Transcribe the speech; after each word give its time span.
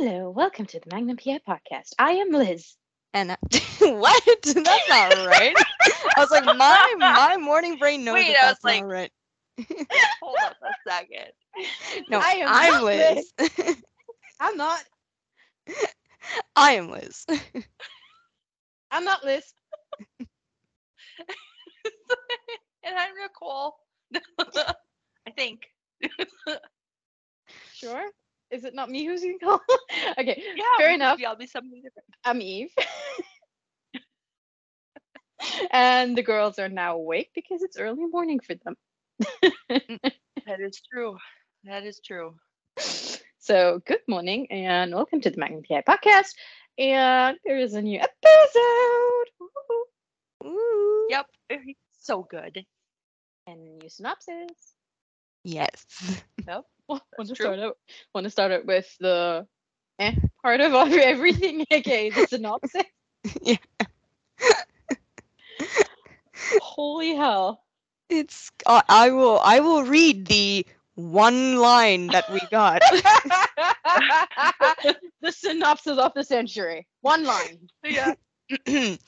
Hello, 0.00 0.30
welcome 0.30 0.64
to 0.64 0.78
the 0.78 0.94
Magnum 0.94 1.16
PI 1.16 1.40
podcast. 1.48 1.92
I 1.98 2.12
am 2.12 2.30
Liz. 2.30 2.76
And 3.14 3.32
I- 3.32 3.36
what? 3.80 4.22
That's 4.44 4.54
not 4.54 5.26
right. 5.26 5.52
I 6.16 6.20
was 6.20 6.30
like, 6.30 6.44
my 6.44 6.94
my 6.98 7.36
morning 7.36 7.78
brain 7.80 8.04
knows 8.04 8.14
Wait, 8.14 8.28
that 8.28 8.44
I 8.44 8.48
was 8.50 8.58
that's 8.62 8.64
not 8.64 8.70
like- 8.70 8.84
right. 8.84 9.10
Hold 10.22 10.36
up 10.44 10.54
a 10.62 10.88
second. 10.88 11.32
No, 12.08 12.20
I 12.20 12.30
am 12.34 12.46
I'm 12.48 12.72
not 12.74 12.84
Liz. 12.84 13.32
I'm 14.38 14.56
not. 14.56 14.84
I 16.54 16.72
am 16.74 16.90
Liz. 16.92 17.26
I'm 18.92 19.04
not 19.04 19.24
Liz. 19.24 19.52
and 20.20 20.28
I'm 22.96 23.14
Nicole. 23.20 23.74
I 24.38 25.30
think. 25.36 25.62
Sure. 27.74 28.08
Is 28.50 28.64
it 28.64 28.74
not 28.74 28.90
me 28.90 29.04
who's 29.04 29.20
going 29.22 29.38
to 29.38 29.44
call? 29.44 29.60
okay, 30.18 30.42
Yeah. 30.56 30.64
fair 30.78 30.94
enough. 30.94 31.20
I'll 31.26 31.36
be 31.36 31.46
something 31.46 31.82
different. 31.82 32.08
I'm 32.24 32.40
Eve. 32.40 32.70
and 35.70 36.16
the 36.16 36.22
girls 36.22 36.58
are 36.58 36.68
now 36.70 36.96
awake 36.96 37.30
because 37.34 37.62
it's 37.62 37.78
early 37.78 38.06
morning 38.06 38.40
for 38.40 38.54
them. 38.54 38.76
That 40.46 40.60
is 40.60 40.80
true. 40.90 41.18
That 41.64 41.84
is 41.84 42.00
true. 42.00 42.34
So, 43.38 43.82
good 43.84 44.00
morning 44.08 44.46
and 44.50 44.94
welcome 44.94 45.20
to 45.20 45.28
the 45.30 45.36
Magnum 45.38 45.62
PI 45.62 45.82
podcast. 45.86 46.30
And 46.78 47.36
there 47.44 47.58
is 47.58 47.74
a 47.74 47.82
new 47.82 48.00
episode. 48.00 49.26
Woo-hoo. 49.40 50.48
Ooh. 50.48 51.06
Yep. 51.10 51.26
So 52.00 52.22
good. 52.22 52.64
And 53.46 53.78
new 53.78 53.90
synopsis. 53.90 54.72
Yes. 55.44 55.84
Yep. 56.46 56.64
want 57.16 57.28
That's 57.28 57.30
to 57.30 57.36
true. 57.36 57.52
start 57.52 57.58
out 57.60 57.76
want 58.14 58.24
to 58.24 58.30
start 58.30 58.52
out 58.52 58.66
with 58.66 58.88
the 59.00 59.46
eh, 59.98 60.14
part 60.42 60.60
of 60.60 60.72
everything 60.92 61.64
okay 61.72 62.10
the 62.10 62.24
synopsis 62.24 62.84
Yeah. 63.42 63.56
holy 66.58 67.14
hell 67.16 67.64
It's 68.08 68.50
uh, 68.66 68.82
I 68.88 69.10
will 69.10 69.38
I 69.40 69.60
will 69.60 69.84
read 69.84 70.26
the 70.26 70.66
one 70.94 71.56
line 71.56 72.10
that 72.10 72.28
we 72.28 72.40
got. 72.46 72.82
the 75.20 75.32
synopsis 75.32 75.98
of 75.98 76.12
the 76.14 76.24
century 76.24 76.86
one 77.00 77.24
line 77.24 77.68
Yeah. 77.84 78.14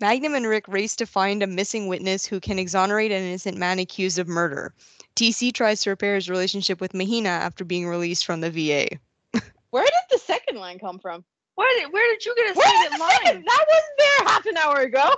Magnum 0.00 0.34
and 0.34 0.46
Rick 0.46 0.66
race 0.68 0.96
to 0.96 1.06
find 1.06 1.42
a 1.42 1.46
missing 1.46 1.86
witness 1.86 2.26
who 2.26 2.40
can 2.40 2.58
exonerate 2.58 3.12
an 3.12 3.22
innocent 3.22 3.56
man 3.56 3.78
accused 3.78 4.18
of 4.18 4.26
murder. 4.28 4.74
TC 5.16 5.52
tries 5.52 5.82
to 5.82 5.90
repair 5.90 6.14
his 6.14 6.28
relationship 6.28 6.80
with 6.80 6.94
Mahina 6.94 7.28
after 7.28 7.64
being 7.64 7.86
released 7.86 8.24
from 8.24 8.40
the 8.40 8.50
VA. 8.50 8.88
where 9.70 9.84
did 9.84 9.92
the 10.10 10.18
second 10.18 10.56
line 10.58 10.78
come 10.78 10.98
from 10.98 11.24
Where 11.54 11.78
did 11.78 11.92
where 11.92 12.12
did 12.12 12.24
you 12.24 12.34
get 12.34 12.56
a 12.56 12.58
where 12.58 12.66
second 12.66 12.98
the 12.98 13.06
second 13.06 13.34
line? 13.34 13.44
that 13.44 13.66
wasn't 13.68 13.98
there 13.98 14.26
half 14.26 14.46
an 14.46 14.56
hour 14.56 14.80
ago 14.80 15.10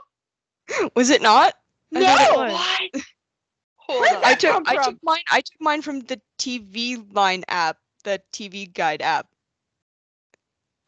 Was 0.96 1.10
it 1.10 1.22
not? 1.22 1.54
No 1.90 2.00
thought 2.02 2.48
it. 2.48 2.52
What? 2.52 3.02
Hold 3.76 4.00
Where's 4.00 4.12
on. 4.16 4.20
that 4.22 4.26
I 4.26 4.34
took 4.34 4.52
come 4.52 4.64
I 4.66 4.84
took 4.84 4.98
mine 5.02 5.22
I 5.30 5.40
took 5.40 5.60
mine 5.60 5.82
from 5.82 6.00
the 6.00 6.20
TV 6.38 7.04
line 7.14 7.44
app, 7.48 7.78
the 8.04 8.20
TV 8.32 8.72
guide 8.72 9.02
app. 9.02 9.28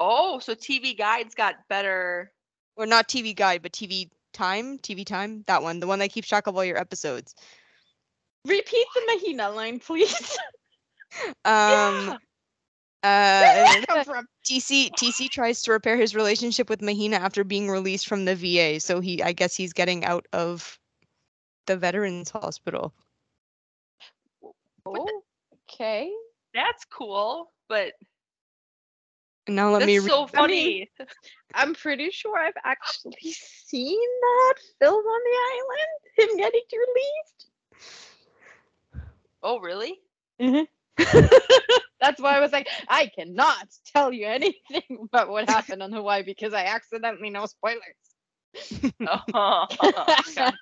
Oh, 0.01 0.39
so 0.39 0.55
TV 0.55 0.97
Guide's 0.97 1.35
got 1.35 1.55
better. 1.69 2.33
Or 2.77 2.87
not 2.87 3.09
TV 3.09 3.35
guide, 3.35 3.63
but 3.63 3.73
TV 3.73 4.11
time, 4.33 4.79
TV 4.79 5.05
time, 5.05 5.45
that 5.47 5.63
one, 5.63 5.81
the 5.81 5.87
one 5.87 5.99
that 6.01 6.11
keeps 6.13 6.29
track 6.29 6.47
of 6.47 6.57
all 6.57 6.65
your 6.65 6.79
episodes. 6.79 7.35
repeat 8.45 8.87
the 8.95 9.03
mahina 9.07 9.51
line 9.51 9.79
please 9.79 10.39
Um 11.45 12.15
Yeah. 12.15 12.19
uh 13.03 13.49
that 13.51 13.81
come 13.87 14.03
from 14.05 14.27
TC 14.45 14.91
TC 14.95 15.29
tries 15.29 15.63
to 15.63 15.73
repair 15.73 15.97
his 15.97 16.15
relationship 16.15 16.69
with 16.69 16.83
Mahina 16.83 17.17
after 17.17 17.45
being 17.45 17.71
released 17.71 18.07
from 18.07 18.25
the 18.25 18.35
VA. 18.37 18.81
So 18.81 19.01
he 19.01 19.23
I 19.23 19.33
guess 19.33 19.57
he's 19.57 19.73
getting 19.73 20.05
out 20.05 20.27
of 20.33 20.79
the 21.67 21.77
veterans 21.77 22.31
hospital. 22.31 22.93
oh 24.87 25.23
okay 25.71 26.11
That's 26.55 26.85
cool, 26.87 27.53
but 27.69 27.93
And 27.93 28.14
now 29.49 29.71
let 29.71 29.83
me 29.83 29.95
that's 29.95 30.05
me 30.05 30.11
so 30.11 30.27
funny. 30.27 30.91
I'm 31.55 31.75
pretty 31.75 32.11
sure 32.11 32.37
I've 32.39 32.55
actually 32.65 33.33
seen 33.33 33.99
that 34.21 34.55
film 34.81 35.05
on 35.05 35.21
the 35.25 35.39
island. 35.55 36.31
Him 36.31 36.37
getting 36.39 36.63
released. 36.73 37.51
Oh, 39.43 39.59
really? 39.61 40.01
Mm-hmm. 40.41 40.65
That's 42.01 42.21
why 42.21 42.37
I 42.37 42.41
was 42.41 42.53
like, 42.53 42.69
I 42.89 43.11
cannot 43.17 43.69
tell 43.93 44.13
you 44.13 44.27
anything 44.27 44.99
about 45.03 45.29
what 45.29 45.49
happened 45.49 45.83
on 45.83 45.93
Hawaii 45.93 46.23
because 46.23 46.53
I 46.55 46.65
accidentally 46.65 47.31
know 47.31 47.47
spoilers. 47.47 47.83
Oh, 49.35 49.67
gotcha. 50.35 50.53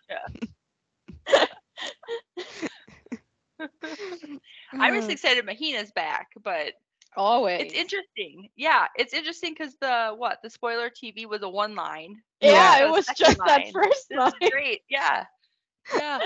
I 4.80 4.90
was 4.92 5.08
excited 5.08 5.44
Mahina's 5.46 5.92
back, 5.92 6.28
but 6.42 6.72
Always. 7.16 7.60
it's 7.62 7.74
interesting. 7.74 8.48
Yeah, 8.56 8.86
it's 8.96 9.12
interesting 9.12 9.54
because 9.56 9.76
the 9.80 10.14
what 10.16 10.38
the 10.42 10.50
spoiler 10.50 10.88
TV 10.90 11.26
was 11.26 11.42
a 11.42 11.48
one 11.48 11.74
line. 11.74 12.16
yeah, 12.40 12.80
the 12.80 12.86
it 12.86 12.90
was 12.90 13.06
second 13.06 13.26
just 13.26 13.38
that 13.46 13.70
first 13.72 14.06
This 14.08 14.18
line. 14.18 14.32
is 14.40 14.50
great. 14.50 14.80
Yeah, 14.88 15.24
yeah. 15.94 16.18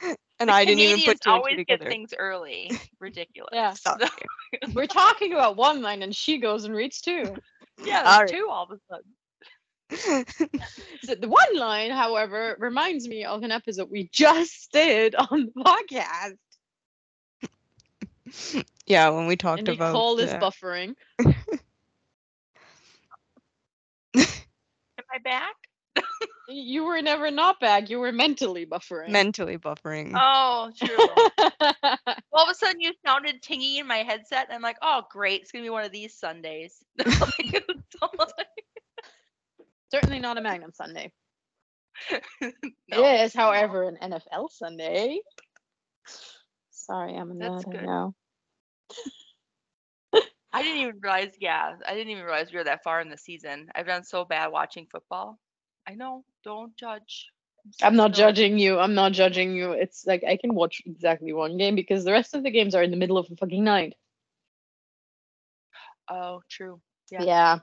and 0.38 0.50
I 0.50 0.64
didn't 0.64 0.80
even 0.80 1.00
put 1.04 1.20
two 1.20 1.30
and 1.30 1.38
always 1.38 1.56
two 1.56 1.64
get 1.64 1.80
things 1.80 2.12
early. 2.18 2.70
Ridiculous. 3.00 3.50
Yeah. 3.52 3.72
Stop. 3.72 4.00
We're 4.74 4.86
talking 4.86 5.32
about 5.32 5.56
one 5.56 5.82
line 5.82 6.02
and 6.02 6.14
she 6.14 6.38
goes 6.38 6.64
and 6.64 6.74
reads 6.74 7.00
two. 7.00 7.34
yeah, 7.84 8.02
All 8.04 8.18
there's 8.18 8.18
right. 8.18 8.28
two 8.30 8.48
all 8.50 8.64
of 8.64 8.70
a 8.70 8.78
sudden. 8.90 10.26
So 11.02 11.14
the 11.14 11.28
one 11.28 11.56
line, 11.56 11.90
however, 11.90 12.56
reminds 12.60 13.08
me 13.08 13.24
of 13.24 13.42
an 13.42 13.50
episode 13.50 13.88
we 13.90 14.08
just 14.12 14.70
did 14.72 15.14
on 15.14 15.50
the 15.54 15.62
podcast. 15.64 16.36
Yeah, 18.88 19.08
when 19.10 19.26
we 19.26 19.36
talked 19.36 19.60
And 19.60 19.68
about 19.68 19.88
Nicole 19.92 20.18
is 20.18 20.30
uh, 20.32 20.38
buffering. 20.40 20.94
Am 24.16 24.24
I 25.12 25.18
back? 25.22 25.54
You 26.48 26.84
were 26.84 27.02
never 27.02 27.30
not 27.30 27.60
back. 27.60 27.90
You 27.90 27.98
were 27.98 28.10
mentally 28.12 28.64
buffering. 28.64 29.10
mentally 29.10 29.58
buffering. 29.58 30.12
Oh, 30.16 30.70
true. 30.74 30.96
all 32.32 32.44
of 32.44 32.48
a 32.50 32.54
sudden, 32.54 32.80
you 32.80 32.92
sounded 33.04 33.42
tingy 33.42 33.76
in 33.78 33.86
my 33.86 33.98
headset, 33.98 34.46
and 34.48 34.54
I'm 34.54 34.62
like, 34.62 34.78
oh, 34.80 35.02
great, 35.10 35.42
it's 35.42 35.52
gonna 35.52 35.64
be 35.64 35.68
one 35.70 35.84
of 35.84 35.92
these 35.92 36.14
Sundays. 36.14 36.82
Like, 37.06 37.52
it's 37.68 37.96
almost 38.00 38.32
Certainly 39.90 40.20
not 40.20 40.38
a 40.38 40.40
Magnum 40.40 40.72
Sunday. 40.72 41.12
like- 42.10 42.24
it 42.40 42.74
No, 42.88 43.04
is, 43.24 43.34
no. 43.34 43.42
however, 43.42 43.82
an 43.84 43.98
NFL 44.02 44.50
Sunday. 44.50 45.20
Sorry, 46.70 47.14
I'm 47.14 47.30
a 47.30 47.34
That's 47.34 47.64
nerd. 47.64 47.68
I 47.68 47.76
good. 47.76 47.86
know. 47.86 48.14
I 50.52 50.62
didn't 50.62 50.80
even 50.80 51.00
realize. 51.00 51.32
Yeah, 51.38 51.74
I 51.86 51.94
didn't 51.94 52.10
even 52.10 52.24
realize 52.24 52.50
we 52.50 52.58
were 52.58 52.64
that 52.64 52.82
far 52.82 53.00
in 53.00 53.10
the 53.10 53.18
season. 53.18 53.68
I've 53.74 53.86
done 53.86 54.04
so 54.04 54.24
bad 54.24 54.48
watching 54.48 54.86
football. 54.90 55.38
I 55.86 55.94
know. 55.94 56.24
Don't 56.44 56.76
judge. 56.76 57.28
so 57.72 57.86
I'm 57.86 57.96
not 57.96 58.14
judging 58.14 58.58
you. 58.58 58.78
I'm 58.78 58.94
not 58.94 59.12
judging 59.12 59.54
you. 59.54 59.72
It's 59.72 60.06
like 60.06 60.24
I 60.24 60.36
can 60.36 60.54
watch 60.54 60.82
exactly 60.86 61.32
one 61.32 61.58
game 61.58 61.74
because 61.74 62.04
the 62.04 62.12
rest 62.12 62.34
of 62.34 62.42
the 62.42 62.50
games 62.50 62.74
are 62.74 62.82
in 62.82 62.90
the 62.90 62.96
middle 62.96 63.18
of 63.18 63.28
the 63.28 63.36
fucking 63.36 63.62
night. 63.62 63.94
Oh, 66.10 66.40
true. 66.48 66.80
Yeah. 67.10 67.22
Yeah. 67.22 67.58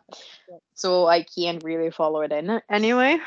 Yeah. 0.50 0.58
So 0.76 1.08
I 1.08 1.24
can't 1.24 1.64
really 1.64 1.92
follow 1.92 2.22
it 2.22 2.32
in 2.32 2.62
anyway. 2.70 3.18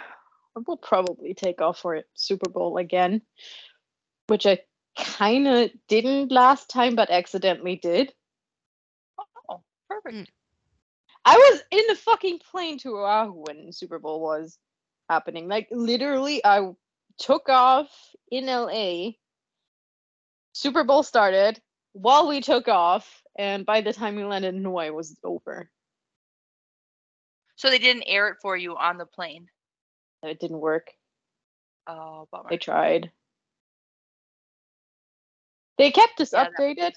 We'll 0.67 0.77
probably 0.77 1.35
take 1.35 1.61
off 1.61 1.79
for 1.79 2.03
Super 2.15 2.51
Bowl 2.51 2.79
again, 2.79 3.23
which 4.27 4.47
I 4.47 4.59
kind 4.99 5.49
of 5.49 5.71
didn't 5.89 6.33
last 6.33 6.69
time, 6.69 6.95
but 6.95 7.11
accidentally 7.11 7.77
did. 7.77 8.13
Oh, 9.49 9.63
perfect. 9.89 10.31
I 11.25 11.37
was 11.37 11.63
in 11.71 11.85
the 11.89 11.95
fucking 11.95 12.41
plane 12.51 12.79
to 12.79 12.97
Oahu 12.97 13.45
when 13.47 13.73
Super 13.73 13.99
Bowl 13.99 14.21
was 14.21 14.59
happening. 15.09 15.49
Like 15.49 15.69
literally, 15.71 16.45
I 16.45 16.71
took 17.19 17.49
off 17.49 17.89
in 18.31 18.47
LA. 18.47 19.11
Super 20.53 20.85
Bowl 20.85 21.03
started 21.03 21.61
while 21.93 22.29
we 22.29 22.41
took 22.41 22.69
off, 22.69 23.23
and 23.37 23.67
by 23.67 23.81
the 23.81 23.93
time 23.93 24.17
we 24.17 24.25
landed 24.25 24.55
in 24.55 24.65
Hawaii, 24.65 24.89
it 24.89 24.95
was 24.95 25.17
over. 25.23 25.71
So 27.57 27.71
they 27.71 27.79
didn't 27.79 28.05
air 28.07 28.29
it 28.29 28.37
for 28.41 28.57
you 28.57 28.77
on 28.77 28.99
the 28.99 29.07
plane. 29.07 29.49
It 30.23 30.41
didn't 30.41 30.61
work. 30.61 30.93
Oh, 31.87 32.29
bummer. 32.31 32.49
They 32.51 32.57
tried. 32.57 33.11
They 35.79 35.93
kept 35.93 36.21
us 36.21 36.33
Yeah, 36.33 36.47
updated, 36.47 36.93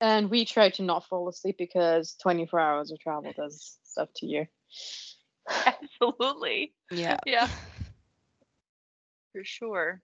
and 0.00 0.30
we 0.30 0.44
tried 0.44 0.74
to 0.74 0.82
not 0.82 1.04
fall 1.06 1.28
asleep 1.28 1.56
because 1.58 2.16
24 2.22 2.60
hours 2.60 2.90
of 2.90 2.98
travel 2.98 3.32
does 3.36 3.78
stuff 3.84 4.08
to 4.16 4.26
you. 4.26 4.46
Absolutely. 5.66 6.74
yeah. 6.90 7.18
Yeah. 7.26 7.48
For 9.32 9.44
sure. 9.44 10.02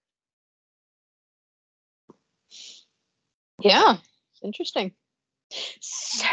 Yeah, 3.60 3.96
interesting. 4.42 4.92
So, 5.80 6.26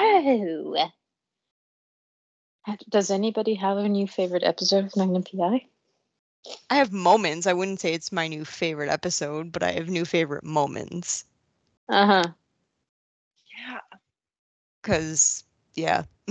does 2.89 3.11
anybody 3.11 3.55
have 3.55 3.77
a 3.77 3.89
new 3.89 4.07
favorite 4.07 4.43
episode 4.43 4.85
of 4.85 4.95
Magnum 4.95 5.23
PI? 5.23 5.65
I 6.69 6.75
have 6.75 6.91
moments. 6.91 7.45
I 7.47 7.53
wouldn't 7.53 7.79
say 7.79 7.93
it's 7.93 8.11
my 8.11 8.27
new 8.27 8.45
favorite 8.45 8.89
episode, 8.89 9.51
but 9.51 9.63
I 9.63 9.71
have 9.73 9.89
new 9.89 10.05
favorite 10.05 10.43
moments. 10.43 11.25
Uh 11.89 12.05
huh. 12.05 12.23
Yeah. 13.57 13.79
Cause 14.81 15.43
yeah. 15.75 16.03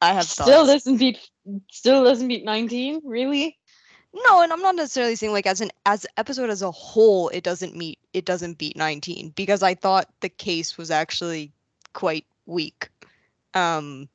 I 0.00 0.12
have 0.12 0.30
Still 0.30 0.66
thoughts. 0.66 0.66
doesn't 0.66 0.98
beat. 0.98 1.18
Still 1.70 2.04
doesn't 2.04 2.28
beat 2.28 2.44
nineteen. 2.44 3.00
Really? 3.04 3.58
No, 4.12 4.42
and 4.42 4.52
I'm 4.52 4.62
not 4.62 4.76
necessarily 4.76 5.16
saying 5.16 5.32
like 5.32 5.46
as 5.46 5.60
an 5.60 5.70
as 5.86 6.06
episode 6.16 6.50
as 6.50 6.62
a 6.62 6.70
whole, 6.70 7.28
it 7.30 7.42
doesn't 7.44 7.74
meet 7.76 7.98
it 8.12 8.24
doesn't 8.24 8.58
beat 8.58 8.76
19 8.76 9.30
because 9.30 9.62
I 9.62 9.74
thought 9.74 10.08
the 10.20 10.28
case 10.28 10.76
was 10.78 10.90
actually 10.90 11.52
quite 11.92 12.26
weak. 12.46 12.90
Um 13.54 14.08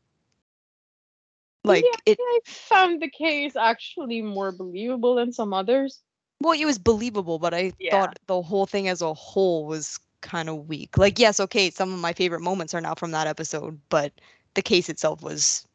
like 1.69 1.83
Yeah, 1.86 2.00
it 2.13 2.18
I 2.21 2.39
found 2.45 3.01
the 3.01 3.10
case 3.10 3.56
actually 3.56 4.21
more 4.21 4.51
believable 4.51 5.16
than 5.16 5.31
some 5.31 5.54
others. 5.54 6.01
well 6.42 6.54
it 6.60 6.66
was 6.66 6.77
believable, 6.80 7.39
but 7.39 7.54
I 7.54 7.74
Yeah. 7.80 7.92
thought 7.92 8.19
the 8.27 8.42
whole 8.42 8.66
thing 8.66 8.88
as 8.88 9.01
a 9.01 9.13
whole 9.13 9.66
was 9.66 10.00
kind 10.21 10.50
of 10.50 10.68
weak. 10.68 10.98
Like 10.98 11.19
yes, 11.19 11.39
okay, 11.39 11.69
some 11.69 11.94
of 11.94 12.00
my 12.00 12.13
favorite 12.13 12.42
moments 12.42 12.74
are 12.74 12.81
now 12.81 12.95
from 12.95 13.12
that 13.12 13.27
episode, 13.27 13.80
but 13.89 14.12
the 14.56 14.62
case 14.62 14.89
itself 14.89 15.21
was 15.21 15.66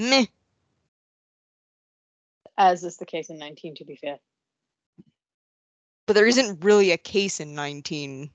meh. 0.00 0.26
As 2.58 2.84
is 2.84 2.96
the 2.98 3.06
case 3.06 3.30
in 3.30 3.38
nineteen. 3.38 3.74
To 3.76 3.84
be 3.84 3.96
fair. 3.96 4.18
But 6.06 6.14
there 6.14 6.26
isn't 6.26 6.64
really 6.64 6.90
a 6.90 6.98
case 6.98 7.38
in 7.40 7.54
19. 7.54 8.28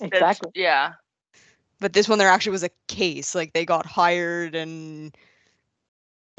That's- 0.00 0.12
Exactly. 0.20 0.50
Yeah. 0.54 0.94
but 1.80 1.92
this 1.94 2.08
one 2.08 2.18
there 2.18 2.28
actually 2.28 2.52
was 2.52 2.62
a 2.62 2.70
case 2.88 3.34
like 3.34 3.52
they 3.54 3.64
got 3.64 3.86
hired 3.86 4.54
and 4.54 5.16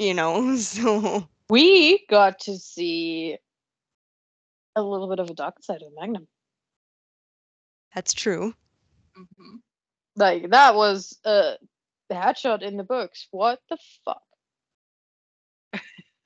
you 0.02 0.14
know 0.14 0.56
so 0.56 1.28
We 1.48 2.04
got 2.08 2.40
to 2.40 2.58
see 2.58 3.36
a 4.74 4.82
little 4.82 5.08
bit 5.08 5.18
of 5.20 5.30
a 5.30 5.34
dark 5.34 5.56
side 5.62 5.82
of 5.82 5.92
Magnum. 5.98 6.26
that's 7.94 8.14
true 8.14 8.54
hmm 9.14 9.56
Like 10.16 10.50
that 10.50 10.74
was 10.74 11.18
a 11.24 11.56
headshot 12.10 12.62
in 12.62 12.76
the 12.76 12.84
books. 12.84 13.26
What 13.30 13.60
the 13.70 13.78
fuck? 14.04 14.22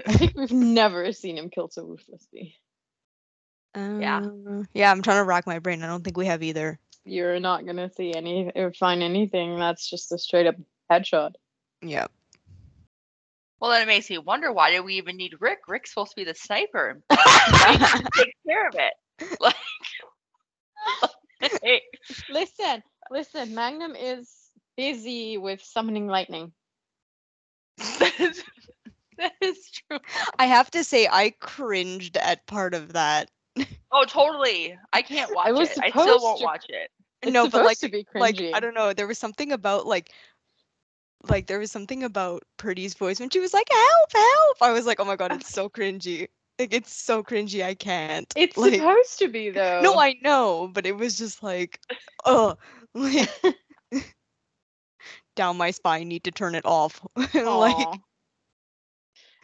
I 0.06 0.12
think 0.12 0.36
we've 0.36 0.50
never 0.80 1.12
seen 1.12 1.36
him 1.38 1.50
killed 1.50 1.72
so 1.72 1.84
ruthlessly. 1.84 2.56
Yeah. 3.76 4.20
Uh, 4.24 4.62
yeah 4.72 4.90
i'm 4.90 5.02
trying 5.02 5.18
to 5.18 5.24
rack 5.24 5.46
my 5.46 5.58
brain 5.58 5.82
i 5.82 5.86
don't 5.86 6.02
think 6.02 6.16
we 6.16 6.26
have 6.26 6.42
either 6.42 6.78
You're 7.04 7.40
not 7.40 7.66
gonna 7.66 7.90
see 7.90 8.14
any 8.14 8.50
or 8.56 8.72
find 8.72 9.02
anything 9.02 9.58
that's 9.58 9.88
just 9.90 10.12
a 10.12 10.18
straight 10.18 10.46
up 10.46 10.56
headshot. 10.90 11.32
yeah 11.82 12.06
Well, 13.60 13.70
then 13.70 13.82
it 13.82 13.86
makes 13.86 14.10
me 14.10 14.18
wonder 14.18 14.52
why 14.52 14.70
do 14.70 14.82
we 14.82 14.94
even 14.96 15.16
need 15.16 15.34
Rick? 15.40 15.60
Rick's 15.68 15.90
supposed 15.90 16.10
to 16.10 16.16
be 16.16 16.24
the 16.24 16.34
sniper. 16.34 17.00
Take 17.10 18.34
care 18.46 18.68
of 18.68 18.74
it. 18.74 18.92
Like, 19.40 19.54
hey, 21.62 21.82
Listen, 22.30 22.82
listen, 23.10 23.54
Magnum 23.54 23.94
is 23.96 24.30
busy 24.76 25.38
with 25.38 25.62
summoning 25.62 26.06
lightning. 26.06 26.52
that 27.98 28.12
is, 28.20 28.42
that 29.18 29.32
is 29.42 29.70
true. 29.70 29.98
i 30.38 30.46
have 30.46 30.70
to 30.70 30.82
say 30.84 31.06
i 31.10 31.30
cringed 31.40 32.16
at 32.16 32.46
part 32.46 32.74
of 32.74 32.92
that 32.94 33.30
Oh, 33.90 34.04
totally. 34.04 34.76
I 34.92 35.00
can't 35.00 35.34
watch 35.34 35.52
was 35.52 35.70
it. 35.70 35.78
I 35.82 35.88
still 35.90 36.20
won't 36.20 36.40
to- 36.40 36.44
watch 36.44 36.64
it. 36.68 36.90
It's 37.22 37.32
no 37.32 37.48
but 37.48 37.64
like 37.64 37.78
to 37.78 37.88
be 37.88 38.06
like 38.14 38.38
i 38.54 38.60
don't 38.60 38.74
know 38.74 38.92
there 38.92 39.06
was 39.06 39.18
something 39.18 39.52
about 39.52 39.86
like 39.86 40.12
like 41.30 41.46
there 41.46 41.58
was 41.58 41.70
something 41.70 42.02
about 42.04 42.42
Purdy's 42.56 42.94
voice 42.94 43.20
when 43.20 43.30
she 43.30 43.40
was 43.40 43.52
like 43.54 43.68
help 43.70 44.12
help 44.12 44.56
i 44.62 44.72
was 44.72 44.86
like 44.86 45.00
oh 45.00 45.04
my 45.04 45.16
god 45.16 45.32
it's 45.32 45.52
so 45.52 45.68
cringy 45.68 46.28
like 46.58 46.72
it's 46.72 46.92
so 46.92 47.22
cringy 47.22 47.64
i 47.64 47.74
can't 47.74 48.32
It's 48.36 48.56
like 48.56 48.74
supposed 48.74 49.18
to 49.18 49.28
be 49.28 49.50
though. 49.50 49.80
no 49.82 49.98
i 49.98 50.14
know 50.22 50.70
but 50.72 50.86
it 50.86 50.96
was 50.96 51.16
just 51.18 51.42
like 51.42 51.80
oh 52.24 52.56
like 52.94 53.28
down 55.36 55.56
my 55.56 55.70
spine 55.70 56.08
need 56.08 56.24
to 56.24 56.30
turn 56.30 56.54
it 56.54 56.64
off 56.64 57.04
like. 57.34 58.00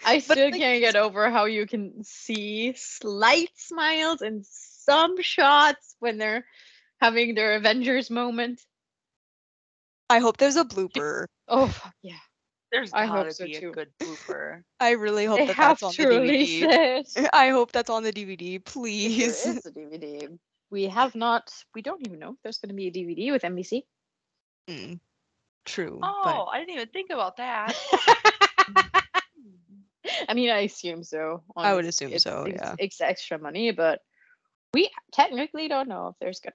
I 0.05 0.19
But, 0.26 0.37
still 0.37 0.50
like, 0.50 0.61
can't 0.61 0.81
get 0.81 0.96
over 0.96 1.31
how 1.31 1.44
you 1.44 1.67
can 1.67 2.02
see 2.02 2.73
slight 2.76 3.50
smiles 3.56 4.20
in 4.23 4.43
some 4.44 5.20
shots 5.23 5.96
when 6.00 6.19
they're 6.19 6.44
having 7.00 7.34
their 7.34 7.55
Avengers 7.55 8.11
moment. 8.11 8.61
I 10.12 10.18
hope 10.18 10.36
there's 10.36 10.56
a 10.56 10.64
blooper 10.64 11.26
Oh 11.48 11.72
yeah. 12.02 12.20
There's 12.70 12.92
I 12.92 13.04
hope 13.04 13.16
gotta 13.28 13.32
so 13.34 13.44
be 13.44 13.52
too. 13.60 13.68
a 13.68 13.72
good 13.72 13.90
blooper. 14.00 14.62
i 14.80 14.90
really 14.92 15.24
hope 15.26 15.38
They 15.38 15.46
that 15.48 15.56
have 15.56 15.80
that's 15.80 15.82
on 15.82 15.92
to 15.94 16.02
the 16.02 16.08
release 16.20 16.62
dvd 16.62 17.06
it. 17.16 17.28
i 17.44 17.48
hope 17.50 17.72
that's 17.72 17.90
on 17.90 18.02
the 18.02 18.12
dvd 18.12 18.64
please 18.64 19.44
There 19.44 19.56
is 19.56 19.66
a 19.66 19.70
DVD. 19.80 20.38
We 20.70 20.84
have 20.88 21.14
not. 21.14 21.52
We 21.74 21.82
don't 21.82 22.00
even 22.06 22.18
know 22.18 22.30
if 22.32 22.36
there's 22.42 22.56
going 22.56 22.70
to 22.70 22.74
be 22.74 22.88
a 22.88 22.90
DVD 22.90 23.30
with 23.30 23.42
NBC. 23.42 23.82
Mm, 24.70 25.00
true 25.66 26.00
Oh, 26.02 26.48
I 26.50 26.60
didn't 26.60 26.74
even 26.76 26.88
think 26.88 27.10
about 27.10 27.36
that. 27.36 27.76
I 30.28 30.34
mean, 30.34 30.48
I 30.50 30.60
assume 30.60 31.04
so. 31.04 31.42
I 31.56 31.74
would 31.74 31.84
assume 31.84 32.08
It's- 32.08 32.22
so, 32.22 32.44
It's, 32.44 32.56
yeah. 32.62 32.74
it's 32.78 33.00
extra 33.00 33.38
money, 33.38 33.70
but 33.72 34.00
we 34.72 34.88
technically 35.12 35.68
don't 35.68 35.88
know 35.88 36.08
if 36.08 36.16
there's 36.20 36.40
good. 36.40 36.54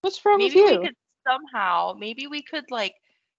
What's 0.00 0.24
wrong 0.24 0.38
maybe 0.38 0.56
with 0.56 0.64
we 0.64 0.72
you? 0.72 0.80
could 0.80 0.96
somehow, 1.26 1.94
maybe 1.98 2.26
we 2.26 2.42
could 2.42 2.70
like 2.70 2.94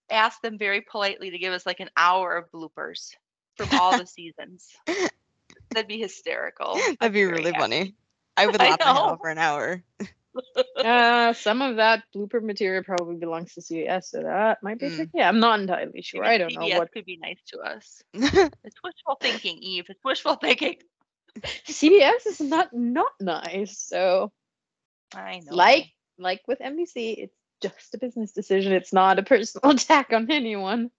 ask 0.10 0.42
them 0.42 0.58
very 0.58 0.82
politely 0.82 1.32
to 1.32 1.38
give 1.40 1.54
us 1.54 1.66
like 1.66 1.80
an 1.80 1.90
hour 1.96 2.36
of 2.38 2.52
bloopers 2.52 3.12
from 3.58 3.70
all 3.80 3.96
the 3.98 4.06
seasons. 4.18 4.68
That'd 5.72 5.88
be 5.88 6.00
hysterical. 6.00 6.76
I'd 6.76 6.98
that'd 7.00 7.14
be 7.14 7.24
really 7.26 7.52
happy. 7.52 7.60
funny 7.62 7.96
i 8.38 8.46
would 8.48 8.62
I 8.62 8.70
laugh 8.70 8.80
my 8.80 8.94
head 9.10 9.18
for 9.22 9.30
an 9.30 9.38
hour 9.38 9.84
Uh, 10.78 11.34
some 11.34 11.62
of 11.62 11.76
that 11.76 12.04
blooper 12.16 12.42
material 12.42 12.84
probably 12.84 13.16
belongs 13.16 13.54
to 13.54 13.62
CBS, 13.62 14.06
so 14.06 14.24
that 14.24 14.64
might 14.64 14.80
be 14.80 14.88
Mm. 14.88 14.96
tricky. 14.96 15.22
I'm 15.22 15.40
not 15.40 15.60
entirely 15.60 16.02
sure. 16.02 16.24
Maybe 16.24 16.36
I 16.36 16.38
don't 16.38 16.56
know 16.56 16.68
what 16.80 16.92
could 16.92 17.06
be 17.06 17.18
nice 17.18 17.40
to 17.48 17.60
us. 17.60 18.02
It's 18.14 18.82
wishful 18.84 19.18
thinking, 19.22 19.58
Eve. 19.60 19.86
It's 19.90 20.04
wishful 20.04 20.36
thinking. 20.36 20.78
CBS 21.68 22.26
is 22.28 22.40
not 22.42 22.74
not 22.74 23.12
nice. 23.20 23.78
So, 23.80 24.32
I 25.14 25.40
know. 25.46 25.56
like 25.56 25.88
like 26.18 26.42
with 26.48 26.60
NBC, 26.60 27.16
it's 27.18 27.36
just 27.62 27.94
a 27.94 27.98
business 27.98 28.32
decision. 28.32 28.74
It's 28.74 28.94
not 28.94 29.20
a 29.20 29.24
personal 29.24 29.72
attack 29.76 30.14
on 30.14 30.30
anyone. 30.32 30.92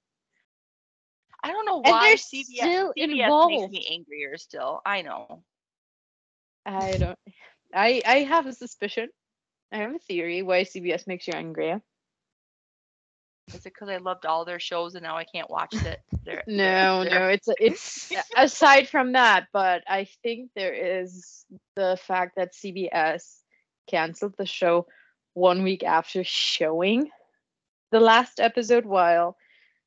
I 1.43 1.51
don't 1.53 1.67
know 1.67 1.83
And 1.85 1.93
why 1.93 2.09
they're 2.09 2.17
CBS, 2.17 2.45
still 2.59 2.95
CBS 2.97 3.49
makes 3.49 3.73
me 3.73 3.87
angrier 3.91 4.37
still. 4.39 4.81
I 4.87 5.03
know. 5.03 5.43
I 6.65 6.93
don't. 6.93 7.19
I 7.75 8.03
I 8.07 8.17
have 8.19 8.47
a 8.47 8.53
suspicion. 8.53 9.09
I 9.73 9.79
have 9.79 9.95
a 9.95 9.99
theory 9.99 10.43
why 10.43 10.63
CBS 10.63 11.07
makes 11.07 11.27
you 11.27 11.35
angry. 11.35 11.81
Is 13.49 13.55
it 13.55 13.65
because 13.65 13.89
I 13.89 13.97
loved 13.97 14.25
all 14.25 14.45
their 14.45 14.61
shows 14.61 14.95
and 14.95 15.03
now 15.03 15.17
I 15.17 15.25
can't 15.25 15.51
watch 15.51 15.75
it? 15.85 16.01
Their, 16.25 16.43
No, 16.47 17.03
their- 17.05 17.21
no, 17.21 17.27
it's 17.29 17.49
it's 17.59 18.13
aside 18.37 18.89
from 18.89 19.13
that, 19.13 19.49
but 19.53 19.83
I 19.89 20.05
think 20.23 20.51
there 20.55 20.73
is 21.03 21.45
the 21.75 21.99
fact 22.07 22.37
that 22.37 22.55
CBS 22.55 23.41
canceled 23.89 24.35
the 24.39 24.47
show 24.47 24.87
one 25.35 25.63
week 25.63 25.83
after 25.83 26.23
showing 26.25 27.11
the 27.91 28.01
last 28.01 28.41
episode 28.41 28.85
while 28.85 29.37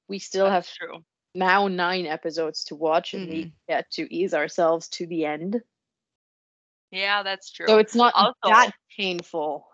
we 0.08 0.20
still 0.20 0.46
have 0.50 0.64
That's 0.64 0.78
true. 0.78 1.04
now 1.34 1.68
nine 1.68 2.06
episodes 2.06 2.64
to 2.66 2.76
watch 2.76 3.14
and 3.14 3.30
we 3.30 3.40
mm-hmm. 3.46 3.50
get 3.68 3.90
to 3.92 4.14
ease 4.14 4.34
ourselves 4.34 4.88
to 4.90 5.08
the 5.08 5.26
end. 5.26 5.62
Yeah, 6.92 7.24
that's 7.24 7.52
true. 7.52 7.68
So 7.68 7.78
it's 7.78 7.96
not 7.96 8.14
Also- 8.16 8.34
that 8.44 8.72
painful. 8.96 9.68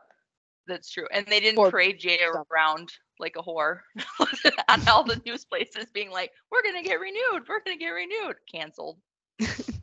That's 0.67 0.89
true. 0.89 1.07
And 1.11 1.25
they 1.25 1.39
didn't 1.39 1.69
parade 1.69 1.99
Jay 1.99 2.19
around 2.23 2.91
like 3.19 3.35
a 3.37 3.41
whore 3.41 3.79
on 4.69 4.87
all 4.87 5.03
the 5.03 5.21
news 5.25 5.43
places 5.43 5.87
being 5.93 6.11
like, 6.11 6.31
we're 6.49 6.63
going 6.63 6.81
to 6.81 6.87
get 6.87 6.99
renewed. 6.99 7.43
We're 7.49 7.59
going 7.59 7.77
to 7.77 7.83
get 7.83 7.89
renewed. 7.89 8.35
Canceled. 8.49 8.97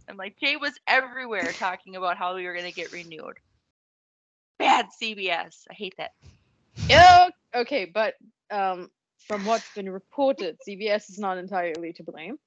I'm 0.08 0.16
like, 0.16 0.38
Jay 0.38 0.56
was 0.56 0.78
everywhere 0.86 1.52
talking 1.52 1.96
about 1.96 2.16
how 2.16 2.34
we 2.34 2.46
were 2.46 2.54
going 2.54 2.64
to 2.64 2.72
get 2.72 2.92
renewed. 2.92 3.38
Bad 4.58 4.86
CBS. 5.00 5.64
I 5.70 5.74
hate 5.74 5.94
that. 5.98 6.12
Yeah, 6.88 7.28
okay, 7.54 7.84
but 7.84 8.14
um 8.50 8.90
from 9.26 9.44
what's 9.44 9.72
been 9.74 9.90
reported, 9.90 10.56
CBS 10.66 11.10
is 11.10 11.18
not 11.18 11.38
entirely 11.38 11.92
to 11.94 12.02
blame. 12.02 12.38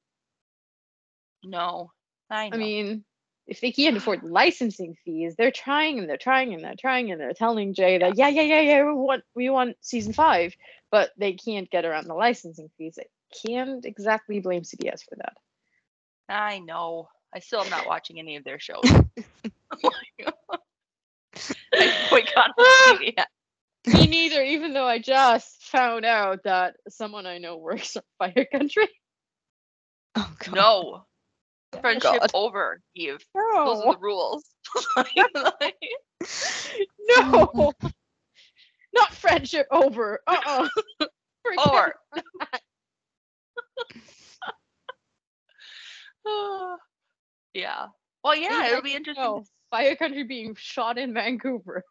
No. 1.44 1.92
I. 2.30 2.50
I 2.52 2.58
mean, 2.58 3.04
if 3.48 3.62
they 3.62 3.72
can't 3.72 3.98
afford 3.98 4.24
licensing 4.24 4.96
fees, 5.04 5.36
they're 5.36 5.52
trying 5.52 6.00
and 6.00 6.10
they're 6.10 6.18
trying 6.18 6.54
and 6.54 6.64
they're 6.64 6.76
trying 6.80 7.12
and 7.12 7.20
they're 7.20 7.34
telling 7.34 7.74
Jay 7.74 7.98
that 7.98 8.18
yeah, 8.18 8.30
yeah, 8.30 8.42
yeah, 8.42 8.62
yeah, 8.62 8.84
we 8.86 8.94
want 8.94 9.24
we 9.36 9.50
want 9.50 9.78
season 9.82 10.14
five, 10.14 10.56
but 10.90 11.12
they 11.18 11.34
can't 11.34 11.70
get 11.70 11.86
around 11.86 12.08
the 12.08 12.14
licensing 12.14 12.70
fees. 12.78 12.98
I 13.00 13.06
can't 13.46 13.86
exactly 13.86 14.40
blame 14.40 14.62
CBS 14.62 15.04
for 15.04 15.16
that. 15.18 15.34
I 16.30 16.60
know. 16.60 17.10
I 17.34 17.40
still 17.40 17.62
am 17.62 17.70
not 17.70 17.88
watching 17.88 18.20
any 18.20 18.38
of 18.38 18.44
their 18.44 18.60
shows. 18.60 18.84
I 21.74 22.08
boycott 22.10 22.52
CBS. 22.58 23.26
Me 23.88 24.08
neither, 24.08 24.44
even 24.44 24.74
though 24.74 24.86
I 24.86 25.00
just 25.00 25.64
found 25.64 26.06
out 26.06 26.44
that 26.44 26.76
someone 26.90 27.26
I 27.26 27.40
know 27.40 27.58
works 27.58 27.96
at 27.96 28.04
Fire 28.18 28.48
Country. 28.52 28.88
Oh 30.14 30.30
god. 30.40 30.54
No. 30.54 31.06
Friendship 31.80 32.20
God. 32.20 32.32
over, 32.34 32.82
Eve. 32.96 33.26
Those 33.34 33.82
are 33.82 33.94
the 33.94 34.00
rules. 34.02 34.44
no, 37.00 37.72
not 38.94 39.14
friendship 39.14 39.68
over. 39.72 40.20
Uh 40.28 40.68
uh 41.00 41.06
or 41.66 41.96
yeah. 47.54 47.88
Well, 48.22 48.36
yeah, 48.36 48.68
it'll 48.68 48.82
be 48.82 48.94
interesting. 48.96 49.46
No, 49.72 49.78
Fire 49.78 49.96
Country 49.96 50.24
being 50.24 50.56
shot 50.56 50.98
in 50.98 51.14
Vancouver. 51.14 51.84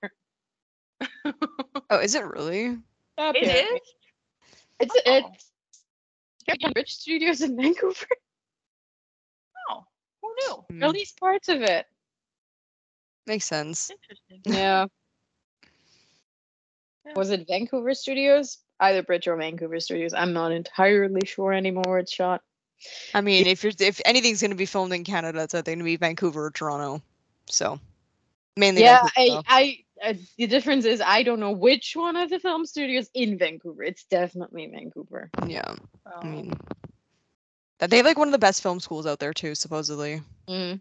Oh, 1.91 1.99
is 1.99 2.15
it 2.15 2.25
really? 2.25 2.77
to- 3.19 3.33
It 3.35 3.49
is. 3.49 3.81
It's 4.81 4.95
Oh. 5.07 5.33
it's 6.49 6.73
Bridge 6.73 6.95
Studios 6.95 7.41
in 7.43 7.57
Vancouver. 7.57 8.07
Oh, 9.71 9.85
who 10.23 10.35
knew? 10.41 10.55
Hmm, 10.77 10.83
At 10.85 10.91
least 10.91 11.19
parts 11.19 11.49
of 11.49 11.63
it. 11.63 11.87
Makes 13.27 13.45
sense. 13.47 13.91
Interesting. 13.91 14.41
Yeah. 14.59 14.87
Yeah. 17.07 17.13
Was 17.17 17.31
it 17.31 17.47
Vancouver 17.49 17.95
Studios? 17.95 18.59
Either 18.79 19.03
Bridge 19.03 19.27
or 19.27 19.37
Vancouver 19.37 19.81
Studios. 19.81 20.13
I'm 20.15 20.33
not 20.33 20.53
entirely 20.53 21.21
sure 21.27 21.53
anymore 21.53 21.85
where 21.87 21.99
it's 21.99 22.13
shot. 22.13 22.43
I 23.15 23.21
mean, 23.21 23.47
if 23.47 23.63
you're 23.65 23.73
if 23.81 24.01
anything's 24.05 24.41
gonna 24.41 24.55
be 24.55 24.67
filmed 24.67 24.93
in 24.93 25.05
Canada, 25.05 25.43
it's 25.43 25.55
either 25.55 25.73
gonna 25.73 25.85
be 25.85 25.97
Vancouver 25.97 26.47
or 26.47 26.51
Toronto. 26.51 27.03
So 27.51 27.81
mainly 28.57 28.83
yeah, 28.83 29.07
Vancouver. 29.17 29.43
I, 29.49 29.75
though. 30.01 30.07
I, 30.07 30.11
uh, 30.11 30.15
the 30.39 30.47
difference 30.47 30.85
is 30.85 31.01
I 31.05 31.23
don't 31.23 31.41
know 31.41 31.53
which 31.53 31.95
one 31.95 32.17
of 32.17 32.31
the 32.31 32.39
film 32.39 32.67
studios 32.67 33.11
in 33.15 33.39
Vancouver. 33.39 33.83
It's 33.83 34.05
definitely 34.05 34.67
Vancouver. 34.67 35.31
yeah. 35.47 35.75
Oh. 36.07 36.21
I 36.21 36.27
mean, 36.27 36.53
that 37.79 37.91
they 37.91 37.99
have 37.99 38.07
like 38.07 38.19
one 38.19 38.29
of 38.29 38.33
the 38.33 38.39
best 38.39 38.63
film 38.63 38.81
schools 38.81 39.07
out 39.07 39.19
there 39.19 39.33
too, 39.33 39.55
supposedly. 39.55 40.23
Mm. 40.49 40.81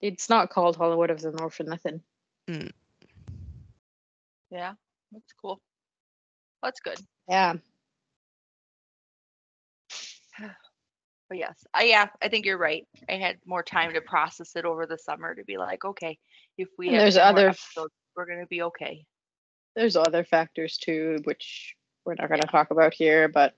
It's 0.00 0.28
not 0.30 0.50
called 0.50 0.76
Hollywood 0.76 1.10
of 1.10 1.20
the 1.20 1.32
North 1.32 1.54
for 1.54 1.64
nothing. 1.64 2.00
yeah, 4.50 4.74
that's 5.12 5.32
cool. 5.40 5.60
That's 6.62 6.80
good. 6.80 6.98
Yeah. 7.28 7.54
But 11.30 11.38
yes, 11.38 11.64
I 11.72 11.84
yeah, 11.84 12.08
I 12.20 12.28
think 12.28 12.44
you're 12.44 12.58
right. 12.58 12.86
I 13.08 13.14
had 13.14 13.38
more 13.46 13.62
time 13.62 13.94
to 13.94 14.00
process 14.02 14.56
it 14.56 14.64
over 14.66 14.84
the 14.84 14.98
summer 14.98 15.34
to 15.34 15.44
be 15.44 15.56
like, 15.58 15.84
okay, 15.84 16.18
if 16.58 16.68
we 16.76 16.88
And 16.88 16.96
have 16.96 17.02
there's 17.04 17.16
other 17.16 17.48
episodes, 17.48 17.94
we're 18.16 18.26
gonna 18.26 18.46
be 18.46 18.62
okay. 18.64 19.06
There's 19.76 19.96
other 19.96 20.24
factors 20.24 20.76
too, 20.76 21.18
which 21.24 21.76
we're 22.04 22.16
not 22.16 22.28
going 22.28 22.40
to 22.40 22.48
talk 22.48 22.72
about 22.72 22.92
here, 22.92 23.28
but 23.28 23.54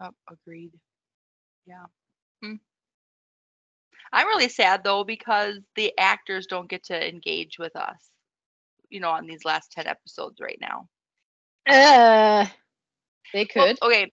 Oh, 0.00 0.10
agreed. 0.30 0.72
Yeah. 1.66 1.86
Hmm. 2.42 2.54
I'm 4.12 4.26
really 4.26 4.48
sad 4.48 4.82
though 4.82 5.04
because 5.04 5.58
the 5.76 5.92
actors 5.98 6.46
don't 6.46 6.68
get 6.70 6.84
to 6.84 7.08
engage 7.08 7.58
with 7.58 7.76
us, 7.76 8.10
you 8.88 9.00
know, 9.00 9.10
on 9.10 9.26
these 9.26 9.44
last 9.44 9.72
10 9.72 9.86
episodes 9.86 10.40
right 10.40 10.58
now. 10.60 10.88
uh, 11.68 12.46
they 13.32 13.46
Well, 13.54 13.68
could. 13.68 13.78
okay. 13.82 14.10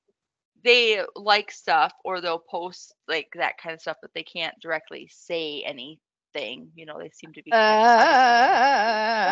They 0.68 1.02
like 1.16 1.50
stuff 1.50 1.94
or 2.04 2.20
they'll 2.20 2.40
post 2.40 2.94
like 3.08 3.30
that 3.36 3.58
kind 3.58 3.74
of 3.74 3.80
stuff, 3.80 3.96
but 4.02 4.12
they 4.14 4.24
can't 4.24 4.54
directly 4.62 5.10
say 5.10 5.64
anything. 5.66 6.72
You 6.76 6.86
know, 6.86 7.00
they 7.00 7.10
seem 7.14 7.32
to 7.34 7.42
be. 7.42 7.52
Uh, 7.54 7.56
kind 7.56 7.82
of 7.82 7.96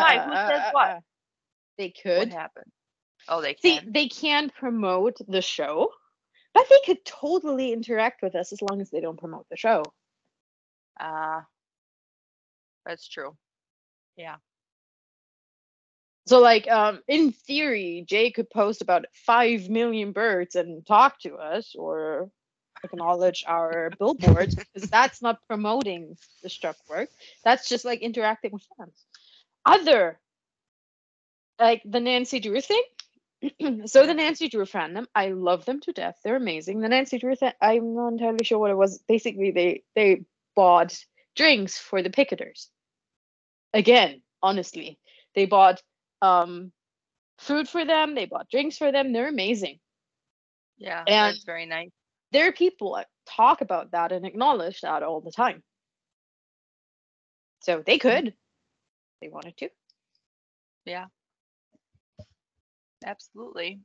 Why? 0.00 0.24
Who 0.24 0.52
says 0.52 0.62
what? 0.72 1.00
They 1.76 1.88
What 1.88 2.02
could. 2.02 2.32
happened? 2.32 2.72
Oh, 3.28 3.42
they 3.42 3.54
See, 3.60 3.78
can. 3.78 3.92
they 3.92 4.08
can 4.08 4.48
promote 4.50 5.18
the 5.28 5.42
show, 5.42 5.90
but 6.54 6.66
they 6.70 6.80
could 6.86 7.04
totally 7.04 7.72
interact 7.72 8.22
with 8.22 8.34
us 8.34 8.52
as 8.52 8.62
long 8.62 8.80
as 8.80 8.88
they 8.88 9.00
don't 9.00 9.18
promote 9.18 9.46
the 9.50 9.56
show. 9.58 9.82
Uh, 10.98 11.42
that's 12.86 13.06
true. 13.08 13.36
Yeah. 14.16 14.36
So, 16.26 16.40
like, 16.40 16.68
um, 16.68 17.00
in 17.08 17.32
theory, 17.32 18.04
Jay 18.08 18.30
could 18.30 18.50
post 18.50 18.82
about 18.82 19.06
five 19.14 19.68
million 19.70 20.12
birds 20.12 20.56
and 20.56 20.84
talk 20.86 21.20
to 21.20 21.36
us 21.36 21.74
or 21.76 22.30
acknowledge 22.84 23.44
our 23.46 23.90
billboards 23.98 24.54
because 24.56 24.88
that's 24.90 25.22
not 25.22 25.38
promoting 25.48 26.16
the 26.42 26.48
struck 26.48 26.76
work. 26.88 27.10
That's 27.44 27.68
just 27.68 27.84
like 27.84 28.00
interacting 28.00 28.52
with 28.52 28.62
fans. 28.76 29.04
Other, 29.64 30.18
like 31.60 31.82
the 31.84 32.00
Nancy 32.00 32.40
Drew 32.40 32.60
thing. 32.60 32.82
so 33.86 34.06
the 34.06 34.14
Nancy 34.14 34.48
Drew 34.48 34.64
fandom, 34.64 35.06
I 35.14 35.28
love 35.28 35.64
them 35.64 35.80
to 35.82 35.92
death. 35.92 36.18
They're 36.24 36.36
amazing. 36.36 36.80
The 36.80 36.88
Nancy 36.88 37.18
Drew 37.18 37.36
thing, 37.36 37.52
I'm 37.60 37.94
not 37.94 38.08
entirely 38.08 38.44
sure 38.44 38.58
what 38.58 38.70
it 38.70 38.76
was. 38.76 38.98
Basically, 39.08 39.50
they 39.52 39.84
they 39.94 40.24
bought 40.56 40.98
drinks 41.36 41.78
for 41.78 42.02
the 42.02 42.10
picketers. 42.10 42.68
Again, 43.74 44.22
honestly, 44.42 44.98
they 45.34 45.46
bought 45.46 45.82
um 46.22 46.72
food 47.38 47.68
for 47.68 47.84
them. 47.84 48.14
They 48.14 48.26
bought 48.26 48.48
drinks 48.50 48.76
for 48.78 48.92
them. 48.92 49.12
They're 49.12 49.28
amazing. 49.28 49.80
Yeah. 50.78 51.04
And- 51.06 51.34
that's 51.34 51.44
very 51.44 51.66
nice. 51.66 51.90
There 52.32 52.48
are 52.48 52.52
people 52.52 52.94
that 52.96 53.08
talk 53.26 53.60
about 53.60 53.92
that 53.92 54.12
and 54.12 54.26
acknowledge 54.26 54.80
that 54.80 55.02
all 55.02 55.20
the 55.20 55.30
time. 55.32 55.62
So 57.60 57.82
they 57.84 57.98
could, 57.98 58.28
if 58.28 58.34
they 59.20 59.28
wanted 59.28 59.56
to. 59.58 59.70
Yeah, 60.84 61.06
absolutely. 63.04 63.80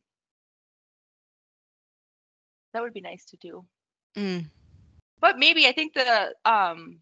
That 2.73 2.81
would 2.83 2.93
be 2.93 3.01
nice 3.01 3.25
to 3.25 3.37
do. 3.37 3.65
Mm. 4.15 4.45
But 5.19 5.37
maybe 5.37 5.67
I 5.67 5.71
think 5.73 5.93
the 5.93 6.35
um 6.45 7.01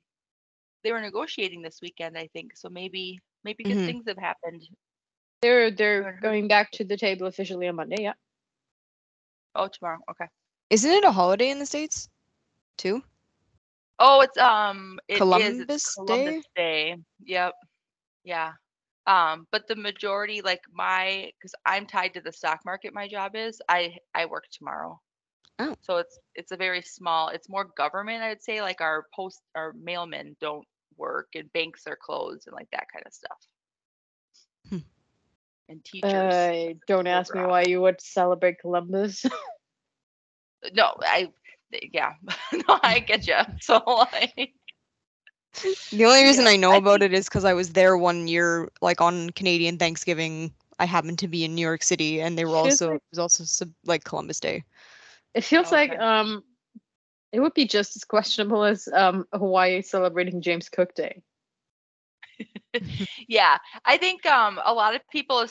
they 0.83 0.91
were 0.91 1.01
negotiating 1.01 1.61
this 1.61 1.81
weekend, 1.81 2.17
I 2.17 2.27
think. 2.27 2.55
So 2.55 2.69
maybe 2.69 3.19
maybe 3.43 3.63
good 3.65 3.79
Mhm. 3.79 3.85
things 3.85 4.05
have 4.07 4.17
happened. 4.17 4.63
They're 5.41 5.71
they're 5.71 6.19
going 6.21 6.47
back 6.47 6.71
to 6.71 6.83
the 6.83 6.97
table 6.97 7.27
officially 7.27 7.67
on 7.67 7.75
Monday. 7.75 8.03
Yeah. 8.03 8.13
Oh, 9.55 9.67
tomorrow. 9.67 9.99
Okay. 10.11 10.25
Isn't 10.69 10.91
it 10.91 11.03
a 11.03 11.11
holiday 11.11 11.49
in 11.49 11.59
the 11.59 11.65
states? 11.65 12.09
Too? 12.77 13.01
Oh, 13.99 14.21
it's 14.21 14.37
um 14.37 14.99
it 15.07 15.13
is, 15.13 15.19
Columbus 15.19 15.65
it's 15.69 15.93
Columbus 15.95 16.45
Day. 16.55 16.97
Yep. 17.25 17.53
Yeah. 18.23 18.53
Um, 19.07 19.47
but 19.51 19.67
the 19.67 19.75
majority, 19.75 20.41
like 20.41 20.61
my, 20.71 21.31
because 21.39 21.55
I'm 21.65 21.87
tied 21.87 22.13
to 22.13 22.21
the 22.21 22.31
stock 22.31 22.59
market, 22.63 22.93
my 22.93 23.07
job 23.07 23.35
is, 23.35 23.59
I 23.67 23.97
I 24.13 24.27
work 24.27 24.45
tomorrow. 24.51 24.99
Oh. 25.57 25.75
So 25.81 25.97
it's 25.97 26.19
it's 26.35 26.51
a 26.51 26.57
very 26.57 26.81
small, 26.83 27.29
it's 27.29 27.49
more 27.49 27.65
government, 27.75 28.21
I'd 28.21 28.43
say. 28.43 28.61
Like 28.61 28.81
our 28.81 29.05
post, 29.15 29.41
our 29.55 29.73
mailmen 29.73 30.35
don't 30.39 30.67
work, 30.95 31.29
and 31.33 31.51
banks 31.53 31.87
are 31.87 31.97
closed, 31.99 32.45
and 32.45 32.53
like 32.53 32.69
that 32.71 32.87
kind 32.93 33.05
of 33.05 33.13
stuff. 33.13 33.39
And 35.69 35.85
teachers. 35.85 36.13
Uh, 36.13 36.73
don't 36.87 37.07
ask 37.07 37.33
me 37.35 37.41
why 37.41 37.63
you 37.63 37.81
would 37.81 38.01
celebrate 38.01 38.59
Columbus. 38.59 39.25
no, 40.73 40.93
I, 41.01 41.29
yeah, 41.93 42.13
no, 42.53 42.79
I 42.83 42.99
get 42.99 43.27
you. 43.27 43.35
So 43.61 43.81
like, 43.85 44.53
The 45.91 46.05
only 46.05 46.23
reason 46.23 46.45
Yeah, 46.45 46.51
I 46.51 46.57
know 46.57 46.73
I 46.73 46.77
about 46.77 47.03
it 47.03 47.13
is 47.13 47.25
because 47.29 47.45
I 47.45 47.53
was 47.53 47.73
there 47.73 47.97
one 47.97 48.27
year, 48.27 48.69
like 48.81 49.01
on 49.01 49.29
Canadian 49.31 49.77
Thanksgiving. 49.77 50.53
I 50.79 50.85
happened 50.85 51.19
to 51.19 51.27
be 51.27 51.43
in 51.45 51.55
New 51.55 51.61
York 51.61 51.83
City, 51.83 52.21
and 52.21 52.37
they 52.37 52.45
were 52.45 52.55
Feels 52.63 52.81
also 52.81 52.91
like- 52.91 52.97
it 52.97 53.03
was 53.11 53.19
also 53.19 53.43
sub- 53.43 53.73
like 53.85 54.03
Columbus 54.03 54.39
Day. 54.39 54.63
it 55.33 55.43
feels 55.43 55.71
like 55.71 55.91
Okay. 55.91 55.99
um, 55.99 56.43
it 57.31 57.39
would 57.39 57.53
be 57.53 57.67
just 57.67 57.95
as 57.95 58.03
questionable 58.05 58.63
as 58.63 58.87
um 58.91 59.25
Hawaii 59.33 59.81
celebrating 59.81 60.41
James 60.41 60.69
Cook 60.69 60.93
Day. 60.95 61.21
yeah, 63.27 63.57
I 63.85 63.97
think 63.97 64.25
um 64.25 64.59
a 64.63 64.73
lot 64.73 64.95
of 64.95 65.01
people 65.11 65.45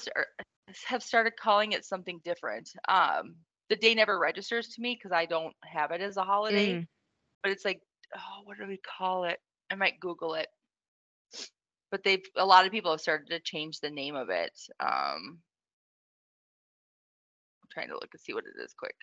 have 0.86 1.02
started 1.02 1.34
calling 1.40 1.72
it 1.72 1.84
something 1.84 2.20
different. 2.24 2.70
Um, 2.88 3.36
the 3.68 3.76
day 3.76 3.94
never 3.94 4.18
registers 4.18 4.68
to 4.68 4.82
me 4.82 4.94
because 4.94 5.12
I 5.12 5.26
don't 5.26 5.54
have 5.64 5.90
it 5.92 6.00
as 6.00 6.16
a 6.16 6.24
holiday, 6.24 6.78
Mm. 6.78 6.88
but 7.42 7.52
it's 7.52 7.64
like, 7.64 7.80
oh, 8.16 8.42
what 8.44 8.58
do 8.58 8.66
we 8.66 8.78
call 8.98 9.24
it? 9.24 9.38
I 9.70 9.74
might 9.76 10.00
Google 10.00 10.34
it. 10.34 10.48
But 11.90 12.02
they've 12.04 12.24
a 12.36 12.46
lot 12.46 12.66
of 12.66 12.72
people 12.72 12.90
have 12.92 13.00
started 13.00 13.28
to 13.28 13.40
change 13.40 13.80
the 13.80 13.90
name 13.90 14.14
of 14.16 14.30
it. 14.30 14.58
Um, 14.80 15.42
I'm 17.62 17.68
trying 17.70 17.88
to 17.88 17.94
look 17.94 18.10
and 18.12 18.20
see 18.20 18.34
what 18.34 18.44
it 18.46 18.60
is 18.62 18.72
quick. 18.74 18.96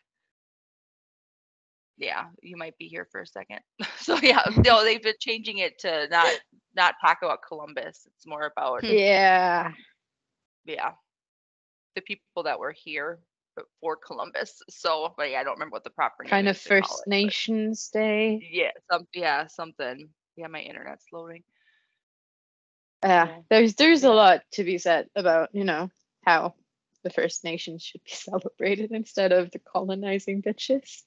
Yeah, 1.97 2.25
you 2.41 2.57
might 2.57 2.77
be 2.77 2.87
here 2.87 3.07
for 3.11 3.21
a 3.21 3.27
second. 3.27 3.59
so 3.99 4.17
yeah, 4.21 4.41
no, 4.65 4.83
they've 4.83 5.01
been 5.01 5.15
changing 5.19 5.59
it 5.59 5.79
to 5.79 6.07
not 6.09 6.33
not 6.75 6.95
talk 7.01 7.19
about 7.21 7.39
Columbus. 7.47 8.05
It's 8.05 8.27
more 8.27 8.51
about 8.55 8.81
Hmm. 8.81 8.91
Yeah. 8.91 9.71
yeah, 10.65 10.91
the 11.95 12.01
people 12.01 12.43
that 12.43 12.59
were 12.59 12.73
here 12.73 13.19
for 13.79 13.95
Columbus. 13.95 14.61
So, 14.69 15.13
but 15.17 15.31
yeah, 15.31 15.39
I 15.39 15.43
don't 15.43 15.53
remember 15.53 15.75
what 15.75 15.83
the 15.83 15.89
proper 15.89 16.23
name 16.23 16.29
Kind 16.29 16.49
of 16.49 16.57
First 16.57 17.03
it, 17.05 17.09
Nations 17.09 17.89
Day. 17.89 18.45
Yeah, 18.51 18.71
some 18.91 19.07
yeah, 19.13 19.47
something. 19.47 20.09
Yeah, 20.35 20.47
my 20.47 20.59
internet's 20.59 21.05
loading. 21.13 21.43
yeah, 23.03 23.39
there's 23.49 23.75
there's 23.75 24.03
a 24.03 24.11
lot 24.11 24.41
to 24.53 24.63
be 24.63 24.77
said 24.77 25.07
about 25.15 25.49
you 25.53 25.63
know 25.63 25.89
how 26.25 26.55
the 27.03 27.09
First 27.09 27.43
Nations 27.43 27.83
should 27.83 28.03
be 28.03 28.11
celebrated 28.13 28.91
instead 28.91 29.31
of 29.31 29.51
the 29.51 29.59
colonizing 29.59 30.41
bitches. 30.41 31.03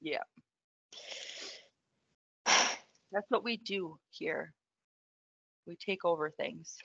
Yeah. 0.00 0.22
That's 3.12 3.28
what 3.28 3.44
we 3.44 3.56
do 3.56 3.98
here. 4.10 4.52
We 5.66 5.76
take 5.76 6.04
over 6.04 6.30
things. 6.30 6.76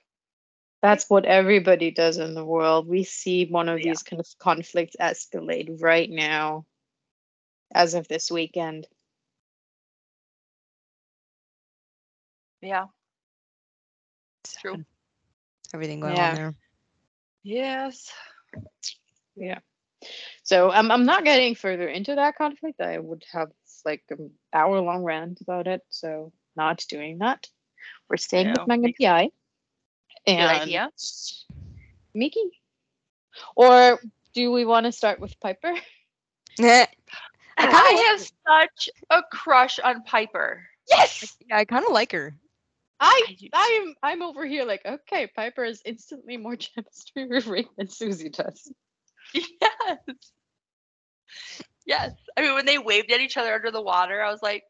That's 0.82 1.10
what 1.10 1.26
everybody 1.26 1.92
does 1.92 2.18
in 2.18 2.36
the 2.36 2.46
world. 2.46 2.88
We 2.88 3.04
see 3.04 3.46
one 3.46 3.70
of 3.70 3.80
Yeah. 3.80 3.92
these 3.92 4.04
kind 4.04 4.20
of 4.20 4.28
conflicts 4.40 4.96
escalate 5.00 5.82
right 5.82 6.10
now, 6.10 6.66
as 7.74 7.94
of 7.96 8.08
this 8.08 8.30
weekend. 8.30 8.88
Yeah. 12.62 12.86
It's 14.44 14.56
True. 14.58 14.84
Everything 15.74 16.00
going 16.00 16.16
Yeah. 16.16 16.30
on 16.30 16.36
there. 16.36 16.56
Yes. 17.44 18.12
Yeah. 19.36 19.60
So 20.44 20.72
I'm 20.72 20.92
I'm 20.92 21.06
not 21.06 21.24
getting 21.24 21.56
further 21.56 21.88
into 21.88 22.16
that 22.16 22.38
conflict. 22.38 22.82
I 22.82 23.00
would 23.00 23.24
have 23.32 23.50
like 23.86 24.04
an 24.10 24.32
hour 24.54 24.80
long 24.82 25.04
rant 25.04 25.42
about 25.42 25.68
it. 25.68 25.82
So 25.90 26.32
not 26.56 26.84
doing 26.90 27.20
that. 27.20 27.48
We're 28.10 28.18
staying 28.18 28.48
No, 28.48 28.54
with 28.60 28.68
Magnum 28.68 28.94
PI. 29.00 29.30
And 30.28 30.62
idea. 30.62 30.90
Miggy. 32.16 32.50
Or 33.56 34.00
do 34.34 34.52
we 34.52 34.66
want 34.66 34.86
to 34.86 34.92
start 34.92 35.20
with 35.20 35.40
Piper? 35.40 35.74
I 36.60 36.88
I, 37.58 37.66
kinda 37.66 37.78
like 37.78 38.06
have 38.08 38.20
such 38.48 38.90
a 39.10 39.24
crush 39.32 39.80
on 39.80 40.04
Piper. 40.04 40.68
Yes. 40.90 41.36
Yeah, 41.48 41.58
I 41.58 41.66
kind 41.66 41.86
of 41.86 41.92
like 41.92 42.12
her. 42.12 42.36
I 43.00 43.36
I 43.54 43.82
I'm 43.84 43.96
I'm 44.04 44.22
over 44.22 44.46
here 44.46 44.66
like 44.66 44.86
okay, 44.86 45.28
Piper 45.36 45.64
is 45.64 45.82
instantly 45.86 46.38
more 46.38 46.56
chemistry 46.76 47.28
with 47.28 47.48
Rick 47.48 47.68
than 47.78 47.90
Susie 47.90 48.30
does. 48.30 48.72
Yes. 49.86 49.98
Yes. 51.86 52.12
I 52.38 52.42
mean, 52.42 52.54
when 52.56 52.66
they 52.66 52.78
waved 52.78 53.12
at 53.12 53.22
each 53.22 53.38
other 53.38 53.54
under 53.54 53.72
the 53.72 53.82
water, 53.82 54.22
I 54.22 54.32
was 54.32 54.42
like, 54.42 54.64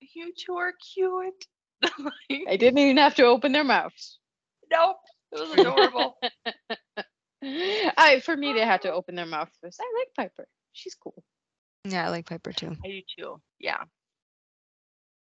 you 0.00 0.32
two 0.36 0.54
are 0.56 0.72
cute. 0.94 1.46
Like, 1.98 2.42
I 2.48 2.56
didn't 2.56 2.78
even 2.78 2.96
have 2.96 3.14
to 3.16 3.24
open 3.24 3.52
their 3.52 3.64
mouths. 3.64 4.18
nope. 4.70 4.96
It 5.32 5.38
was 5.38 5.50
adorable. 5.52 6.16
I 7.96 8.20
for 8.20 8.36
me 8.36 8.52
they 8.52 8.64
had 8.64 8.82
to 8.82 8.92
open 8.92 9.14
their 9.14 9.26
mouth 9.26 9.50
first. 9.60 9.80
I 9.80 9.84
like 9.98 10.08
Piper. 10.16 10.48
She's 10.72 10.94
cool. 10.94 11.22
Yeah, 11.84 12.06
I 12.06 12.10
like 12.10 12.26
Piper 12.26 12.52
too. 12.52 12.76
I 12.84 12.88
do 12.88 13.00
too. 13.18 13.40
Yeah. 13.60 13.84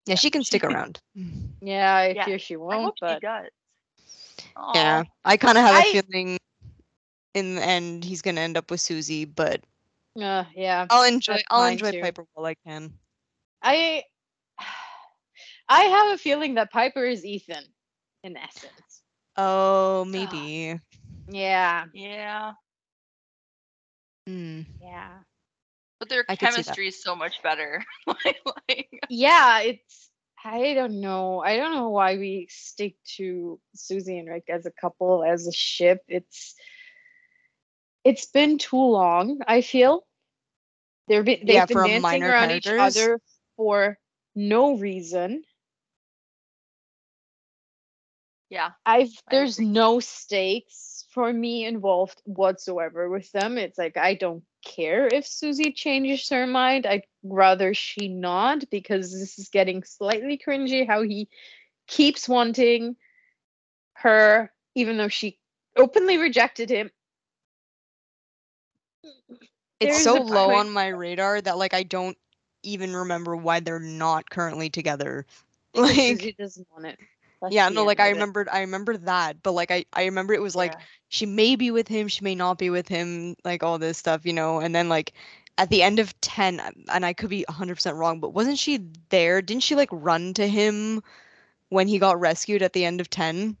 Yeah, 0.06 0.14
she 0.14 0.30
can 0.30 0.42
stick 0.44 0.64
around. 0.64 1.00
Yeah, 1.60 1.94
I 1.94 2.14
Yeah, 2.14 2.24
fear 2.24 2.38
she 2.38 2.56
I 2.70 2.78
hope 2.78 2.94
won't, 2.94 2.98
she 2.98 3.00
but 3.06 3.20
does. 3.20 3.50
Yeah, 4.74 5.04
I 5.24 5.36
kind 5.36 5.58
of 5.58 5.64
have 5.64 5.74
a 5.76 5.78
I- 5.78 6.02
feeling 6.02 6.38
in 7.38 7.54
the 7.56 7.64
end 7.64 8.04
he's 8.04 8.22
gonna 8.22 8.40
end 8.40 8.56
up 8.56 8.70
with 8.70 8.80
Susie, 8.80 9.24
but 9.24 9.62
uh, 10.20 10.44
yeah. 10.54 10.86
I'll 10.90 11.04
enjoy. 11.04 11.34
That's 11.34 11.44
I'll 11.50 11.66
enjoy 11.66 11.92
too. 11.92 12.00
Piper 12.00 12.26
while 12.34 12.46
I 12.46 12.54
can. 12.54 12.92
I 13.62 14.04
I 15.68 15.82
have 15.82 16.14
a 16.14 16.18
feeling 16.18 16.54
that 16.54 16.72
Piper 16.72 17.04
is 17.04 17.24
Ethan 17.24 17.64
in 18.22 18.36
essence. 18.36 19.02
Oh, 19.36 20.04
maybe. 20.04 20.80
Yeah. 21.30 21.84
Yeah. 21.92 22.52
Hmm. 24.26 24.62
Yeah. 24.80 25.18
But 26.00 26.08
their 26.08 26.24
I 26.28 26.36
could 26.36 26.48
see 26.50 26.62
that. 26.62 26.64
chemistry 26.64 26.88
is 26.88 27.02
so 27.02 27.16
much 27.16 27.42
better. 27.42 27.84
like, 28.06 28.40
like, 28.68 29.00
Yeah, 29.08 29.60
it's 29.60 30.10
I 30.44 30.74
don't 30.74 31.00
know. 31.00 31.40
I 31.40 31.56
don't 31.56 31.74
know 31.74 31.90
why 31.90 32.16
we 32.16 32.46
stick 32.50 32.96
to 33.16 33.60
Susie 33.74 34.18
and 34.18 34.28
Rick 34.28 34.44
as 34.48 34.66
a 34.66 34.70
couple, 34.70 35.24
as 35.24 35.46
a 35.46 35.52
ship. 35.52 36.02
It's 36.08 36.54
it's 38.04 38.26
been 38.26 38.58
too 38.58 38.76
long, 38.76 39.40
I 39.46 39.60
feel. 39.62 40.06
They've 41.08 41.24
been 41.24 41.40
they've 41.46 41.54
Yeah, 41.54 41.66
been 41.66 41.82
dancing 41.82 42.22
around 42.22 42.50
each 42.52 42.66
other 42.68 43.20
for 43.56 43.98
no 44.34 44.76
reason. 44.76 45.42
yeah. 48.50 48.70
I've 48.86 49.12
there's 49.30 49.58
no 49.60 50.00
stakes 50.00 51.06
for 51.10 51.32
me 51.32 51.64
involved 51.66 52.22
whatsoever 52.24 53.08
with 53.10 53.30
them. 53.32 53.58
It's 53.58 53.78
like 53.78 53.96
I 53.96 54.14
don't 54.14 54.44
care 54.64 55.06
if 55.06 55.26
Susie 55.26 55.72
changes 55.72 56.28
her 56.30 56.46
mind. 56.46 56.86
I'd 56.86 57.04
rather 57.22 57.74
she 57.74 58.08
not 58.08 58.68
because 58.70 59.12
this 59.12 59.38
is 59.38 59.48
getting 59.48 59.82
slightly 59.84 60.38
cringy 60.38 60.86
how 60.86 61.02
he 61.02 61.28
keeps 61.86 62.28
wanting 62.28 62.96
her 63.94 64.52
even 64.74 64.96
though 64.96 65.08
she 65.08 65.38
openly 65.76 66.18
rejected 66.18 66.70
him. 66.70 66.90
It's 69.80 70.02
so 70.02 70.14
low 70.14 70.50
on 70.54 70.70
my 70.70 70.88
radar 70.88 71.40
that 71.40 71.58
like 71.58 71.74
I 71.74 71.82
don't 71.82 72.16
even 72.62 72.94
remember 72.94 73.36
why 73.36 73.60
they're 73.60 73.78
not 73.78 74.28
currently 74.30 74.70
together. 74.70 75.26
Like 75.74 75.94
Susie 75.94 76.34
doesn't 76.36 76.66
want 76.72 76.86
it. 76.86 76.98
That's 77.40 77.54
yeah, 77.54 77.68
no, 77.68 77.84
like 77.84 78.00
I 78.00 78.06
of 78.06 78.10
it. 78.12 78.14
remembered 78.14 78.48
I 78.50 78.60
remember 78.60 78.96
that, 78.96 79.42
but 79.42 79.52
like 79.52 79.70
I 79.70 79.84
I 79.92 80.06
remember 80.06 80.32
it 80.32 80.42
was 80.42 80.56
like 80.56 80.72
yeah. 80.72 80.80
she 81.08 81.26
may 81.26 81.56
be 81.56 81.70
with 81.70 81.86
him, 81.86 82.08
she 82.08 82.24
may 82.24 82.34
not 82.34 82.58
be 82.58 82.70
with 82.70 82.88
him, 82.88 83.36
like 83.44 83.62
all 83.62 83.78
this 83.78 83.98
stuff, 83.98 84.24
you 84.24 84.32
know. 84.32 84.60
And 84.60 84.74
then 84.74 84.88
like 84.88 85.12
at 85.58 85.68
the 85.68 85.82
end 85.82 85.98
of 85.98 86.18
10 86.20 86.58
um, 86.58 86.72
and 86.90 87.04
I 87.04 87.12
could 87.12 87.28
be 87.28 87.44
100% 87.48 87.96
wrong, 87.96 88.18
but 88.18 88.30
wasn't 88.30 88.58
she 88.58 88.80
there? 89.10 89.42
Didn't 89.42 89.62
she 89.62 89.76
like 89.76 89.90
run 89.92 90.34
to 90.34 90.48
him 90.48 91.02
when 91.68 91.86
he 91.86 91.98
got 91.98 92.18
rescued 92.18 92.62
at 92.62 92.72
the 92.72 92.84
end 92.84 93.00
of 93.00 93.10
10? 93.10 93.56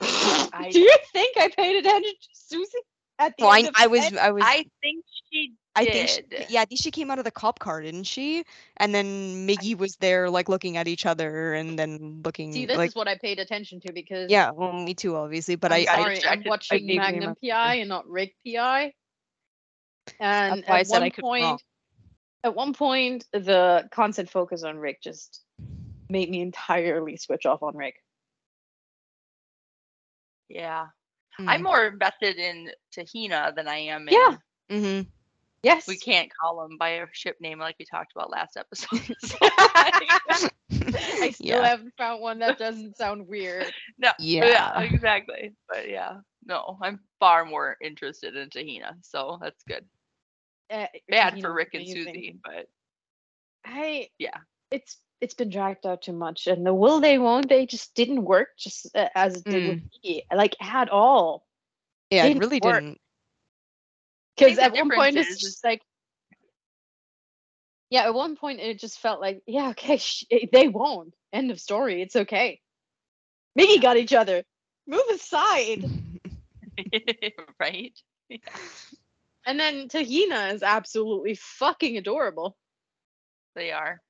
I- 0.00 0.68
Do 0.72 0.78
you 0.78 0.96
think 1.12 1.36
I 1.36 1.48
paid 1.48 1.76
attention 1.76 2.14
to 2.22 2.28
Susie 2.32 2.78
at 3.18 3.36
the 3.38 3.44
I, 3.44 3.58
of 3.60 3.70
I 3.76 3.86
was 3.86 4.12
I 4.14 4.30
was 4.30 4.44
I 4.44 4.66
think 4.82 5.04
she 5.30 5.52
I 5.76 5.84
did. 5.84 6.08
think 6.08 6.26
she, 6.30 6.54
yeah, 6.54 6.62
I 6.62 6.64
think 6.64 6.80
she 6.80 6.90
came 6.90 7.10
out 7.10 7.18
of 7.18 7.24
the 7.24 7.30
cop 7.30 7.58
car, 7.58 7.82
didn't 7.82 8.04
she? 8.04 8.44
And 8.76 8.94
then 8.94 9.46
Miggy 9.46 9.76
was 9.76 9.96
there 9.96 10.30
like 10.30 10.48
looking 10.48 10.76
at 10.76 10.86
each 10.86 11.04
other 11.06 11.54
and 11.54 11.78
then 11.78 12.22
looking 12.24 12.52
See, 12.52 12.66
this 12.66 12.76
like 12.76 12.90
is 12.90 12.94
what 12.94 13.08
I 13.08 13.16
paid 13.18 13.38
attention 13.38 13.80
to 13.80 13.92
because 13.92 14.30
yeah, 14.30 14.50
well, 14.50 14.72
me 14.72 14.94
too 14.94 15.16
obviously, 15.16 15.56
but 15.56 15.72
I'm 15.72 15.80
I, 15.80 15.84
got 15.84 15.98
I 15.98 16.02
sorry, 16.02 16.24
I'm 16.26 16.44
watching 16.44 16.78
vaguely 16.78 16.96
Magnum. 16.96 17.34
PI 17.42 17.74
and 17.76 17.88
not 17.88 18.08
Rick 18.08 18.34
PI. 18.46 18.92
And 20.20 20.64
I 20.68 20.80
at 20.80 20.86
I 20.86 20.98
one 20.98 21.10
point, 21.10 21.62
at 22.44 22.54
one 22.54 22.74
point, 22.74 23.26
the 23.32 23.88
constant 23.90 24.30
focus 24.30 24.62
on 24.62 24.78
Rick 24.78 25.02
just 25.02 25.42
made 26.08 26.30
me 26.30 26.40
entirely 26.40 27.16
switch 27.16 27.46
off 27.46 27.62
on 27.62 27.76
Rick. 27.76 27.96
Yeah. 30.48 30.86
Mm. 31.40 31.48
I'm 31.48 31.62
more 31.62 31.86
invested 31.86 32.36
in 32.36 32.70
Tahina 32.96 33.54
than 33.54 33.68
I 33.68 33.76
am 33.76 34.08
in. 34.08 34.14
Yeah. 34.14 34.36
Mhm. 34.70 35.06
Yes, 35.62 35.86
We 35.88 35.96
can't 35.96 36.30
call 36.40 36.62
him 36.64 36.76
by 36.76 36.90
a 36.90 37.06
ship 37.12 37.36
name 37.40 37.58
like 37.58 37.76
we 37.78 37.86
talked 37.86 38.12
about 38.14 38.30
last 38.30 38.56
episode. 38.58 39.16
I 40.70 41.30
still 41.32 41.62
yeah. 41.62 41.66
haven't 41.66 41.94
found 41.96 42.20
one 42.20 42.38
that 42.40 42.58
doesn't 42.58 42.96
sound 42.96 43.26
weird. 43.26 43.72
no. 43.98 44.10
Yeah. 44.18 44.44
Yeah. 44.46 44.80
Exactly. 44.82 45.54
But 45.68 45.88
yeah. 45.88 46.18
No, 46.44 46.76
I'm 46.82 47.00
far 47.18 47.44
more 47.44 47.76
interested 47.82 48.36
in 48.36 48.50
Tahina. 48.50 48.92
So 49.02 49.38
that's 49.40 49.62
good. 49.64 49.84
Uh, 50.70 50.86
Bad 51.08 51.36
you 51.36 51.42
for 51.42 51.52
Rick 51.52 51.70
and 51.74 51.82
amazing. 51.84 52.04
Susie, 52.04 52.38
but 52.44 52.68
I 53.64 54.08
Yeah. 54.18 54.38
it's 54.70 54.98
it's 55.24 55.34
been 55.34 55.48
dragged 55.48 55.86
out 55.86 56.02
too 56.02 56.12
much, 56.12 56.46
and 56.46 56.66
the 56.66 56.74
will 56.74 57.00
they 57.00 57.18
won't 57.18 57.48
they 57.48 57.64
just 57.64 57.94
didn't 57.94 58.24
work 58.24 58.48
just 58.58 58.94
uh, 58.94 59.08
as 59.14 59.36
it 59.36 59.44
did 59.44 59.66
with 59.66 59.80
Miggy, 60.04 60.20
like 60.34 60.54
at 60.60 60.90
all. 60.90 61.46
Yeah, 62.10 62.26
it 62.26 62.28
didn't 62.28 62.40
really 62.40 62.60
work. 62.62 62.82
didn't. 62.82 63.00
Because 64.36 64.58
at 64.58 64.74
one 64.74 64.90
point 64.90 65.14
difference 65.14 65.30
it's 65.30 65.40
just 65.40 65.64
like, 65.64 65.80
yeah, 67.88 68.02
at 68.04 68.14
one 68.14 68.36
point 68.36 68.60
it 68.60 68.78
just 68.78 68.98
felt 68.98 69.20
like, 69.20 69.42
yeah, 69.46 69.70
okay, 69.70 69.96
sh- 69.98 70.26
eh, 70.30 70.46
they 70.52 70.68
won't. 70.68 71.14
End 71.32 71.50
of 71.50 71.58
story. 71.58 72.02
It's 72.02 72.16
okay. 72.16 72.60
Miggy 73.58 73.80
got 73.80 73.96
each 73.96 74.12
other. 74.12 74.42
Move 74.86 75.08
aside. 75.10 75.84
right? 77.58 77.98
And 79.46 79.58
then 79.58 79.88
Tahina 79.88 80.52
is 80.52 80.62
absolutely 80.62 81.34
fucking 81.34 81.96
adorable. 81.96 82.56
They 83.54 83.72
are. 83.72 84.00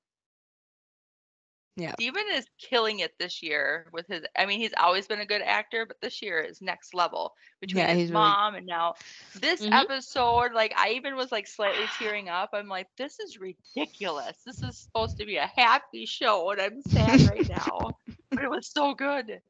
Yeah. 1.76 1.92
Stephen 1.94 2.22
is 2.32 2.46
killing 2.58 3.00
it 3.00 3.18
this 3.18 3.42
year 3.42 3.88
with 3.92 4.06
his 4.06 4.22
I 4.38 4.46
mean, 4.46 4.60
he's 4.60 4.74
always 4.80 5.08
been 5.08 5.20
a 5.20 5.26
good 5.26 5.42
actor, 5.42 5.84
but 5.86 6.00
this 6.00 6.22
year 6.22 6.40
is 6.40 6.62
next 6.62 6.94
level 6.94 7.34
between 7.60 7.84
Yeah, 7.84 7.94
his 7.94 8.10
really- 8.10 8.12
mom 8.12 8.54
and 8.54 8.64
now 8.66 8.94
this 9.34 9.60
Mhm. 9.60 9.72
episode, 9.72 10.52
like 10.52 10.72
I 10.76 10.90
even 10.90 11.16
was 11.16 11.32
like 11.32 11.48
slightly 11.48 11.86
tearing 11.98 12.28
up. 12.28 12.50
I'm 12.52 12.68
like, 12.68 12.86
this 12.96 13.18
is 13.18 13.38
ridiculous. 13.40 14.36
This 14.46 14.62
is 14.62 14.78
supposed 14.78 15.18
to 15.18 15.26
be 15.26 15.36
a 15.36 15.46
happy 15.48 16.06
show, 16.06 16.50
and 16.50 16.60
I'm 16.60 16.82
sad 16.82 17.20
right 17.30 17.48
now. 17.48 17.98
But 18.30 18.44
it 18.44 18.50
was 18.50 18.68
so 18.68 18.94
good. 18.94 19.40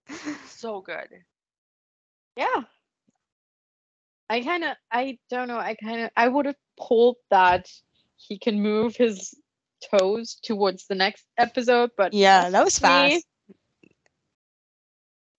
So 0.47 0.81
good. 0.83 1.09
Yeah. 2.37 2.65
I 4.29 4.41
kind 4.41 4.65
of, 4.65 4.77
I 4.91 5.19
don't 5.31 5.49
know, 5.49 5.59
I 5.59 5.75
kind 5.75 6.03
of, 6.03 6.11
I 6.17 6.29
would 6.29 6.47
have 6.47 6.57
pulled 6.79 7.17
that 7.31 7.71
he 8.17 8.39
can 8.39 8.61
move 8.61 8.97
his 8.97 9.35
toes 9.91 10.37
towards 10.43 10.87
the 10.87 10.95
next 10.95 11.27
episode, 11.39 11.91
but 11.97 12.13
Yeah, 12.13 12.51
that 12.51 12.65
was 12.65 12.81
me, 12.81 13.23
fast. 13.23 13.27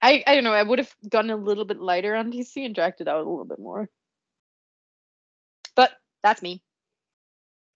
I 0.02 0.24
I 0.28 0.36
don't 0.36 0.44
know. 0.44 0.54
I 0.54 0.64
would 0.64 0.80
have 0.80 0.96
gone 1.10 1.30
a 1.30 1.36
little 1.36 1.66
bit 1.66 1.80
lighter 1.80 2.16
on 2.16 2.32
TC 2.32 2.66
and 2.66 2.74
dragged 2.76 3.02
it 3.02 3.08
out 3.08 3.18
a 3.26 3.30
little 3.30 3.46
bit 3.46 3.60
more. 3.60 3.90
But 5.76 5.92
that's 6.24 6.42
me. 6.42 6.64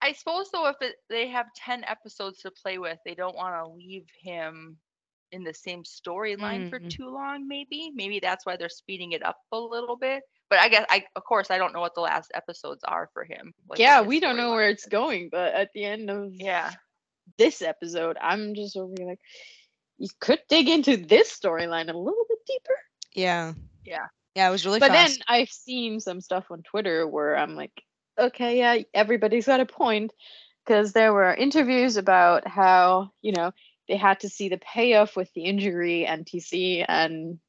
I 0.02 0.12
suppose 0.14 0.52
though, 0.52 0.68
if 0.68 0.82
it, 0.82 0.96
they 1.10 1.28
have 1.30 1.54
ten 1.56 1.84
episodes 1.86 2.42
to 2.42 2.52
play 2.52 2.78
with, 2.78 3.00
they 3.06 3.16
don't 3.16 3.36
want 3.36 3.56
to 3.56 3.68
leave 3.68 4.08
him 4.22 4.80
in 5.32 5.44
the 5.44 5.54
same 5.54 5.84
storyline 5.84 6.68
for 6.68 6.80
Mm. 6.80 6.90
too 6.90 7.10
long. 7.10 7.48
Maybe, 7.48 7.92
maybe 7.94 8.20
that's 8.20 8.46
why 8.46 8.58
they're 8.58 8.70
speeding 8.70 9.14
it 9.14 9.24
up 9.24 9.38
a 9.52 9.60
little 9.60 9.98
bit. 9.98 10.24
But 10.50 10.60
I 10.60 10.70
guess 10.70 10.86
I, 10.90 11.06
of 11.16 11.24
course, 11.24 11.52
I 11.52 11.58
don't 11.58 11.74
know 11.74 11.80
what 11.80 11.96
the 11.96 12.02
last 12.02 12.32
episodes 12.34 12.84
are 12.84 13.10
for 13.14 13.24
him. 13.24 13.54
like, 13.70 13.80
yeah, 13.80 14.02
we 14.02 14.20
don't 14.20 14.38
know 14.38 14.52
where 14.52 14.70
it's 14.70 14.84
is. 14.84 14.90
going, 14.90 15.30
but 15.32 15.54
at 15.54 15.70
the 15.74 15.86
end 15.86 16.10
of 16.10 16.34
Yeah, 16.34 16.72
this 17.38 17.62
episode, 17.62 18.18
I'm 18.20 18.56
just 18.56 18.76
over 18.76 18.94
here 18.98 19.08
like, 19.08 19.20
you 19.98 20.08
could 20.20 20.40
dig 20.50 20.70
into 20.70 20.98
this 20.98 21.38
storyline 21.38 21.90
a 21.90 21.98
little 21.98 22.26
bit 22.28 22.40
deeper. 22.48 22.76
Yeah. 23.14 23.54
Yeah. 23.86 24.08
Yeah, 24.36 24.48
it 24.48 24.52
was 24.52 24.66
really 24.66 24.80
but 24.80 24.92
fast. 24.92 25.18
then 25.18 25.24
I've 25.28 25.50
seen 25.50 26.00
some 26.00 26.22
stuff 26.22 26.46
on 26.52 26.64
Twitter 26.64 27.06
where 27.08 27.36
I'm 27.38 27.56
like, 27.56 27.84
okay, 28.18 28.60
yeah, 28.60 28.84
everybody's 28.94 29.48
got 29.48 29.60
a 29.60 29.66
point. 29.66 30.14
Because 30.66 30.94
there 30.94 31.14
were 31.14 31.34
interviews 31.34 31.98
about 31.98 32.48
how, 32.48 33.12
you 33.22 33.32
know, 33.32 33.52
they 33.88 33.98
had 33.98 34.20
to 34.20 34.30
see 34.30 34.50
the 34.50 34.60
payoff 34.60 35.16
with 35.16 35.34
the 35.34 35.46
injury 35.46 36.06
and 36.06 36.26
TC, 36.26 36.86
and 36.88 37.40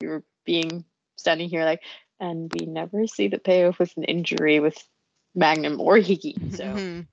we 0.00 0.06
were 0.08 0.24
being 0.46 0.86
standing 1.16 1.48
here 1.48 1.64
like, 1.64 1.82
and 2.20 2.50
we 2.52 2.66
never 2.66 3.06
see 3.06 3.28
the 3.28 3.38
payoff 3.38 3.78
with 3.78 3.96
an 3.96 4.04
injury 4.04 4.60
with 4.60 4.76
Magnum 5.34 5.80
or 5.80 5.96
Higgy. 5.96 6.54
So 6.54 6.64
Mhm. 6.64 7.06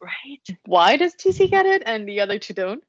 right. 0.00 0.58
why 0.66 0.96
does 0.96 1.14
TC 1.14 1.48
get 1.48 1.66
it 1.66 1.82
and 1.86 2.08
the 2.08 2.20
other 2.20 2.38
two 2.38 2.54
don't? 2.54 2.82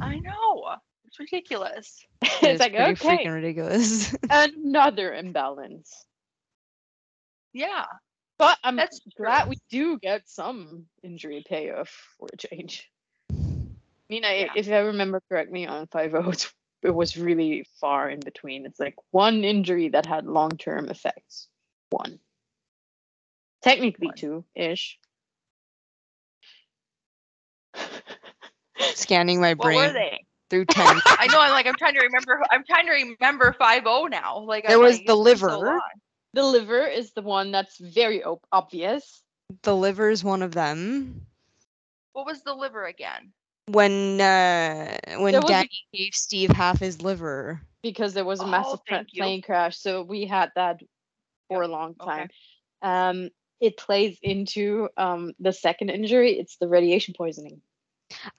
I 0.00 0.18
know. 0.18 0.76
It's 1.06 1.18
ridiculous. 1.18 2.04
It 2.22 2.28
it's 2.42 2.54
is 2.54 2.60
like, 2.60 2.74
okay, 2.74 3.24
freaking 3.24 3.34
ridiculous. 3.34 4.14
another 4.30 5.12
imbalance. 5.14 6.06
Yeah. 7.52 7.84
But 8.38 8.56
I'm 8.64 8.76
That's 8.76 9.00
glad 9.18 9.42
true. 9.42 9.50
we 9.50 9.56
do 9.70 9.98
get 9.98 10.28
some 10.28 10.86
injury 11.02 11.44
payoff 11.46 11.90
for 12.16 12.28
a 12.32 12.36
change. 12.36 12.90
I 13.30 13.34
mean, 14.08 14.24
I, 14.24 14.34
Yeah. 14.38 14.52
if 14.56 14.68
I 14.68 14.78
remember 14.78 15.20
correctly, 15.28 15.66
on 15.66 15.86
Five 15.88 16.14
O, 16.14 16.32
it 16.82 16.94
was 16.94 17.16
really 17.16 17.66
far 17.80 18.08
in 18.08 18.20
between. 18.20 18.66
It's 18.66 18.80
like 18.80 18.96
one 19.10 19.44
injury 19.44 19.88
that 19.90 20.06
had 20.06 20.26
long 20.26 20.50
term 20.50 20.88
effects. 20.88 21.48
One. 21.90 22.18
Technically, 23.62 24.06
One. 24.08 24.16
two 24.16 24.44
ish. 24.54 24.98
Scanning 28.94 29.40
my 29.40 29.54
What 29.54 29.66
were 29.66 29.72
brain 29.72 29.92
they? 29.92 30.24
through 30.48 30.64
10. 30.66 31.00
I 31.06 31.26
know. 31.26 31.40
I'm 31.40 31.50
like, 31.52 31.66
I'm 31.66 31.76
trying 31.76 31.94
to 31.94 32.00
remember. 32.00 32.40
I'm 32.50 32.64
trying 32.64 32.86
to 32.86 32.92
remember 32.92 33.52
five 33.58 33.82
zero 33.82 34.06
now. 34.06 34.38
Like 34.40 34.66
There 34.66 34.76
I'm 34.78 34.82
was 34.82 34.96
like, 34.96 35.06
the 35.06 35.12
it's 35.16 35.40
so 35.40 35.58
liver. 35.58 35.80
the 36.32 36.42
liver 36.42 36.86
is 36.86 37.12
the 37.12 37.22
one 37.22 37.50
that's 37.52 37.78
very 37.78 38.22
op- 38.24 38.46
obvious. 38.52 39.22
the 39.62 39.76
liver 39.76 40.08
is 40.10 40.24
one 40.24 40.42
of 40.42 40.52
them. 40.52 41.26
What 42.12 42.26
was 42.26 42.42
the 42.42 42.54
liver 42.54 42.84
again? 42.86 43.32
When 43.72 44.20
uh 44.20 44.96
when 45.18 45.32
There 45.32 45.40
was 45.42 45.60
a- 45.60 45.64
Danny 45.64 45.86
gave 45.92 46.14
Steve 46.14 46.50
half 46.50 46.80
his 46.80 47.02
liver. 47.02 47.60
because 47.82 48.14
there 48.14 48.24
was 48.24 48.40
a 48.42 48.44
Oh, 48.44 48.50
massive 48.50 48.84
pla- 48.86 49.02
you. 49.12 49.22
plane 49.22 49.42
crash. 49.42 49.76
So 49.78 50.02
we 50.02 50.26
had 50.26 50.50
that 50.56 50.80
for 51.48 51.62
a 51.62 51.68
long 51.68 51.94
okay. 52.00 52.04
time. 52.04 52.30
Um, 52.82 53.30
it 53.60 53.76
plays 53.76 54.18
into 54.22 54.88
um, 54.96 55.32
the 55.38 55.52
second 55.52 55.90
injury. 55.90 56.38
It's 56.38 56.56
the 56.58 56.68
radiation 56.68 57.14
poisoning, 57.16 57.62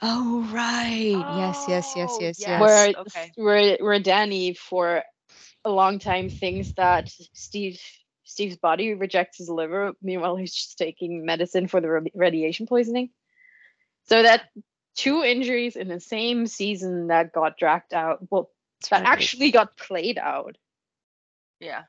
Oh 0.01 0.47
right. 0.53 1.25
yes, 1.27 1.67
yes, 1.67 1.95
yes, 1.95 2.17
Oh, 2.17 2.19
yes, 2.19 2.37
yes. 2.37 2.47
yes. 2.47 2.61
where 2.61 2.93
okay. 2.95 3.33
where 3.35 3.77
where 3.79 3.99
Danny 3.99 4.53
for 4.53 5.03
a 5.65 5.69
long 5.71 5.99
time 5.99 6.29
thinks 6.29 6.73
that 6.73 7.09
Steve 7.33 7.79
Steve's 8.23 8.57
body 8.57 8.93
rejects 8.93 9.37
his 9.37 9.49
liver. 9.49 9.93
Meanwhile, 10.01 10.35
he's 10.37 10.53
just 10.53 10.77
taking 10.77 11.25
medicine 11.25 11.67
for 11.67 11.81
the 11.81 12.09
radiation 12.13 12.65
poisoning. 12.67 13.09
So 14.05 14.21
that 14.23 14.43
two 14.95 15.23
injuries 15.23 15.75
in 15.75 15.87
the 15.87 15.99
same 15.99 16.47
season 16.47 17.07
that 17.07 17.31
got 17.33 17.57
dragged 17.57 17.93
out. 17.93 18.19
Well, 18.29 18.49
that 18.89 19.03
actually 19.05 19.51
got 19.51 19.77
played 19.77 20.17
out. 20.17 20.57
Yeah. 21.59 21.83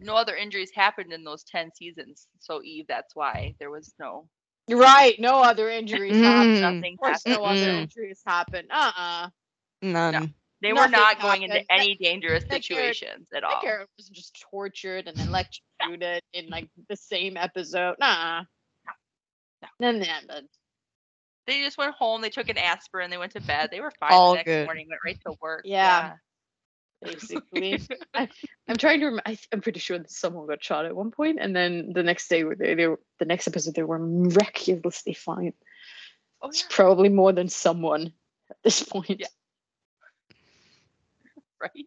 No 0.00 0.16
other 0.16 0.34
injuries 0.34 0.72
happened 0.74 1.12
in 1.12 1.22
those 1.24 1.44
10 1.44 1.72
seasons. 1.74 2.26
So, 2.40 2.60
Eve, 2.62 2.86
that's 2.88 3.14
why 3.14 3.54
there 3.60 3.70
was 3.70 3.94
no, 3.98 4.28
Right. 4.68 5.18
No 5.20 5.42
other 5.42 5.68
injuries 5.70 6.16
happened. 6.16 6.60
Nothing 6.60 6.94
Of 6.94 6.98
course, 7.00 7.22
happened. 7.24 7.34
no 7.42 7.44
other 7.44 7.70
injuries 7.70 8.20
happened. 8.26 8.68
Uh 8.70 8.92
uh 8.96 9.28
None. 9.82 10.34
They 10.60 10.72
were 10.72 10.86
nothing 10.86 10.92
not 10.92 11.20
going 11.20 11.42
into 11.42 11.64
any 11.72 11.96
dangerous 11.96 12.44
that 12.44 12.62
Garrett- 12.62 12.96
situations 12.96 13.26
at 13.34 13.42
The 13.42 13.48
all. 13.48 13.60
character 13.60 13.90
was 13.96 14.08
just 14.08 14.40
tortured 14.50 15.08
and 15.08 15.18
electrocuted 15.18 16.22
in 16.32 16.48
like 16.48 16.68
the 16.88 16.96
same 16.96 17.36
episode. 17.36 17.96
Nah. 17.98 18.44
No. 19.62 19.68
None 19.80 19.96
of 19.96 20.06
that. 20.06 20.22
but- 20.26 20.44
They 21.46 21.60
just 21.62 21.78
went 21.78 21.94
home, 21.94 22.20
they 22.22 22.30
took 22.30 22.48
an 22.48 22.58
aspirin, 22.58 23.10
they 23.10 23.18
went 23.18 23.32
to 23.32 23.40
bed. 23.40 23.70
They 23.72 23.80
were 23.80 23.92
fine 23.98 24.12
All 24.12 24.30
the 24.32 24.36
next 24.36 24.46
good. 24.46 24.66
morning, 24.66 24.88
went 24.88 25.00
right 25.04 25.18
to 25.26 25.34
work. 25.40 25.62
Yeah. 25.64 26.14
Basically, 27.02 27.80
I, 28.14 28.28
I'm 28.68 28.76
trying 28.76 29.00
to. 29.00 29.06
Rem- 29.06 29.20
I, 29.26 29.36
I'm 29.52 29.60
pretty 29.60 29.80
sure 29.80 29.98
that 29.98 30.08
someone 30.10 30.46
got 30.46 30.62
shot 30.62 30.86
at 30.86 30.94
one 30.94 31.10
point, 31.10 31.38
and 31.40 31.54
then 31.54 31.90
the 31.92 32.04
next 32.04 32.28
day, 32.28 32.44
they, 32.44 32.74
they 32.74 32.86
were, 32.86 33.00
the 33.18 33.24
next 33.24 33.48
episode, 33.48 33.74
they 33.74 33.82
were 33.82 33.98
miraculously 33.98 35.12
fine. 35.14 35.52
Oh, 36.40 36.48
It's 36.48 36.62
probably 36.62 37.08
more 37.08 37.32
than 37.32 37.48
someone 37.48 38.12
at 38.50 38.56
this 38.62 38.82
point. 38.84 39.18
Yeah. 39.18 39.26
Right? 41.60 41.86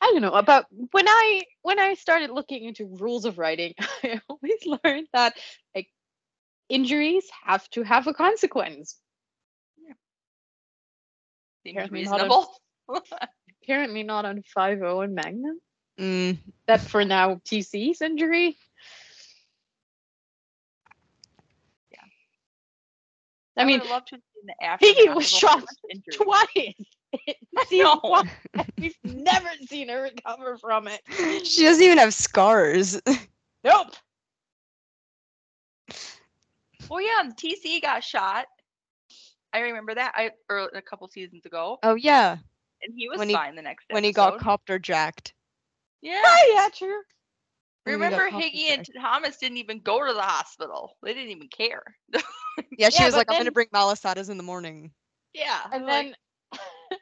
I 0.00 0.10
don't 0.12 0.22
know 0.22 0.32
about 0.32 0.66
when 0.90 1.08
I 1.08 1.42
when 1.62 1.78
I 1.78 1.94
started 1.94 2.30
looking 2.30 2.64
into 2.64 2.86
rules 2.86 3.24
of 3.24 3.38
writing, 3.38 3.74
I 4.02 4.20
always 4.28 4.66
learned 4.84 5.06
that 5.12 5.34
like 5.74 5.88
injuries 6.68 7.24
have 7.44 7.68
to 7.70 7.82
have 7.82 8.06
a 8.06 8.14
consequence. 8.14 8.96
Seems 11.64 11.76
Apparently 11.76 12.04
not 12.04 12.20
a- 12.20 12.24
reasonable. 12.24 12.54
Apparently 13.62 14.02
not 14.02 14.24
on 14.24 14.42
5 14.54 14.82
and 14.82 15.14
Magnum. 15.14 15.60
Mm, 15.98 16.38
That 16.66 16.80
for 16.80 17.04
now 17.04 17.34
TC's 17.44 18.00
injury. 18.00 18.56
Yeah. 21.90 21.98
I 23.56 23.64
mean, 23.64 23.80
would 23.80 23.88
love 23.90 24.04
to 24.06 24.14
have 24.14 24.22
the 24.46 24.54
aftermath 24.64 24.96
Higgy 24.96 25.14
was 25.14 25.28
shot 25.28 25.56
bunch 25.56 25.64
of 25.84 25.90
injuries. 25.90 26.16
twice. 26.16 26.74
in 27.26 27.34
season 27.68 27.84
know. 27.84 28.00
one, 28.02 28.30
and 28.54 28.72
We've 28.78 28.96
never 29.04 29.48
seen 29.66 29.88
her 29.88 30.02
recover 30.02 30.56
from 30.58 30.88
it. 30.88 31.00
she 31.46 31.64
doesn't 31.64 31.82
even 31.82 31.98
have 31.98 32.14
scars. 32.14 33.00
Nope. 33.64 33.88
Well, 36.90 37.00
yeah, 37.00 37.20
and 37.20 37.36
TC 37.36 37.80
got 37.82 38.02
shot. 38.04 38.46
I 39.52 39.60
remember 39.60 39.94
that. 39.94 40.12
I 40.14 40.30
early, 40.48 40.68
a 40.74 40.82
couple 40.82 41.08
seasons 41.08 41.46
ago, 41.46 41.78
oh 41.82 41.94
yeah, 41.94 42.32
and 42.82 42.94
he 42.96 43.08
was 43.08 43.18
When 43.18 43.28
he- 43.28 43.34
fine 43.34 43.56
the 43.56 43.62
next 43.62 43.86
when 43.90 44.04
he 44.04 44.12
got 44.12 44.34
episode. 44.34 44.44
copter 44.44 44.78
jacked. 44.78 45.34
Yeah. 46.02 46.22
Oh, 46.24 46.52
yeah, 46.54 46.68
true. 46.74 47.00
When 47.84 47.94
he 47.94 48.10
got 48.10 48.12
Remember, 48.18 48.30
copter 48.30 48.46
Higgy 48.48 48.70
and 48.70 48.86
Thomas 49.00 49.36
didn't 49.38 49.56
even 49.56 49.80
go 49.80 50.06
to 50.06 50.12
the 50.12 50.22
hospital. 50.22 50.92
They 51.02 51.14
didn't 51.14 51.30
even 51.30 51.48
care. 51.48 51.82
Yeah, 52.76 52.90
she 52.90 52.98
Yeah, 53.00 53.06
was 53.06 53.14
but 53.14 53.18
like, 53.18 53.30
"I'm 53.30 53.38
gonna 53.38 53.52
bring 53.52 53.68
malasadas 53.74 54.30
in 54.30 54.36
the 54.36 54.42
morning." 54.42 54.92
yeah. 55.32 55.60
and 55.72 55.86
like, 55.86 56.14
then 56.52 56.58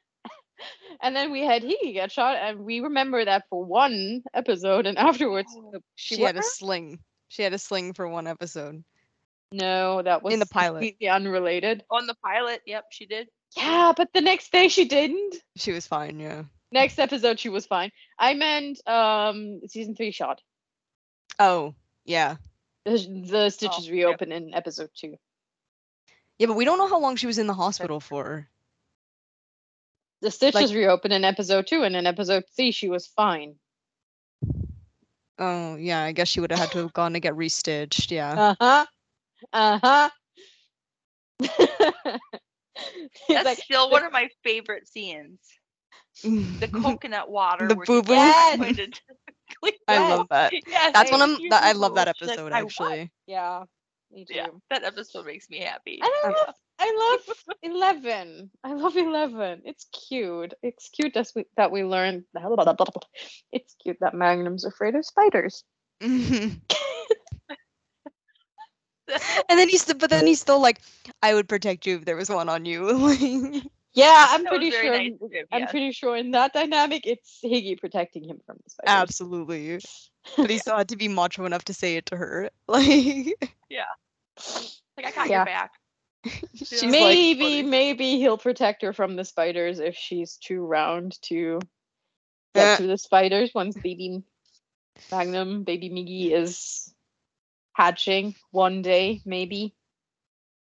and 1.02 1.16
then 1.16 1.30
we 1.32 1.42
had 1.44 1.62
he 1.62 1.92
get 1.92 2.12
shot 2.12 2.36
and 2.36 2.60
we 2.60 2.80
remember 2.80 3.24
that 3.24 3.44
for 3.50 3.64
one 3.64 4.22
episode 4.34 4.86
and 4.86 4.98
afterwards 4.98 5.48
Oh, 5.56 5.78
She, 5.94 6.16
she, 6.16 6.22
had 6.22 6.36
a 6.36 6.42
sling. 6.42 6.98
She 7.28 7.42
had 7.42 7.52
a 7.54 7.58
sling 7.58 7.92
for 7.94 8.06
one 8.08 8.26
episode. 8.26 8.84
No 9.52 10.02
that 10.02 10.22
was 10.22 10.34
in 10.34 10.40
the 10.40 10.46
pilot. 10.46 10.78
completely 10.80 11.08
unrelated 11.08 11.84
on 11.90 12.06
the 12.06 12.14
pilot, 12.24 12.60
yep, 12.66 12.84
she 12.90 13.06
did. 13.06 13.28
yeah 13.56 13.92
but 13.96 14.12
the 14.12 14.20
next 14.20 14.50
day 14.52 14.68
she 14.68 14.84
didn't 14.86 15.36
She 15.56 15.72
was 15.72 15.86
fine. 15.86 16.18
Yeah. 16.20 16.42
next 16.72 16.98
episode 16.98 17.38
she 17.38 17.48
was 17.48 17.64
fine 17.66 17.90
i 18.18 18.34
meant 18.34 18.80
um 18.88 19.60
season 19.68 19.94
three 19.94 20.10
shot 20.10 20.40
Oh 21.38 21.74
yeah, 22.04 22.36
the, 22.84 23.24
the 23.28 23.50
stitches 23.50 23.86
yep. 23.86 23.92
reopen 23.92 24.32
in 24.32 24.54
episode 24.54 24.90
two 24.96 25.16
yeah, 26.38 26.46
but 26.48 26.56
we 26.56 26.64
don't 26.64 26.78
know 26.78 26.88
how 26.88 26.98
long 27.00 27.16
she 27.16 27.26
was 27.26 27.38
in 27.38 27.46
the 27.46 27.54
hospital 27.54 27.98
for. 28.00 28.48
the 30.22 30.30
stitches 30.30 30.74
reopen 30.74 31.12
in 31.12 31.24
episode 31.24 31.66
two 31.66 31.82
and 31.82 31.94
in 31.96 32.06
episode 32.06 32.44
three 32.56 32.72
she 32.72 32.88
was 32.88 33.06
fine 33.06 33.54
Oh 35.38 35.76
yeah, 35.76 36.00
I 36.02 36.12
guess 36.12 36.28
she 36.28 36.40
would 36.40 36.50
have 36.50 36.60
had 36.60 36.70
to 36.72 36.78
have 36.78 36.94
gone 36.94 37.12
to 37.12 37.20
get 37.20 37.34
restitched. 37.34 38.10
Yeah. 38.10 38.54
uh-huh 38.58 38.86
uh-huh 39.52 40.10
That's 43.28 43.44
like, 43.44 43.58
still 43.58 43.90
one 43.90 44.04
of 44.04 44.12
my 44.12 44.28
favorite 44.44 44.88
scenes. 44.88 45.38
The 46.60 46.68
coconut 46.68 47.30
water. 47.30 47.68
The 47.68 47.74
boo-boo? 47.74 48.14
gets 48.14 48.56
pointed 48.56 48.94
to 49.08 49.16
the 49.62 49.72
I 49.86 49.98
love 49.98 50.26
that. 50.30 50.52
Yes, 50.52 50.94
That's 50.94 51.10
I 51.10 51.14
one 51.18 51.30
of 51.30 51.38
hear 51.38 51.50
that 51.50 51.62
I 51.62 51.72
love 51.72 51.94
that 51.94 52.16
She's 52.16 52.28
like, 52.28 52.38
episode 52.38 52.52
actually. 52.52 53.10
yeah 53.26 53.64
me 54.12 54.24
too 54.24 54.34
Yeah, 54.34 54.46
that 54.70 54.84
episode 54.84 55.26
makes 55.26 55.48
me 55.50 55.60
happy. 55.60 56.00
I 56.02 56.06
don't 56.06 56.30
Um, 56.30 56.46
know. 56.46 56.52
I 56.78 57.18
love 57.26 57.56
Eleven. 57.62 58.50
I 58.64 58.74
love 58.74 58.96
Eleven. 58.96 59.62
It's 59.64 59.86
cute. 60.08 60.54
It's 60.62 60.88
cute 60.88 61.14
that 61.14 61.30
we 61.34 61.44
that 61.56 61.70
we 61.70 61.84
learned. 61.84 62.24
It's 63.52 63.74
cute 63.82 63.98
that 64.00 64.14
Magnum's 64.14 64.64
afraid 64.64 64.94
of 64.94 65.04
spiders. 65.04 65.64
And 69.48 69.58
then 69.58 69.68
he's 69.68 69.82
still, 69.82 69.96
but 69.96 70.10
then 70.10 70.26
he's 70.26 70.40
still 70.40 70.60
like, 70.60 70.80
I 71.22 71.34
would 71.34 71.48
protect 71.48 71.86
you 71.86 71.96
if 71.96 72.04
there 72.04 72.16
was 72.16 72.28
one 72.30 72.48
on 72.48 72.64
you. 72.64 73.62
Yeah, 73.94 74.26
I'm 74.30 74.44
That 74.44 74.50
pretty 74.50 74.70
sure. 74.70 74.92
nice 74.92 75.12
of 75.22 75.32
him, 75.32 75.46
I'm 75.50 75.60
yes. 75.60 75.70
pretty 75.70 75.90
sure 75.92 76.16
in 76.16 76.30
that 76.32 76.52
dynamic, 76.52 77.06
it's 77.06 77.40
Higgy 77.42 77.78
protecting 77.80 78.24
him 78.24 78.40
from 78.44 78.58
the 78.62 78.70
spiders. 78.70 78.92
absolutely. 78.92 79.80
But 80.36 80.50
he 80.50 80.58
still 80.58 80.76
had 80.76 80.88
to 80.90 80.96
be 80.96 81.08
macho 81.08 81.46
enough 81.46 81.64
to 81.64 81.72
say 81.72 81.96
it 81.96 82.06
to 82.06 82.16
her. 82.16 82.50
Like, 82.68 83.32
yeah, 83.70 83.84
Like 84.96 85.06
I 85.06 85.10
got 85.12 85.28
Yeah. 85.30 85.36
your 85.38 85.44
back. 85.46 85.72
she's 86.54 86.72
Yeah. 86.72 86.88
like, 86.88 86.90
maybe, 86.90 87.62
maybe 87.62 88.18
he'll 88.18 88.36
protect 88.36 88.82
her 88.82 88.92
from 88.92 89.16
the 89.16 89.24
spiders 89.24 89.78
if 89.78 89.94
she's 89.96 90.36
too 90.36 90.60
round 90.66 91.20
to 91.22 91.60
get 92.54 92.74
Eh. 92.74 92.76
to 92.76 92.86
the 92.86 92.98
spiders 92.98 93.52
once 93.54 93.76
baby 93.76 94.22
Magnum, 95.10 95.62
baby 95.64 95.88
Miggy 95.90 96.32
is 96.32 96.92
hatching 97.76 98.34
one 98.52 98.82
day, 98.82 99.20
maybe. 99.26 99.74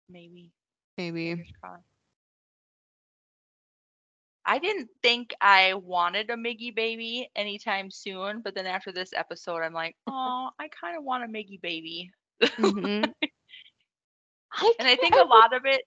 Maybe. 0.08 0.52
maybe. 0.96 1.44
I 4.44 4.58
didn't 4.58 4.88
think 5.02 5.34
I 5.40 5.74
wanted 5.74 6.30
a 6.30 6.34
Miggy 6.34 6.74
baby 6.74 7.30
anytime 7.34 7.90
soon, 7.90 8.40
but 8.42 8.54
then 8.54 8.66
after 8.66 8.92
this 8.92 9.12
episode, 9.14 9.62
I'm 9.62 9.72
like, 9.72 9.96
oh, 10.06 10.50
I 10.58 10.68
kind 10.68 10.96
of 10.96 11.04
want 11.04 11.24
a 11.24 11.28
Miggy 11.28 11.60
baby. 11.60 12.10
Mhm. 12.58 13.12
I 14.52 14.74
And 14.78 14.88
I 14.88 14.96
think 14.96 15.14
a 15.14 15.24
lot 15.24 15.54
of 15.54 15.64
it, 15.64 15.82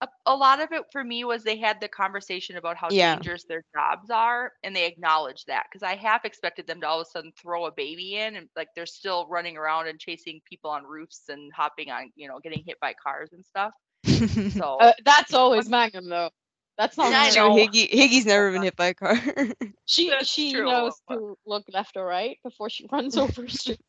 a, 0.00 0.08
a 0.26 0.34
lot 0.36 0.60
of 0.60 0.72
it 0.72 0.82
for 0.92 1.02
me 1.04 1.24
was 1.24 1.42
they 1.42 1.58
had 1.58 1.80
the 1.80 1.88
conversation 1.88 2.56
about 2.56 2.76
how 2.76 2.90
Yeah. 2.90 3.18
dangerous 3.18 3.44
their 3.44 3.62
jobs 3.74 4.10
are, 4.10 4.52
and 4.62 4.74
they 4.74 4.86
acknowledged 4.86 5.46
that 5.48 5.64
because 5.70 5.82
I 5.82 5.96
half 5.96 6.24
expected 6.24 6.66
them 6.66 6.80
to 6.80 6.88
all 6.88 7.00
of 7.00 7.06
a 7.06 7.10
sudden 7.10 7.32
throw 7.40 7.66
a 7.66 7.72
baby 7.72 8.16
in, 8.16 8.36
and 8.36 8.48
like 8.56 8.68
they're 8.74 8.86
still 8.86 9.26
running 9.28 9.56
around 9.56 9.88
and 9.88 9.98
chasing 9.98 10.40
people 10.48 10.70
on 10.70 10.84
roofs 10.84 11.28
and 11.28 11.52
hopping 11.54 11.90
on, 11.90 12.10
you 12.16 12.28
know, 12.28 12.38
getting 12.40 12.62
hit 12.66 12.78
by 12.80 12.94
cars 12.94 13.30
and 13.32 13.44
stuff. 13.44 13.72
So 14.48 14.86
Uh, 14.86 14.92
that's 15.04 15.34
always 15.34 15.68
Magnum 15.68 16.08
though. 16.08 16.30
That's 16.78 16.96
not 16.96 17.14
I 17.14 17.30
her. 17.30 17.32
True, 17.32 17.50
know. 17.50 17.50
Higgy, 17.50 17.90
Higgy's 17.90 18.26
never 18.26 18.52
been 18.52 18.62
hit 18.62 18.76
by 18.76 18.86
a 18.88 18.94
car. 18.94 19.16
She 19.86 20.18
That's 20.18 20.26
she 20.26 20.52
true, 20.52 20.62
knows 20.62 21.00
to 21.08 21.38
look 21.46 21.64
left 21.72 21.96
or 21.96 22.04
right 22.04 22.38
before 22.42 22.68
she 22.70 22.86
runs 22.92 23.16
over. 23.16 23.48
street. 23.48 23.80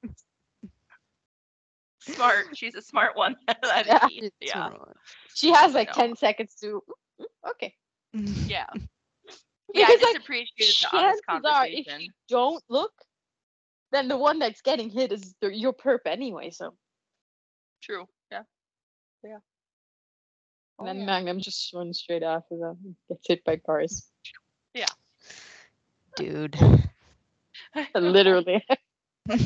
Smart. 2.00 2.46
She's 2.58 2.76
a 2.76 2.82
smart 2.82 3.16
one. 3.16 3.36
That 3.48 3.86
Yeah. 3.88 4.08
is- 4.12 4.32
yeah. 4.40 4.70
she 5.34 5.52
has 5.52 5.74
like 5.74 5.92
ten 5.92 6.16
seconds 6.16 6.56
to. 6.62 6.84
"Mm, 7.20 7.26
Okay. 7.52 7.76
Yeah. 8.48 8.66
Yeah, 9.74 9.86
I 9.86 9.92
just 9.98 10.04
like, 10.04 10.16
appreciated 10.24 10.76
the 10.82 10.98
honest 10.98 11.22
chances 11.30 11.52
are, 11.52 11.68
if 11.68 11.86
you 12.02 12.10
don't 12.28 12.64
look, 12.70 12.92
then 13.92 14.08
the 14.08 14.18
one 14.18 14.40
that's 14.40 14.62
getting 14.62 14.90
hit 14.90 15.12
is 15.12 15.36
the, 15.42 15.56
your 15.56 15.74
perp 15.74 16.00
anyway. 16.08 16.50
So 16.50 16.74
True. 17.82 18.08
Yeah. 18.32 18.44
Yeah. 19.24 19.34
and 19.34 19.42
Oh, 20.80 20.86
then 20.86 21.00
yeah. 21.00 21.06
Magnum 21.06 21.40
just 21.40 21.72
runs 21.74 22.00
straight 22.00 22.24
after 22.24 22.58
them, 22.58 22.78
and 22.84 22.96
gets 23.10 23.28
hit 23.28 23.44
by 23.44 23.58
cars. 23.58 24.10
Yeah. 24.74 24.86
Dude. 26.16 26.58
Literally. 27.96 28.66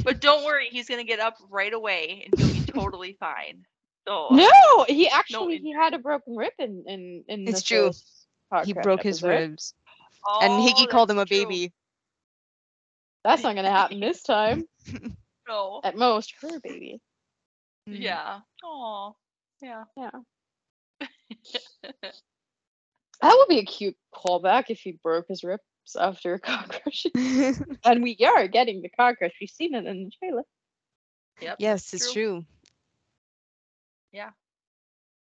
But 0.03 0.21
don't 0.21 0.45
worry, 0.45 0.67
he's 0.71 0.87
gonna 0.87 1.03
get 1.03 1.19
up 1.19 1.35
right 1.49 1.73
away 1.73 2.23
and 2.25 2.33
he'll 2.39 2.53
be 2.53 2.61
totally 2.73 3.17
fine. 3.19 3.65
So 4.07 4.29
no, 4.31 4.85
he 4.87 5.07
actually 5.09 5.57
he 5.59 5.71
had 5.73 5.93
a 5.93 5.99
broken 5.99 6.35
rib 6.35 6.53
in 6.59 6.83
in 6.87 7.23
in 7.27 7.47
It's 7.47 7.61
the 7.61 7.67
true. 7.67 7.91
He 8.65 8.73
crash 8.73 8.83
broke 8.83 9.03
his 9.03 9.23
episode. 9.23 9.27
ribs. 9.29 9.73
And 10.41 10.51
Higgy 10.63 10.83
Oh, 10.83 10.87
called 10.87 11.11
him 11.11 11.17
a 11.19 11.25
true. 11.25 11.37
baby. 11.39 11.73
That's 13.23 13.43
not 13.43 13.55
gonna 13.55 13.69
happen 13.71 13.99
this 13.99 14.21
time. 14.23 14.67
No. 15.47 15.81
At 15.83 15.95
most, 15.97 16.33
her 16.41 16.59
baby. 16.59 17.01
Mm. 17.89 17.99
Yeah. 18.01 18.39
Oh. 18.63 19.15
Yeah. 19.61 19.83
Yeah. 19.97 20.11
That 23.21 23.35
would 23.37 23.47
be 23.47 23.59
a 23.59 23.65
cute 23.65 23.95
callback 24.13 24.65
if 24.69 24.79
he 24.79 24.91
broke 25.01 25.27
his 25.29 25.43
ribs 25.43 25.63
after 25.99 26.35
a 26.35 26.39
car 26.39 26.65
crash. 26.67 27.05
and 27.85 28.03
we 28.03 28.17
are 28.25 28.47
getting 28.47 28.81
the 28.81 28.89
car 28.89 29.15
crash. 29.15 29.33
We've 29.39 29.49
seen 29.49 29.75
it 29.75 29.85
in 29.85 30.05
the 30.05 30.11
trailer. 30.11 30.43
Yep. 31.41 31.55
yes, 31.59 31.93
it's 31.93 32.13
true. 32.13 32.45
Yeah. 34.11 34.29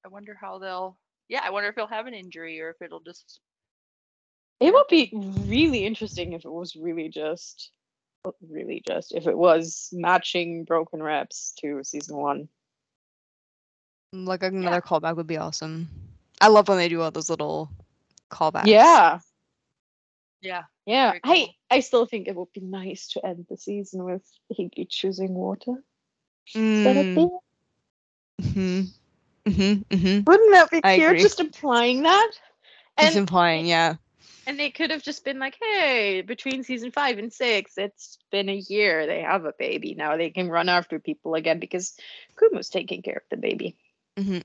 I 0.03 0.10
wonder 0.10 0.38
how 0.39 0.58
they'll. 0.58 0.97
Yeah, 1.29 1.41
I 1.43 1.51
wonder 1.51 1.69
if 1.69 1.75
he'll 1.75 1.88
have 1.88 2.08
an 2.08 2.13
injury 2.13 2.60
or 2.60 2.71
if 2.71 2.82
it'll 2.82 2.99
just. 2.99 3.39
It 4.60 4.73
would 4.73 4.88
be 4.89 5.10
really 5.13 5.86
interesting 5.86 6.34
if 6.34 6.45
it 6.45 6.51
was 6.51 6.75
really 6.75 7.10
just, 7.10 7.71
really 8.49 8.82
just, 8.86 9.13
if 9.13 9.27
it 9.27 9.38
was 9.38 9.89
matching 9.91 10.63
broken 10.63 11.01
reps 11.01 11.53
to 11.60 11.84
season 11.84 12.17
one. 12.17 12.47
Like 14.13 14.43
another 14.43 14.82
callback 14.82 15.15
would 15.15 15.27
be 15.27 15.38
awesome. 15.38 15.89
I 16.39 16.47
love 16.47 16.67
when 16.67 16.77
they 16.77 16.88
do 16.88 17.01
all 17.01 17.12
those 17.12 17.29
little 17.29 17.69
callbacks. 18.29 18.67
Yeah, 18.67 19.19
Yeah. 20.43 20.65
yeah. 20.86 21.13
Very 21.13 21.21
Hey, 21.25 21.47
cool. 21.47 21.56
I 21.71 21.79
still 21.82 22.06
think 22.06 22.27
it 22.27 22.36
would 22.36 22.53
be 22.53 22.62
nice 22.62 23.10
to 23.13 23.25
end 23.25 23.47
the 23.49 23.58
season 23.58 24.03
with 24.06 24.23
Higgy 24.51 24.88
choosing 24.89 25.34
water 25.34 25.84
instead 26.65 26.97
of 26.97 27.13
Mm, 27.13 27.15
beer. 27.15 27.29
hmm 28.41 28.82
hmm 29.47 29.73
hmm 29.91 30.19
Wouldn't 30.27 30.51
that 30.51 30.71
be 30.71 30.82
I 30.84 30.93
cute? 30.93 31.17
agree. 31.17 31.19
Just 31.19 31.39
implying 31.39 32.03
that. 32.03 32.32
He's 32.97 33.15
And 33.15 33.17
implying, 33.17 33.65
yeah. 33.65 33.95
and 34.45 34.60
they 34.60 34.71
could 34.71 34.91
have 34.91 35.03
just 35.03 35.23
been 35.25 35.39
like, 35.39 35.58
hey, 35.62 36.21
between 36.21 36.63
season 36.63 36.91
five 36.91 37.17
and 37.19 37.32
six, 37.34 37.77
it's 37.77 38.17
been 38.32 38.49
a 38.49 38.56
year. 38.56 39.06
They 39.08 39.21
have 39.21 39.45
a 39.45 39.53
baby. 39.58 39.95
Now 39.95 40.17
they 40.17 40.29
can 40.32 40.49
run 40.49 40.69
after 40.69 40.99
people 40.99 41.36
again 41.36 41.60
because 41.60 41.97
Kumu's 42.38 42.69
taking 42.69 43.01
care 43.01 43.17
of 43.17 43.29
the 43.29 43.38
baby. 43.38 43.77
hmm 44.17 44.39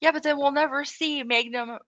Yeah, 0.00 0.12
but 0.12 0.22
then 0.22 0.38
we'll 0.38 0.52
never 0.52 0.84
see 0.84 1.22
Magnum 1.22 1.78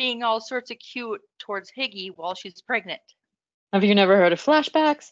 being 0.00 0.22
all 0.22 0.40
sorts 0.40 0.70
of 0.70 0.78
cute 0.78 1.20
towards 1.38 1.70
Higgy 1.70 2.10
while 2.16 2.34
she's 2.34 2.62
pregnant. 2.62 3.02
Have 3.74 3.84
you 3.84 3.94
never 3.94 4.16
heard 4.16 4.32
of 4.32 4.42
flashbacks? 4.42 5.10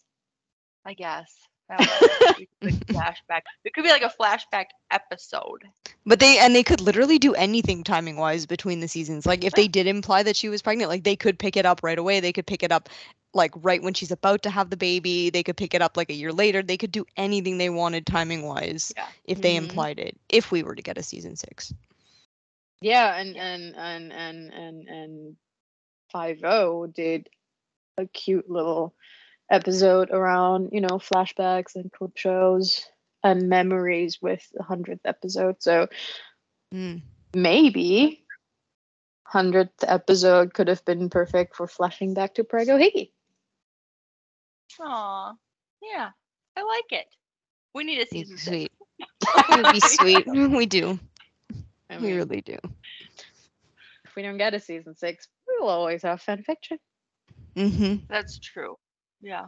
I 0.87 0.95
guess. 0.95 1.31
That 1.69 1.81
would 1.81 2.37
be 2.39 2.49
like 2.63 2.87
flashback. 2.87 3.43
It 3.67 3.75
could 3.75 3.85
be 3.85 3.91
like 3.91 4.01
a 4.01 4.11
flashback 4.19 4.69
episode. 4.91 5.65
But 6.07 6.21
they 6.21 6.39
and 6.39 6.55
they 6.57 6.63
could 6.63 6.81
literally 6.81 7.19
do 7.19 7.35
anything 7.35 7.85
timing 7.85 8.17
wise 8.17 8.47
between 8.47 8.81
the 8.81 8.89
seasons. 8.89 9.27
Like 9.27 9.45
if 9.45 9.53
they 9.53 9.69
did 9.69 9.87
imply 9.87 10.23
that 10.23 10.37
she 10.37 10.49
was 10.49 10.63
pregnant, 10.63 10.89
like 10.89 11.05
they 11.05 11.17
could 11.17 11.39
pick 11.39 11.59
it 11.59 11.67
up 11.67 11.81
right 11.83 11.99
away. 11.99 12.21
They 12.21 12.33
could 12.33 12.47
pick 12.47 12.63
it 12.63 12.73
up 12.73 12.89
like 13.35 13.53
right 13.57 13.83
when 13.83 13.93
she's 13.93 14.11
about 14.11 14.43
to 14.45 14.51
have 14.51 14.71
the 14.71 14.79
baby. 14.79 15.29
They 15.29 15.43
could 15.43 15.59
pick 15.59 15.75
it 15.75 15.83
up 15.83 15.99
like 15.99 16.09
a 16.09 16.15
year 16.15 16.33
later. 16.33 16.63
They 16.63 16.79
could 16.79 16.93
do 16.93 17.05
anything 17.19 17.59
they 17.59 17.69
wanted 17.69 18.07
timing 18.07 18.47
wise 18.47 18.91
Yeah. 18.97 19.07
if 19.27 19.43
they 19.43 19.53
Mhm. 19.53 19.65
implied 19.65 19.99
it. 19.99 20.17
If 20.31 20.51
we 20.51 20.63
were 20.63 20.75
to 20.75 20.81
get 20.83 20.97
a 20.97 21.03
season 21.03 21.37
six. 21.37 21.75
Yeah, 22.81 23.15
and 23.17 23.37
Yeah. 23.37 23.45
and 23.55 23.75
and 23.77 24.13
and 24.13 24.53
and 24.53 24.89
and 24.89 25.37
Five 26.13 26.43
O 26.45 26.87
did 26.87 27.29
a 27.99 28.07
cute 28.07 28.49
little 28.51 28.95
episode 29.51 30.11
around 30.11 30.71
you 30.73 30.81
know 30.81 30.99
flashbacks 30.99 31.75
and 31.77 31.91
clip 31.93 32.17
shows 32.17 32.89
and 33.25 33.49
memories 33.49 34.21
with 34.23 34.49
the 34.53 34.63
hundredth 34.63 35.05
episode. 35.07 35.63
So 35.63 35.89
Mm. 36.73 37.03
maybe 37.35 38.25
hundredth 39.27 39.85
episode 39.87 40.55
could 40.55 40.69
have 40.69 40.85
been 40.85 41.09
perfect 41.11 41.57
for 41.57 41.67
flashing 41.67 42.15
back 42.15 42.35
to 42.35 42.45
Prego 42.45 42.77
Higgy. 42.79 43.13
Aw. 44.81 45.35
Yeah. 45.83 46.11
I 46.57 46.63
like 46.63 46.93
it. 46.93 47.07
We 47.75 47.85
need 47.85 48.01
a 48.01 48.07
Be 48.11 48.25
season 48.25 48.39
sweet. 48.39 48.73
It 49.49 49.57
would 49.57 49.73
be 49.73 49.81
sweet. 49.81 50.27
we 50.29 50.67
do. 50.67 50.99
I 51.91 51.97
We 51.97 52.13
really 52.13 52.41
do. 52.41 52.59
if 54.05 54.15
we 54.17 54.23
don't 54.23 54.39
get 54.39 54.55
a 54.55 54.61
season 54.61 54.95
six, 54.97 55.29
we 55.47 55.57
will 55.61 55.69
always 55.69 56.03
have 56.03 56.21
fan 56.23 56.43
fiction. 56.43 56.79
hmm 57.57 57.97
That's 58.09 58.39
true. 58.39 58.77
Yeah. 59.21 59.47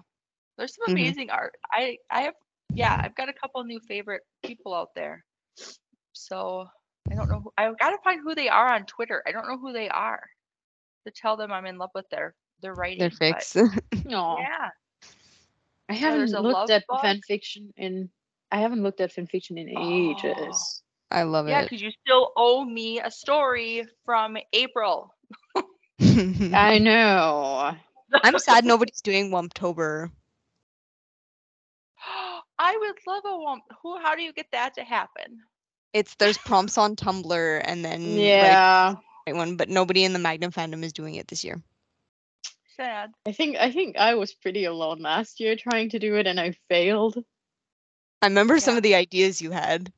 There's 0.56 0.74
some 0.74 0.88
Mhm. 0.94 1.00
amazing 1.00 1.30
art. 1.30 1.54
I 1.72 1.96
I 2.10 2.22
have 2.22 2.34
yeah, 2.74 3.00
I've 3.02 3.14
got 3.16 3.28
a 3.28 3.32
couple 3.32 3.62
new 3.64 3.80
favorite 3.80 4.22
people 4.44 4.74
out 4.74 4.90
there. 4.94 5.24
So 6.12 6.66
I 7.10 7.14
don't 7.14 7.28
know 7.30 7.40
who, 7.40 7.52
I've 7.58 7.78
got 7.78 7.90
to 7.90 7.98
find 8.04 8.20
who 8.22 8.34
they 8.34 8.48
are 8.48 8.72
on 8.72 8.84
Twitter. 8.86 9.22
I 9.26 9.32
don't 9.32 9.48
know 9.48 9.58
who 9.58 9.72
they 9.72 9.88
are 9.88 10.22
to 11.06 11.10
tell 11.10 11.36
them 11.36 11.52
I'm 11.52 11.66
in 11.66 11.78
love 11.78 11.90
with 11.94 12.08
their 12.10 12.34
their 12.62 12.74
writing. 12.74 12.98
They're 12.98 13.10
but 13.10 13.42
fixed. 13.42 13.56
No, 14.04 14.36
Yeah. 14.38 14.68
I 15.88 15.94
haven't 15.94 16.34
a 16.34 16.40
looked 16.42 16.70
at 16.70 16.86
bug. 16.88 17.00
fan 17.02 17.20
fiction 17.26 17.72
in. 17.76 18.10
I 18.52 18.58
haven't 18.60 18.82
looked 18.82 19.00
at 19.00 19.12
fan 19.12 19.26
fiction 19.26 19.58
in 19.58 19.68
Oh. 19.76 20.10
ages. 20.10 20.82
I 21.10 21.22
love 21.24 21.46
Yeah, 21.46 21.52
it. 21.60 21.62
Yeah, 21.62 21.62
because 21.62 21.82
you 21.82 21.90
still 21.90 22.32
owe 22.36 22.64
me 22.64 23.00
a 23.00 23.10
story 23.10 23.86
from 24.04 24.36
April. 24.52 25.14
I 26.52 26.78
know. 26.78 27.76
I'm 28.22 28.38
sad 28.38 28.64
nobody's 28.64 29.00
doing 29.02 29.30
Whumptober. 29.30 30.10
I 32.58 32.76
would 32.76 32.96
love 33.06 33.24
a 33.26 33.38
one. 33.38 33.60
Who? 33.82 33.98
How 33.98 34.14
do 34.14 34.22
you 34.22 34.32
get 34.32 34.50
that 34.52 34.74
to 34.74 34.84
happen? 34.84 35.42
It's 35.92 36.14
there's 36.16 36.38
prompts 36.38 36.78
on 36.78 36.96
Tumblr 36.96 37.60
and 37.64 37.84
then 37.84 38.36
like, 38.38 38.60
Yeah. 38.60 38.96
right 39.26 39.34
one, 39.36 39.56
but 39.56 39.68
nobody 39.68 40.04
in 40.04 40.12
the 40.12 40.18
Magnum 40.18 40.52
fandom 40.52 40.82
is 40.84 40.92
doing 40.92 41.14
it 41.14 41.28
this 41.28 41.44
year. 41.44 41.62
Sad. 42.76 43.12
I 43.26 43.32
think 43.32 43.56
I 43.56 43.70
think 43.72 43.96
I 43.96 44.14
was 44.14 44.34
pretty 44.34 44.64
alone 44.64 45.00
last 45.00 45.40
year 45.40 45.56
trying 45.56 45.90
to 45.90 45.98
do 45.98 46.16
it 46.16 46.26
and 46.26 46.40
I 46.40 46.52
failed. 46.68 47.24
I 48.22 48.26
remember 48.28 48.58
some 48.58 48.76
of 48.76 48.82
the 48.82 48.94
ideas 48.94 49.40
you 49.42 49.50
had. 49.52 49.92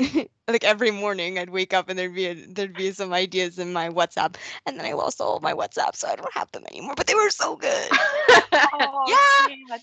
like 0.52 0.64
every 0.64 0.90
morning 0.90 1.38
I'd 1.38 1.50
wake 1.50 1.72
up 1.74 1.88
and 1.88 1.98
there'd 1.98 2.14
be 2.14 2.26
a, 2.26 2.34
there'd 2.34 2.74
be 2.74 2.92
some 2.92 3.12
ideas 3.12 3.58
in 3.58 3.72
my 3.72 3.88
WhatsApp 3.88 4.36
and 4.66 4.78
then 4.78 4.86
I 4.86 4.92
lost 4.92 5.20
all 5.20 5.40
my 5.40 5.52
WhatsApp 5.52 5.96
so 5.96 6.08
I 6.08 6.16
don't 6.16 6.32
have 6.34 6.50
them 6.52 6.64
anymore 6.70 6.94
but 6.96 7.06
they 7.06 7.14
were 7.14 7.30
so 7.30 7.56
good. 7.56 7.90
Oh, 8.74 9.06
Yeah. 9.08 9.48
sad. 9.68 9.82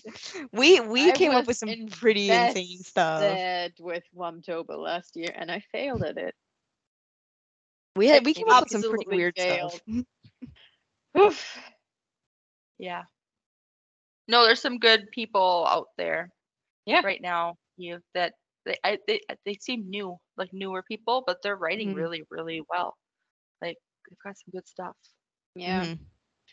We 0.52 0.80
we 0.80 1.08
I 1.08 1.12
came 1.12 1.32
up 1.32 1.46
with 1.46 1.56
some 1.56 1.68
pretty 1.90 2.30
insane 2.30 2.78
stuff. 2.78 3.22
invested 3.22 3.72
with 3.84 4.04
Whumptober 4.16 4.76
last 4.78 5.16
year 5.16 5.32
and 5.34 5.50
I 5.50 5.60
failed 5.72 6.02
at 6.02 6.16
it. 6.18 6.34
We 7.96 8.08
had 8.08 8.24
we 8.24 8.34
came 8.34 8.48
up 8.48 8.64
with 8.64 8.72
some 8.72 8.82
pretty 8.82 9.06
weird 9.06 9.36
failed. 9.36 9.72
stuff. 9.72 9.82
Oof. 11.18 11.58
Yeah. 12.78 13.02
No, 14.28 14.44
there's 14.44 14.60
some 14.62 14.78
good 14.78 15.10
people 15.10 15.66
out 15.68 15.88
there. 15.98 16.30
Yeah. 16.86 17.02
Right 17.04 17.20
now, 17.20 17.56
you 17.76 18.00
that 18.14 18.34
they 18.70 18.78
I, 18.90 18.98
they 19.08 19.20
they 19.46 19.54
seem 19.54 19.90
new, 19.90 20.18
like 20.36 20.50
newer 20.52 20.82
people, 20.82 21.24
but 21.26 21.38
they're 21.42 21.56
writing 21.56 21.94
Mhm. 21.94 21.96
really 21.96 22.22
really 22.30 22.62
well. 22.70 22.96
Like 23.62 23.76
they've 24.08 24.18
got 24.24 24.36
some 24.38 24.52
good 24.52 24.68
stuff. 24.68 24.96
Yeah. 25.54 25.86
Mhm. 25.86 25.98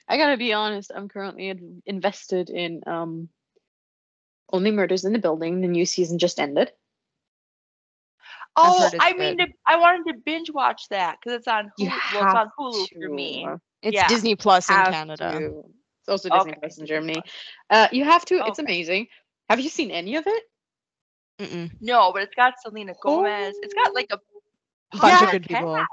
I 0.07 0.17
gotta 0.17 0.37
be 0.37 0.53
honest, 0.53 0.91
I'm 0.93 1.09
currently 1.09 1.81
invested 1.85 2.49
in 2.49 2.81
um 2.87 3.29
Only 4.51 4.71
Murders 4.71 5.05
in 5.05 5.13
the 5.13 5.19
Building. 5.19 5.61
The 5.61 5.67
new 5.67 5.85
season 5.85 6.17
just 6.19 6.39
ended. 6.39 6.71
Oh, 8.55 8.83
heard 8.83 8.93
it's 8.93 9.05
I 9.05 9.13
mean, 9.13 9.37
to, 9.37 9.47
I 9.67 9.77
wanted 9.77 10.11
to 10.11 10.19
binge 10.25 10.49
watch 10.51 10.83
that 10.89 11.17
because 11.21 11.37
it's 11.37 11.47
on 11.47 11.71
You 11.77 11.89
Hulu. 11.89 12.01
Well, 12.11 12.23
it's 12.23 12.33
on 12.35 12.47
have 12.47 12.51
Hulu 12.59 12.87
for 13.01 13.09
me. 13.09 13.45
to. 13.45 13.61
It's 13.81 13.97
Yeah. 13.97 14.07
Disney 14.07 14.35
Plus 14.35 14.69
in 14.69 14.75
Have 14.75 14.91
Canada. 14.91 15.31
to. 15.31 15.63
It's 16.01 16.09
also 16.09 16.29
Disney 16.29 16.53
Okay, 16.53 16.59
Plus 16.59 16.77
in 16.77 16.85
Germany. 16.85 17.23
Uh, 17.69 17.87
you 17.91 18.03
have 18.05 18.25
to. 18.25 18.35
It's 18.47 18.59
amazing. 18.59 19.07
Have 19.49 19.59
you 19.59 19.69
seen 19.69 19.91
any 19.91 20.15
of 20.15 20.25
it? 20.27 20.43
Mm-mm. 21.39 21.71
No, 21.79 22.11
but 22.13 22.23
it's 22.23 22.35
got 22.35 22.59
Selena 22.59 22.93
Gomez. 23.01 23.57
It's 23.61 23.73
got 23.73 23.93
like 23.95 24.07
a 24.11 24.19
Bunch 24.99 25.21
of 25.21 25.29
good 25.29 25.43
people. 25.43 25.89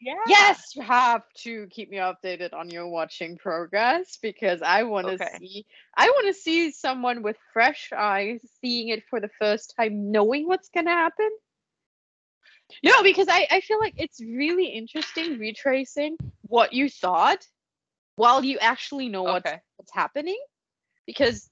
yeah. 0.00 0.14
Yes, 0.24 0.74
you 0.74 0.82
have 0.82 1.22
to 1.44 1.66
keep 1.68 1.90
me 1.90 1.96
updated 1.98 2.52
on 2.52 2.70
your 2.70 2.88
watching 2.88 3.36
progress 3.36 4.18
because 4.22 4.62
I 4.62 4.82
want 4.84 5.08
to 5.08 5.18
Okay. 5.18 5.38
see. 5.38 5.66
I 5.96 6.08
want 6.08 6.26
to 6.28 6.34
see 6.34 6.70
someone 6.70 7.22
with 7.22 7.36
fresh 7.52 7.90
eyes 7.96 8.40
seeing 8.60 8.88
it 8.88 9.04
for 9.08 9.20
the 9.20 9.30
first 9.40 9.74
time, 9.76 10.10
knowing 10.10 10.46
what's 10.46 10.68
gonna 10.70 10.90
happen. 10.92 11.30
No, 12.82 13.02
because 13.02 13.28
I 13.28 13.46
I 13.50 13.60
feel 13.60 13.78
like 13.78 13.94
it's 13.96 14.20
really 14.22 14.66
interesting 14.66 15.38
retracing 15.38 16.16
what 16.42 16.72
you 16.72 16.88
thought 16.88 17.46
while 18.16 18.44
you 18.44 18.58
actually 18.58 19.08
know 19.08 19.24
what's 19.24 19.52
what's 19.76 19.92
happening, 19.92 20.38
because 21.06 21.50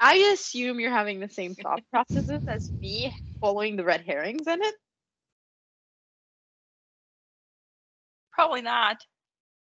I 0.00 0.16
assume 0.34 0.80
you're 0.80 0.90
having 0.90 1.20
the 1.20 1.28
same 1.28 1.56
thought 1.62 1.82
processes 1.90 2.44
as 2.48 2.72
me, 2.72 3.14
following 3.40 3.76
the 3.76 3.84
red 3.84 4.02
herrings 4.06 4.48
in 4.48 4.62
it. 4.62 4.74
Probably 8.32 8.62
not. 8.62 8.98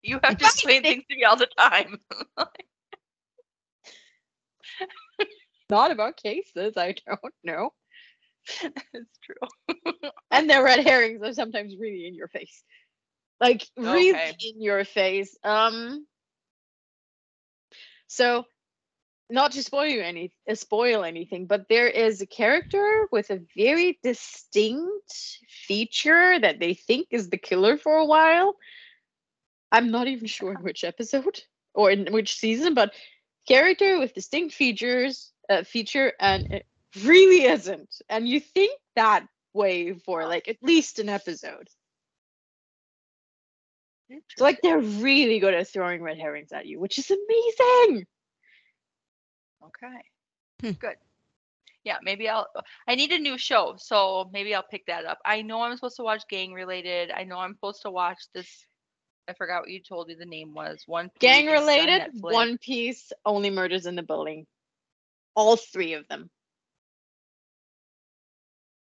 You 0.03 0.21
have 0.23 0.39
to 0.39 0.47
explain 0.47 0.85
things 0.85 1.05
to 1.11 1.17
me 1.17 1.25
all 1.25 1.37
the 1.37 1.49
time. 1.59 2.01
Not 5.71 5.93
about 5.93 6.17
cases, 6.17 6.75
I 6.77 6.95
don't 7.07 7.35
know. 7.45 7.71
it's 8.95 9.19
true. 9.25 9.77
and 10.31 10.51
their 10.51 10.65
red 10.65 10.85
herrings 10.85 11.23
are 11.23 11.35
sometimes 11.35 11.75
really 11.79 12.07
in 12.07 12.15
your 12.15 12.29
face 12.29 12.65
like 13.41 13.67
really 13.77 14.11
Okay. 14.11 14.37
in 14.41 14.63
your 14.63 14.85
face 14.85 15.37
um 15.45 16.07
so 18.09 18.45
not 19.31 19.53
to 19.53 19.63
spoil 19.63 19.87
you 19.87 20.01
any 20.03 20.33
uh, 20.49 20.55
spoil 20.55 21.05
anything 21.05 21.47
but 21.47 21.69
there 21.69 21.89
is 21.89 22.21
a 22.21 22.27
character 22.27 23.07
with 23.13 23.31
a 23.31 23.41
very 23.57 23.99
distinct 24.03 25.39
feature 25.49 26.39
that 26.39 26.59
they 26.59 26.75
think 26.75 27.09
is 27.11 27.31
the 27.31 27.39
killer 27.39 27.77
for 27.77 27.97
a 27.97 28.05
while. 28.05 28.57
I'm 29.73 29.91
not 29.91 30.09
even 30.09 30.27
sure 30.27 30.53
in 30.53 30.63
which 30.63 30.85
episode 30.85 31.43
or 31.75 31.91
in 31.91 32.13
which 32.13 32.37
season 32.37 32.75
but 32.75 32.93
character 33.47 33.99
with 33.99 34.15
distinct 34.15 34.55
features 34.55 35.33
uh, 35.49 35.63
feature 35.63 36.13
and 36.21 36.53
it 36.53 36.67
really 37.05 37.45
isn't. 37.45 38.03
And 38.09 38.29
you 38.29 38.41
think 38.41 38.79
that 38.97 39.27
way 39.53 39.95
for 39.95 40.27
like 40.27 40.49
at 40.49 40.57
least 40.63 40.99
an 40.99 41.09
episode. 41.09 41.69
So 44.11 44.45
like 44.45 44.61
they're 44.61 44.81
really 44.81 45.39
good 45.39 45.55
at 45.55 45.69
throwing 45.69 46.03
red 46.03 46.19
herrings 46.19 46.51
at 46.51 46.67
you 46.67 46.81
which 46.81 46.99
is 46.99 47.11
amazing 47.11 48.07
Okay. 49.65 50.01
Hmm. 50.61 50.73
Good. 50.81 50.97
Yeah, 51.85 51.97
maybe 52.03 52.29
I'll. 52.29 52.47
I 52.89 52.95
need 52.95 53.11
a 53.13 53.19
new 53.19 53.39
show, 53.39 53.75
so 53.79 54.29
maybe 54.33 54.55
I'll 54.55 54.63
pick 54.71 54.87
that 54.87 55.05
up. 55.07 55.19
I 55.25 55.43
know 55.43 55.63
I'm 55.63 55.77
supposed 55.77 55.97
to 55.97 56.03
watch 56.03 56.23
gang 56.29 56.53
related. 56.53 57.11
I 57.11 57.25
know 57.25 57.39
I'm 57.39 57.55
supposed 57.55 57.83
to 57.83 57.91
watch 57.91 58.19
this. 58.35 58.67
I 59.29 59.33
forgot 59.35 59.63
what 59.63 59.71
you 59.71 59.81
told 59.81 60.09
me 60.09 60.15
the 60.15 60.27
name 60.27 60.55
was. 60.55 60.83
One 60.87 61.11
Piece, 61.11 61.21
gang 61.21 61.49
it's 61.49 61.49
on 61.51 61.63
related 61.63 62.03
one 62.23 62.59
piece 62.59 63.13
only 63.25 63.51
murders 63.51 63.87
in 63.87 63.97
the 63.97 64.03
building 64.03 64.47
all 65.37 65.57
three 65.57 65.95
of 65.95 66.07
them 66.09 66.31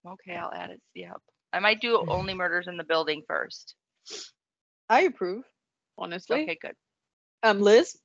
Okay, 0.08 0.36
I'll 0.36 0.54
add 0.54 0.72
it. 0.72 0.82
Yep. 0.96 1.22
I 1.54 1.60
might 1.60 1.82
do 1.82 1.98
Mhm. 1.98 2.10
only 2.10 2.34
murders 2.34 2.68
in 2.68 2.78
the 2.78 2.84
building 2.84 3.24
first. 3.28 3.76
i 4.90 5.02
approve 5.02 5.44
honestly 5.98 6.44
Okay, 6.44 6.58
good. 6.62 6.76
um 7.44 7.62
liz 7.62 7.98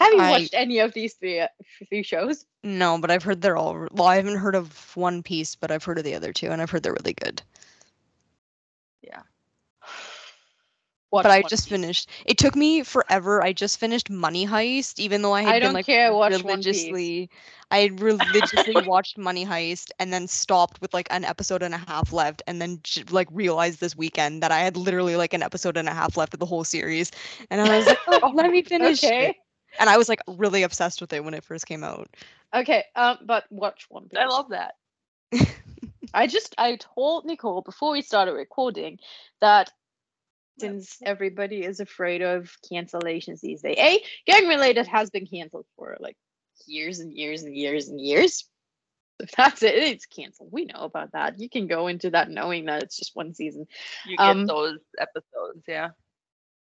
have 0.00 0.12
you 0.12 0.20
I- 0.20 0.30
watched 0.30 0.54
any 0.54 0.78
of 0.78 0.92
these 0.92 1.14
three 1.14 1.40
uh, 1.40 1.48
three 1.88 2.02
shows 2.02 2.44
No, 2.62 2.98
but 2.98 3.10
I've 3.10 3.22
heard 3.22 3.40
they're 3.42 3.56
all 3.56 3.88
well. 3.92 4.08
I 4.08 4.16
haven't 4.16 4.38
heard 4.38 4.54
of 4.54 4.96
One 4.96 5.22
Piece, 5.22 5.54
but 5.54 5.70
I've 5.70 5.84
heard 5.84 5.98
of 5.98 6.04
the 6.04 6.14
other 6.14 6.32
two, 6.32 6.50
and 6.50 6.60
I've 6.60 6.70
heard 6.70 6.82
they're 6.82 6.92
really 6.92 7.14
good. 7.14 7.42
Watch 11.10 11.22
but 11.22 11.30
I 11.30 11.42
just 11.42 11.64
Piece. 11.64 11.68
finished. 11.68 12.08
It 12.26 12.38
took 12.38 12.56
me 12.56 12.82
forever. 12.82 13.42
I 13.42 13.52
just 13.52 13.78
finished 13.78 14.10
Money 14.10 14.46
Heist, 14.46 14.98
even 14.98 15.22
though 15.22 15.32
I 15.32 15.42
had 15.42 15.56
I 15.56 15.60
been 15.60 15.72
like 15.72 15.86
care, 15.86 16.10
religiously. 16.12 17.30
I 17.70 17.78
had 17.78 18.00
religiously 18.00 18.78
watched 18.86 19.18
Money 19.18 19.44
Heist 19.44 19.90
and 19.98 20.12
then 20.12 20.26
stopped 20.26 20.80
with 20.80 20.92
like 20.94 21.08
an 21.10 21.24
episode 21.24 21.62
and 21.62 21.74
a 21.74 21.78
half 21.78 22.12
left, 22.12 22.42
and 22.46 22.60
then 22.60 22.80
like 23.10 23.28
realized 23.30 23.80
this 23.80 23.96
weekend 23.96 24.42
that 24.42 24.50
I 24.50 24.60
had 24.60 24.76
literally 24.76 25.16
like 25.16 25.34
an 25.34 25.42
episode 25.42 25.76
and 25.76 25.88
a 25.88 25.94
half 25.94 26.16
left 26.16 26.34
of 26.34 26.40
the 26.40 26.46
whole 26.46 26.64
series, 26.64 27.10
and 27.50 27.60
I 27.60 27.76
was 27.76 27.86
like, 27.86 28.00
oh, 28.06 28.32
let 28.34 28.50
me 28.50 28.62
finish 28.62 29.12
okay 29.12 29.18
it. 29.18 29.36
And 29.78 29.88
I 29.90 29.96
was 29.96 30.08
like 30.08 30.20
really 30.26 30.62
obsessed 30.62 31.00
with 31.00 31.12
it 31.12 31.24
when 31.24 31.34
it 31.34 31.44
first 31.44 31.66
came 31.66 31.84
out. 31.84 32.08
okay 32.54 32.84
um 32.96 33.18
but 33.26 33.44
watch 33.50 33.86
one 33.88 34.08
piece 34.08 34.18
I 34.20 34.26
love 34.26 34.50
that. 34.50 34.74
I 36.14 36.26
just 36.26 36.54
I 36.58 36.76
told 36.76 37.24
Nicole 37.24 37.62
before 37.62 37.92
we 37.92 38.02
started 38.02 38.32
recording 38.32 38.98
that 39.40 39.72
since 40.60 40.98
everybody 41.04 41.64
is 41.64 41.80
afraid 41.80 42.22
of 42.22 42.56
cancellations 42.70 43.40
these 43.40 43.62
days, 43.62 43.76
a 43.78 44.02
gang 44.26 44.46
related 44.46 44.86
has 44.86 45.10
been 45.10 45.26
canceled 45.26 45.66
for 45.76 45.96
like 46.00 46.16
years 46.66 47.00
and 47.00 47.12
years 47.12 47.42
and 47.42 47.56
years 47.56 47.88
and 47.88 48.00
years. 48.00 48.44
If 49.20 49.32
that's 49.32 49.62
it, 49.62 49.74
it's 49.74 50.06
canceled. 50.06 50.50
We 50.52 50.64
know 50.66 50.80
about 50.80 51.12
that. 51.12 51.38
You 51.40 51.48
can 51.48 51.66
go 51.66 51.86
into 51.88 52.10
that 52.10 52.30
knowing 52.30 52.66
that 52.66 52.82
it's 52.82 52.96
just 52.96 53.14
one 53.14 53.34
season. 53.34 53.66
You 54.06 54.16
get 54.16 54.38
Um, 54.38 54.46
those 54.46 54.78
episodes, 54.98 55.64
yeah. 55.66 55.90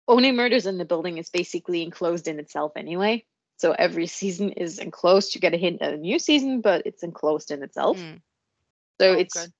Only 0.06 0.32
Murders 0.32 0.66
in 0.66 0.78
the 0.78 0.84
Building 0.84 1.18
is 1.18 1.30
basically 1.30 1.82
enclosed 1.82 2.28
in 2.28 2.38
itself 2.38 2.72
anyway. 2.76 3.24
So 3.56 3.72
every 3.72 4.06
season 4.06 4.50
is 4.52 4.78
enclosed. 4.78 5.34
You 5.34 5.40
get 5.40 5.54
a 5.54 5.56
hint 5.56 5.80
at 5.80 5.94
a 5.94 5.96
new 5.96 6.18
season, 6.18 6.60
but 6.60 6.86
it's 6.86 7.02
enclosed 7.02 7.50
in 7.50 7.62
itself. 7.62 7.98
Mm. 7.98 8.20
So 9.00 9.10
Oh, 9.10 9.18
it's 9.18 9.34
good. 9.34 9.52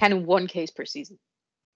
kind 0.00 0.12
of 0.12 0.22
one 0.24 0.46
case 0.48 0.70
per 0.70 0.84
season. 0.84 1.18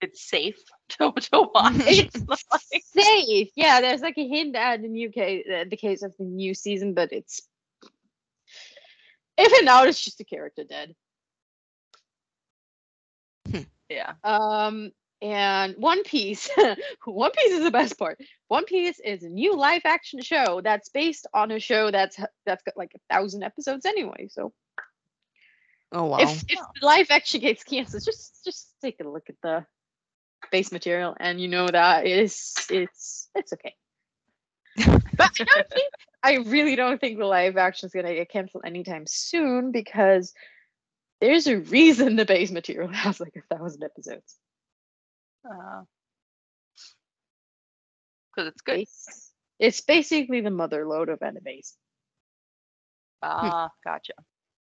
It's 0.00 0.22
safe 0.28 0.58
to, 0.98 1.12
to 1.12 1.50
watch. 1.54 1.74
It's 1.86 2.16
like- 2.28 2.82
safe. 2.82 3.50
Yeah, 3.54 3.80
there's 3.80 4.00
like 4.00 4.18
a 4.18 4.26
hint 4.26 4.56
at 4.56 4.82
the 4.82 4.88
new 4.88 5.10
case, 5.10 5.46
uh, 5.48 5.64
the 5.68 5.76
case 5.76 6.02
of 6.02 6.16
the 6.18 6.24
new 6.24 6.54
season, 6.54 6.94
but 6.94 7.12
it's 7.12 7.42
if 9.38 9.58
in 9.60 9.66
doubt, 9.66 9.88
it's 9.88 10.02
just 10.04 10.20
a 10.20 10.24
character 10.24 10.64
dead. 10.64 10.94
yeah. 13.88 14.14
Um, 14.24 14.92
and 15.22 15.74
One 15.78 16.02
Piece, 16.04 16.48
One 17.04 17.30
Piece 17.32 17.52
is 17.52 17.64
the 17.64 17.70
best 17.70 17.98
part. 17.98 18.18
One 18.48 18.64
Piece 18.64 19.00
is 19.00 19.22
a 19.22 19.28
new 19.28 19.56
live 19.56 19.82
action 19.84 20.20
show 20.22 20.60
that's 20.62 20.88
based 20.90 21.26
on 21.34 21.50
a 21.50 21.60
show 21.60 21.90
that's 21.90 22.18
that's 22.46 22.62
got 22.62 22.76
like 22.76 22.92
a 22.94 23.14
thousand 23.14 23.42
episodes 23.44 23.86
anyway. 23.86 24.28
So 24.30 24.52
Oh 25.92 26.06
wow. 26.06 26.18
if 26.18 26.44
if 26.48 26.58
the 26.80 26.86
live 26.86 27.08
action 27.10 27.40
gets 27.40 27.64
canceled, 27.64 28.04
just 28.04 28.44
just 28.44 28.74
take 28.82 29.00
a 29.00 29.08
look 29.08 29.28
at 29.28 29.36
the 29.42 29.66
base 30.50 30.72
material, 30.72 31.16
and 31.18 31.40
you 31.40 31.48
know 31.48 31.66
that 31.68 32.06
is 32.06 32.66
it's 32.70 33.28
it's 33.34 33.52
okay. 33.54 33.74
but 35.16 35.30
I 35.40 35.44
don't 35.44 35.70
think 35.70 35.92
I 36.22 36.34
really 36.36 36.76
don't 36.76 37.00
think 37.00 37.18
the 37.18 37.26
live 37.26 37.56
action 37.56 37.86
is 37.86 37.92
gonna 37.92 38.14
get 38.14 38.30
canceled 38.30 38.64
anytime 38.66 39.04
soon 39.06 39.72
because 39.72 40.32
There's 41.20 41.46
a 41.46 41.58
reason 41.60 42.16
the 42.16 42.24
base 42.24 42.50
material 42.50 42.88
has 42.92 43.20
like 43.20 43.36
a 43.36 43.56
thousand 43.56 43.84
episodes. 43.84 44.38
Because 45.42 45.86
it's 48.48 48.60
good. 48.62 48.76
Base- 48.76 49.32
It's 49.58 49.80
basically 49.82 50.40
the 50.40 50.50
mother 50.50 50.86
load 50.86 51.08
of 51.10 51.20
animes. 51.20 51.76
Ah, 53.22 53.70
gotcha. 53.84 54.14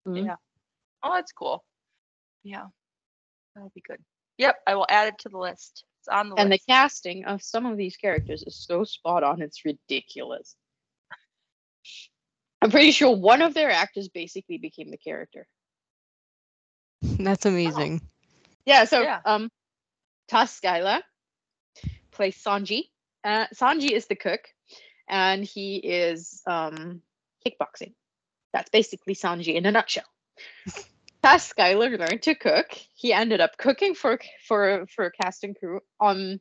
Mhm. 0.07 0.27
Yeah. 0.27 0.37
Oh, 1.03 1.15
that's 1.15 1.33
cool. 1.33 1.65
Yeah. 2.45 2.67
That'll 3.55 3.71
be 3.75 3.81
good. 3.81 4.05
Yep, 4.39 4.63
I 4.67 4.75
will 4.77 4.87
add 4.89 5.09
it 5.09 5.19
to 5.21 5.29
the 5.29 5.39
list. 5.39 5.85
It's 6.01 6.09
on 6.09 6.29
the 6.29 6.37
And 6.37 6.51
the 6.51 6.55
list. 6.57 6.67
casting 6.69 7.25
of 7.25 7.43
some 7.43 7.67
of 7.67 7.77
these 7.77 7.97
characters 7.97 8.43
is 8.45 8.57
so 8.57 8.85
spot 8.85 9.25
on, 9.25 9.41
it's 9.43 9.65
ridiculous. 9.65 10.55
I'm 12.63 12.71
pretty 12.71 12.93
sure 12.93 13.17
one 13.17 13.43
of 13.43 13.55
their 13.55 13.71
actors 13.71 14.09
basically 14.09 14.59
became 14.59 14.91
the 14.91 14.99
character. 14.99 15.49
That's 17.03 17.47
amazing. 17.47 18.01
Yeah, 18.65 18.85
so 18.85 19.03
Yeah. 19.03 19.21
um 19.25 19.51
Taz 20.31 20.61
Skylar 20.61 21.03
plays 22.11 22.43
Sanji. 22.43 22.91
Uh, 23.25 23.47
Sanji 23.55 23.91
is 23.91 24.07
the 24.07 24.17
cook, 24.17 24.41
and 25.09 25.45
he 25.45 25.77
is 25.77 26.43
um 26.47 27.03
kickboxing. 27.47 27.95
That's 28.53 28.71
basically 28.71 29.15
Sanji 29.15 29.55
in 29.55 29.67
a 29.67 29.73
nutshell. 29.73 30.05
Taz 31.23 31.53
Skylar 31.53 31.99
learned 31.99 32.23
to 32.23 32.35
cook. 32.35 32.67
He 32.95 33.13
ended 33.13 33.41
up 33.41 33.57
cooking 33.59 33.95
for 33.95 34.19
for 34.47 34.87
for 34.95 35.07
a 35.07 35.13
casting 35.13 35.55
crew 35.55 35.81
on 36.01 36.41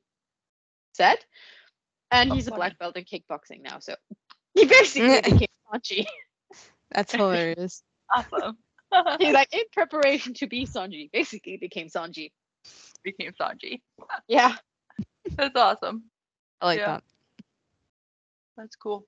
set, 0.93 1.25
and 2.11 2.31
Oh, 2.31 2.35
he's 2.35 2.47
a 2.47 2.51
black 2.51 2.77
belt 2.79 2.97
in 2.97 3.03
kickboxing 3.05 3.61
now. 3.61 3.79
So 3.79 3.95
he 4.53 4.65
basically 4.65 5.21
became 5.23 5.47
Sanji. 5.73 6.05
That's 6.91 7.13
hilarious. 7.13 7.83
awesome. 8.15 8.57
He's 9.19 9.33
like 9.33 9.53
in 9.53 9.63
preparation 9.73 10.33
to 10.35 10.47
be 10.47 10.65
Sanji. 10.65 11.11
Basically 11.11 11.57
became 11.57 11.87
Sanji. 11.87 12.31
Became 13.05 13.31
Sanji. 13.39 13.81
Yeah. 14.27 14.55
That's 15.37 15.55
awesome. 15.55 16.03
I 16.59 16.65
like 16.65 16.79
Yeah. 16.79 16.85
that. 16.87 17.03
That's 18.57 18.75
cool. 18.75 19.05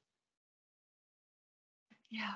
Yeah. 2.12 2.36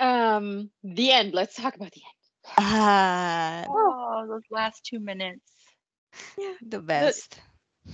Um, 0.00 0.70
the 0.82 1.12
end. 1.12 1.32
Let's 1.32 1.54
talk 1.54 1.76
about 1.76 1.92
the 1.92 2.02
end. 2.02 2.54
Ah, 2.58 3.64
Oh, 3.68 4.26
those 4.28 4.42
last 4.50 4.84
two 4.84 5.00
minutes. 5.00 5.50
Yeah, 6.38 6.54
the 6.62 6.80
best. 6.80 7.40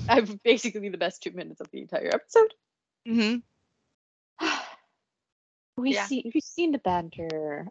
I've 0.08 0.42
basically 0.42 0.88
the 0.88 0.98
best 0.98 1.22
two 1.22 1.32
minutes 1.32 1.60
of 1.60 1.68
the 1.72 1.80
entire 1.80 2.10
episode. 2.12 2.52
Mm-hmm. 3.08 4.46
we 5.76 5.94
Yeah. 5.94 6.06
see 6.06 6.30
we've 6.34 6.42
seen 6.42 6.72
the 6.72 6.78
banter. 6.78 7.66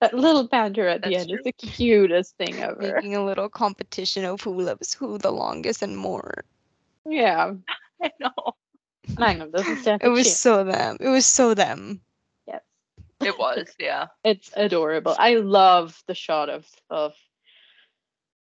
That 0.00 0.14
little 0.14 0.48
banter 0.48 0.88
at 0.88 1.02
the 1.02 1.10
That's 1.10 1.22
end 1.22 1.32
is 1.32 1.44
the 1.44 1.52
cutest 1.52 2.36
thing 2.38 2.56
ever. 2.60 2.94
Making 2.94 3.16
a 3.16 3.24
little 3.24 3.48
competition 3.50 4.24
of 4.24 4.40
who 4.40 4.62
loves 4.62 4.94
who 4.94 5.18
the 5.18 5.30
longest 5.30 5.82
and 5.82 5.96
more. 5.96 6.44
Yeah, 7.06 7.52
I 8.02 8.10
know. 8.18 8.54
Magnum 9.18 9.50
doesn't 9.50 9.78
stand. 9.78 10.02
It 10.02 10.08
was 10.08 10.26
chance. 10.26 10.36
so 10.38 10.64
them. 10.64 10.96
It 11.00 11.08
was 11.08 11.26
so 11.26 11.52
them. 11.54 12.00
Yes, 12.46 12.62
It 13.20 13.38
was, 13.38 13.66
yeah. 13.78 14.06
it's 14.24 14.50
adorable. 14.56 15.14
I 15.18 15.34
love 15.36 16.02
the 16.06 16.14
shot 16.14 16.48
of 16.48 16.66
of 16.88 17.12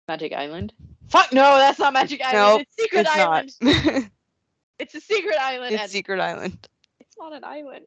Magic 0.07 0.33
Island. 0.33 0.71
Fuck 1.09 1.33
no, 1.33 1.57
that's 1.57 1.79
not 1.79 1.91
Magic 1.93 2.21
Island. 2.23 2.35
Nope, 2.35 2.61
it's 2.61 2.81
Secret 2.81 3.01
It's 3.01 3.09
Island. 3.09 3.51
not. 3.61 4.03
It's 4.79 4.95
a 4.95 5.01
secret 5.01 5.37
island. 5.39 5.73
it's 5.73 5.83
and 5.83 5.91
Secret 5.91 6.19
Island. 6.19 6.67
it's 6.99 7.15
not 7.19 7.33
an 7.33 7.43
island. 7.43 7.85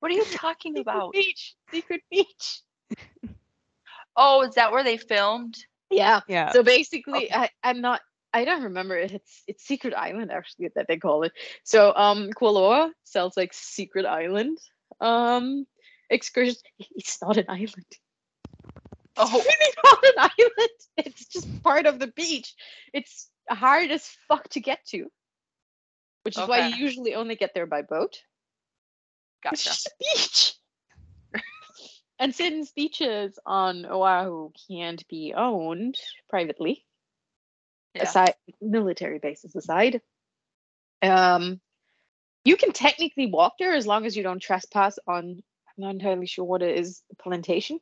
What 0.00 0.10
are 0.12 0.14
you 0.14 0.24
talking 0.32 0.74
Secret 0.76 0.96
about? 0.96 1.12
beach. 1.12 1.54
Secret 1.70 2.02
beach. 2.10 2.60
Oh, 4.16 4.42
is 4.42 4.54
that 4.56 4.72
where 4.72 4.82
they 4.84 4.96
filmed? 4.96 5.56
Yeah. 5.90 6.20
Yeah. 6.28 6.50
So 6.52 6.62
basically, 6.62 7.26
Okay. 7.26 7.34
I, 7.34 7.50
I'm 7.62 7.80
not. 7.80 8.00
I 8.32 8.44
don't 8.44 8.62
remember 8.64 8.96
it. 8.96 9.12
It's 9.12 9.42
it's 9.46 9.64
Secret 9.64 9.94
Island 9.94 10.30
actually 10.30 10.68
that 10.74 10.86
they 10.88 10.96
call 10.98 11.22
it. 11.24 11.32
So 11.64 11.92
um, 11.96 12.30
Kualoa 12.30 12.90
sells 13.04 13.36
like 13.36 13.52
Secret 13.52 14.06
Island 14.06 14.58
um 15.00 15.66
excursions. 16.10 16.62
It's 16.78 17.20
not 17.22 17.36
an 17.36 17.46
island. 17.48 17.86
Oh, 19.16 19.26
It's 19.34 19.46
really 19.46 19.74
not 19.84 20.04
an 20.04 20.30
island. 20.38 20.78
It's 20.98 21.26
just 21.26 21.62
part 21.62 21.86
of 21.86 21.98
the 21.98 22.06
beach. 22.08 22.54
It's 22.92 23.28
hard 23.48 23.90
as 23.90 24.06
fuck 24.28 24.48
to 24.50 24.60
get 24.60 24.84
to, 24.88 25.10
which 26.22 26.38
is 26.38 26.46
why 26.46 26.68
you 26.68 26.76
usually 26.76 27.14
only 27.14 27.34
get 27.34 27.52
there 27.54 27.66
by 27.66 27.82
boat. 27.82 28.22
It's 29.52 29.64
gotcha. 29.64 29.68
just 29.70 29.86
a 29.86 29.90
beach. 29.98 30.54
and 32.18 32.34
since 32.34 32.72
beaches 32.72 33.38
on 33.46 33.86
Oahu 33.86 34.50
can't 34.68 35.06
be 35.08 35.32
owned 35.36 35.96
privately, 36.28 36.84
Yeah. 37.94 38.02
aside 38.02 38.34
military 38.60 39.18
bases 39.18 39.56
aside, 39.56 40.00
um, 41.02 41.60
you 42.44 42.56
can 42.56 42.72
technically 42.72 43.26
walk 43.26 43.54
there 43.58 43.74
as 43.74 43.86
long 43.86 44.06
as 44.06 44.16
you 44.16 44.22
don't 44.22 44.40
trespass 44.40 44.98
on. 45.06 45.24
I'm 45.24 45.74
not 45.76 45.90
entirely 45.90 46.26
sure 46.26 46.44
what 46.44 46.62
it 46.62 46.78
is. 46.78 47.02
The 47.10 47.16
plantation. 47.16 47.80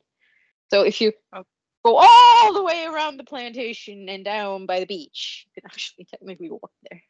So 0.69 0.83
if 0.83 1.01
you 1.01 1.13
Oh. 1.33 1.43
go 1.83 1.97
all 1.97 2.53
the 2.53 2.63
way 2.63 2.85
around 2.85 3.17
the 3.17 3.23
plantation 3.23 4.07
and 4.09 4.23
down 4.23 4.65
by 4.65 4.79
the 4.79 4.85
beach, 4.85 5.45
you 5.47 5.61
can 5.61 5.69
actually 5.69 6.05
technically 6.05 6.49
walk 6.49 6.71
there. 6.89 7.01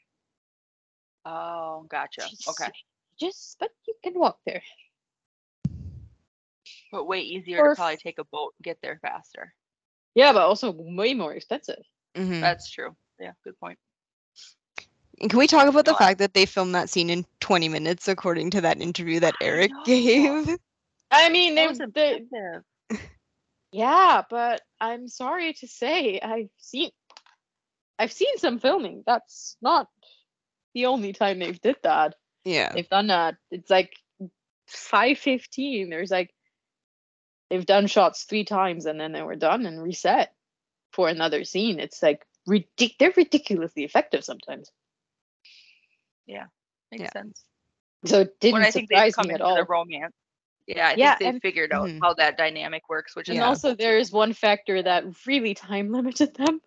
Oh, 1.26 1.86
gotcha. 1.90 2.24
Okay. 2.48 2.72
Just, 3.20 3.58
but 3.60 3.70
you 3.88 3.94
can 4.04 4.14
walk 4.16 4.40
there. 4.46 4.62
But 6.92 7.06
way 7.06 7.22
easier 7.22 7.60
Or 7.60 7.70
to 7.70 7.76
probably 7.76 7.98
take 7.98 8.20
a 8.20 8.24
boat 8.24 8.54
and 8.58 8.64
get 8.64 8.80
there 8.82 9.00
faster. 9.02 9.54
Yeah, 10.16 10.34
but 10.34 10.42
also 10.42 10.72
way 10.72 11.14
more 11.14 11.34
expensive. 11.34 11.84
Mhm. 12.16 12.42
That's 12.42 12.70
true. 12.70 12.96
Yeah, 13.20 13.34
good 13.44 13.60
point. 13.60 13.78
And 15.22 15.30
can 15.30 15.40
we 15.40 15.48
talk 15.48 15.68
about 15.68 15.86
the 15.86 15.96
fact 15.96 16.20
that 16.20 16.34
they 16.34 16.46
filmed 16.46 16.76
that 16.76 16.90
scene 16.90 17.10
in 17.10 17.26
20 17.42 17.68
minutes, 17.68 18.08
according 18.08 18.52
to 18.52 18.62
that 18.62 18.82
interview 18.82 19.20
that 19.20 19.36
Eric 19.42 19.72
know. 19.72 19.84
gave? 19.84 20.58
I 21.12 21.30
mean, 21.30 21.56
they, 21.56 21.68
That 21.68 21.80
was 21.80 21.94
they, 21.94 22.26
yeah, 23.72 24.24
but 24.30 24.62
I'm 24.80 25.08
sorry 25.08 25.54
to 25.54 25.68
say, 25.68 26.20
I've 26.22 26.50
seen, 26.58 26.92
I've 27.98 28.12
seen 28.12 28.38
some 28.38 28.60
filming. 28.60 29.04
That's 29.06 29.58
not 29.62 29.88
the 30.74 30.86
only 30.88 31.14
time 31.14 31.40
they've 31.40 31.60
did 31.60 31.78
that. 31.84 32.16
Yeah. 32.46 32.72
They've 32.74 32.90
done 32.90 33.08
that. 33.08 33.36
It's 33.52 33.70
like 33.70 33.94
five 34.68 35.18
fifteen. 35.18 35.90
There's 35.90 36.12
like, 36.12 36.34
they've 37.50 37.66
done 37.66 37.88
shots 37.88 38.24
three 38.24 38.46
times 38.46 38.86
and 38.86 39.00
then 39.00 39.12
they 39.12 39.22
were 39.22 39.36
done 39.36 39.66
and 39.66 39.82
reset 39.82 40.34
for 40.94 41.08
another 41.10 41.44
scene. 41.44 41.80
It's 41.80 42.02
like 42.02 42.26
ridic- 42.48 42.98
They're 43.00 43.14
ridiculously 43.16 43.84
effective 43.84 44.24
sometimes. 44.24 44.72
Yeah. 46.26 46.46
Makes 46.92 47.04
Yeah. 47.04 47.12
sense. 47.12 47.44
So 48.06 48.22
it 48.22 48.40
didn't 48.40 48.54
when 48.54 48.62
I 48.64 48.72
think 48.72 48.90
they've 48.90 48.98
surprise 48.98 49.16
come 49.16 49.28
me 49.28 49.34
at 49.34 49.42
into 49.42 49.46
all. 49.46 49.56
the 49.56 49.66
romance. 49.66 50.14
Yeah, 50.68 50.90
I 50.90 50.94
Yeah, 50.94 51.10
think 51.12 51.20
they 51.20 51.26
and- 51.28 51.42
figured 51.42 51.74
out 51.74 51.88
Mhm. 51.90 52.00
how 52.02 52.14
that 52.14 52.38
dynamic 52.38 52.88
works, 52.88 53.16
which 53.16 53.28
is 53.28 53.36
And 53.36 53.44
also, 53.44 53.74
there 53.76 53.98
is 53.98 54.12
one 54.12 54.34
factor 54.34 54.82
that 54.84 55.04
really 55.26 55.56
time 55.56 55.92
limited 55.92 56.36
them. 56.36 56.62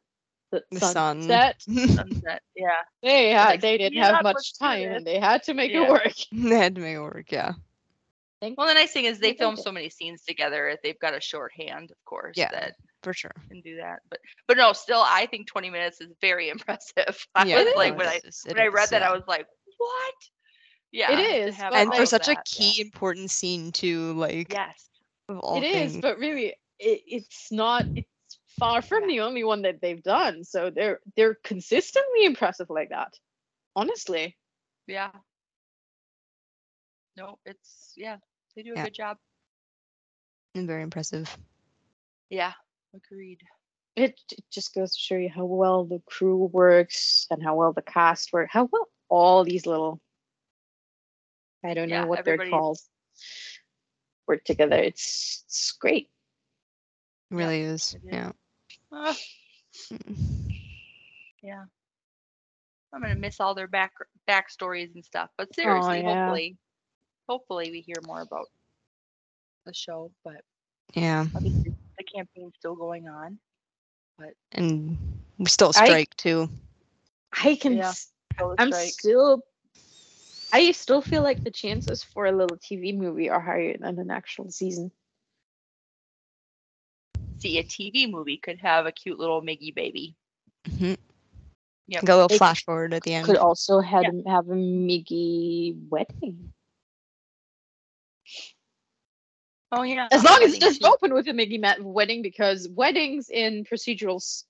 The, 0.52 0.62
The 0.70 0.80
sun. 0.80 1.22
sunset. 1.22 1.60
sunset. 1.96 2.42
Yeah. 2.54 2.68
They 3.02 3.30
had, 3.30 3.46
like, 3.46 3.60
they 3.62 3.78
didn't 3.78 4.00
have 4.02 4.22
much 4.22 4.56
time, 4.58 4.90
and 4.92 5.04
they 5.06 5.18
had 5.18 5.42
to 5.44 5.54
make 5.54 5.72
Yeah. 5.72 5.84
it 5.84 5.90
work. 5.90 6.12
they 6.32 6.56
had 6.58 6.74
to 6.76 6.80
make 6.80 6.94
it 6.96 7.00
work, 7.00 7.32
yeah. 7.32 7.52
Well, 8.42 8.66
the 8.66 8.74
nice 8.74 8.92
thing 8.92 9.04
is 9.06 9.18
they 9.20 9.32
They 9.32 9.38
film 9.38 9.56
so 9.56 9.70
many 9.72 9.88
scenes 9.88 10.22
together. 10.24 10.76
They've 10.82 10.98
got 10.98 11.14
a 11.14 11.20
shorthand, 11.20 11.90
of 11.92 12.04
course, 12.04 12.36
Yeah. 12.36 12.50
that 12.50 12.74
For 13.02 13.12
sure. 13.14 13.30
can 13.48 13.60
do 13.60 13.76
that. 13.76 14.00
But 14.10 14.18
but 14.48 14.56
no, 14.56 14.72
still, 14.72 15.02
I 15.06 15.26
think 15.26 15.46
20 15.46 15.70
minutes 15.70 16.00
is 16.00 16.12
very 16.20 16.48
impressive. 16.54 17.26
I 17.34 17.44
yeah, 17.46 17.62
was 17.62 17.72
like 17.76 17.92
it 17.92 17.98
when 17.98 18.08
I 18.08 18.20
is, 18.24 18.44
it 18.46 18.54
when 18.56 18.62
I 18.62 18.66
read 18.68 18.84
is, 18.84 18.90
that. 18.90 19.02
I 19.02 19.12
was 19.12 19.22
like, 19.28 19.46
what? 19.78 20.14
Yeah, 20.90 21.12
It 21.12 21.16
to 21.16 21.22
is, 21.48 21.54
have 21.56 21.70
but, 21.72 21.78
and 21.78 21.86
for 21.88 21.92
like- 21.94 22.02
of 22.02 22.08
such 22.08 22.28
a 22.28 22.34
that, 22.34 22.44
key 22.44 22.80
important 22.82 23.30
scene 23.30 23.70
too, 23.72 24.12
like 24.14 24.52
Yes. 24.52 24.88
of 25.28 25.38
all 25.38 25.56
It 25.56 25.64
is, 25.64 25.92
things. 25.92 26.02
but 26.02 26.18
really, 26.18 26.48
it, 26.80 27.02
it's 27.06 27.50
not. 27.52 27.86
It's 27.94 28.08
far 28.58 28.82
from 28.82 29.06
the 29.08 29.20
only 29.20 29.44
one 29.44 29.62
that 29.62 29.80
they've 29.80 30.02
done. 30.02 30.44
So 30.44 30.70
they're 30.70 31.00
they're 31.16 31.34
consistently 31.44 32.24
impressive 32.24 32.70
like 32.70 32.90
that. 32.90 33.18
Honestly, 33.74 34.36
Yeah. 34.86 35.10
No, 37.16 37.38
it's 37.44 37.92
yeah. 37.96 38.18
They 38.56 38.62
do 38.62 38.72
a 38.72 38.76
Yeah. 38.76 38.84
good 38.84 38.94
job. 38.94 39.18
and 40.54 40.66
very 40.66 40.82
impressive. 40.82 41.34
Yeah. 42.30 42.52
Agreed. 42.94 43.40
it, 43.96 44.20
it 44.30 44.44
just 44.50 44.74
goes 44.74 44.92
to 44.94 44.98
show 45.00 45.16
you 45.16 45.28
how 45.30 45.44
well 45.46 45.84
the 45.84 46.00
crew 46.06 46.44
works 46.46 47.26
and 47.30 47.42
how 47.42 47.54
well 47.56 47.72
the 47.72 47.82
cast 47.82 48.32
work. 48.32 48.48
How 48.50 48.68
well 48.70 48.88
all 49.08 49.44
these 49.44 49.66
little. 49.66 50.00
I 51.64 51.74
don't 51.74 51.88
Yeah, 51.88 52.02
know 52.02 52.06
what 52.08 52.24
they're 52.24 52.50
called. 52.50 52.78
Work 54.26 54.44
together. 54.44 54.76
It's 54.76 55.44
it's 55.46 55.72
great. 55.72 56.10
It 57.30 57.34
really 57.34 57.60
is. 57.62 57.94
it 57.94 58.02
is. 58.06 58.12
Yeah. 58.12 58.32
Ah, 58.92 59.16
yeah. 61.42 61.64
I'm 62.92 63.00
gonna 63.00 63.16
miss 63.16 63.40
all 63.40 63.54
their 63.54 63.68
back 63.68 63.92
backstories 64.28 64.94
and 64.94 65.04
stuff. 65.04 65.30
But 65.38 65.54
seriously, 65.54 66.00
yeah. 66.02 66.26
hopefully, 66.26 66.56
hopefully 67.28 67.70
we 67.70 67.80
hear 67.80 67.96
more 68.06 68.20
about 68.20 68.46
the 69.64 69.72
show, 69.72 70.10
but 70.24 70.42
Yeah, 70.94 71.26
obviously 71.34 71.72
the 71.98 72.04
campaign's 72.04 72.52
still 72.58 72.74
going 72.74 73.08
on. 73.08 73.38
But 74.18 74.34
and 74.52 74.98
we 75.38 75.46
still 75.46 75.72
I- 75.74 75.86
strike 75.86 76.14
too. 76.16 76.50
I 77.32 77.56
can. 77.56 77.78
Yeah. 77.78 77.88
s- 77.88 78.12
Still 78.34 78.52
a 78.52 78.54
I'm 78.58 78.72
strike. 78.72 78.88
still. 78.92 79.42
I 80.52 80.72
still 80.72 81.00
feel 81.00 81.22
like 81.22 81.42
the 81.44 81.50
chances 81.50 82.02
for 82.02 82.26
a 82.26 82.32
little 82.32 82.58
TV 82.58 82.94
movie 82.94 83.30
are 83.30 83.40
higher 83.40 83.76
than 83.78 83.98
an 83.98 84.10
actual 84.10 84.50
season. 84.50 84.92
See, 87.42 87.58
a 87.58 87.64
TV 87.64 88.08
movie 88.08 88.36
could 88.36 88.60
have 88.60 88.86
a 88.86 88.92
cute 88.92 89.18
little 89.18 89.42
Miggy 89.42 89.74
baby. 89.74 90.14
hmm 90.78 90.94
Yep. 91.88 92.04
Go 92.04 92.14
a 92.14 92.18
little 92.18 92.36
It 92.36 92.38
flash 92.38 92.64
forward 92.64 92.94
at 92.94 93.02
the 93.02 93.14
end. 93.14 93.26
Could 93.26 93.36
also 93.36 93.80
have 93.80 94.04
have 94.28 94.48
a 94.48 94.54
Miggy 94.54 95.74
wedding. 95.88 96.52
Oh 99.72 99.82
yeah. 99.82 100.06
As 100.12 100.22
long 100.22 100.40
as 100.44 100.54
it 100.54 100.60
wedding 100.60 100.60
doesn't 100.60 100.84
open 100.86 101.12
with 101.12 101.26
a 101.26 101.32
Miggy 101.32 101.60
ma- 101.60 101.82
wedding, 101.84 102.22
because 102.22 102.68
weddings 102.68 103.28
in 103.28 103.64
procedurals 103.64 104.44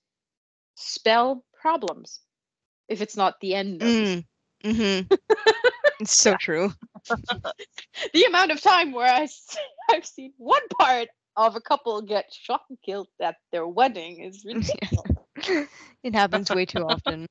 spell 0.75 1.43
problems. 1.59 2.19
If 2.87 3.01
it's 3.01 3.17
not 3.17 3.39
the 3.41 3.55
end. 3.55 3.81
Of 3.81 3.87
the 3.87 4.23
Mm. 4.63 5.05
hmm 5.09 5.15
it's 5.99 6.15
so 6.15 6.35
true. 6.37 6.71
the 8.13 8.23
amount 8.25 8.51
of 8.51 8.61
time 8.61 8.91
where 8.91 9.11
I've 9.89 10.05
seen 10.05 10.33
one 10.37 10.61
part 10.79 11.07
of 11.35 11.55
a 11.55 11.61
couple 11.61 12.01
get 12.01 12.25
shot 12.31 12.61
and 12.69 12.77
killed 12.85 13.07
at 13.21 13.35
their 13.51 13.67
wedding 13.67 14.23
is 14.23 14.43
ridiculous. 14.45 15.67
it 16.03 16.13
happens 16.13 16.49
way 16.49 16.65
too 16.65 16.85
often. 16.85 17.27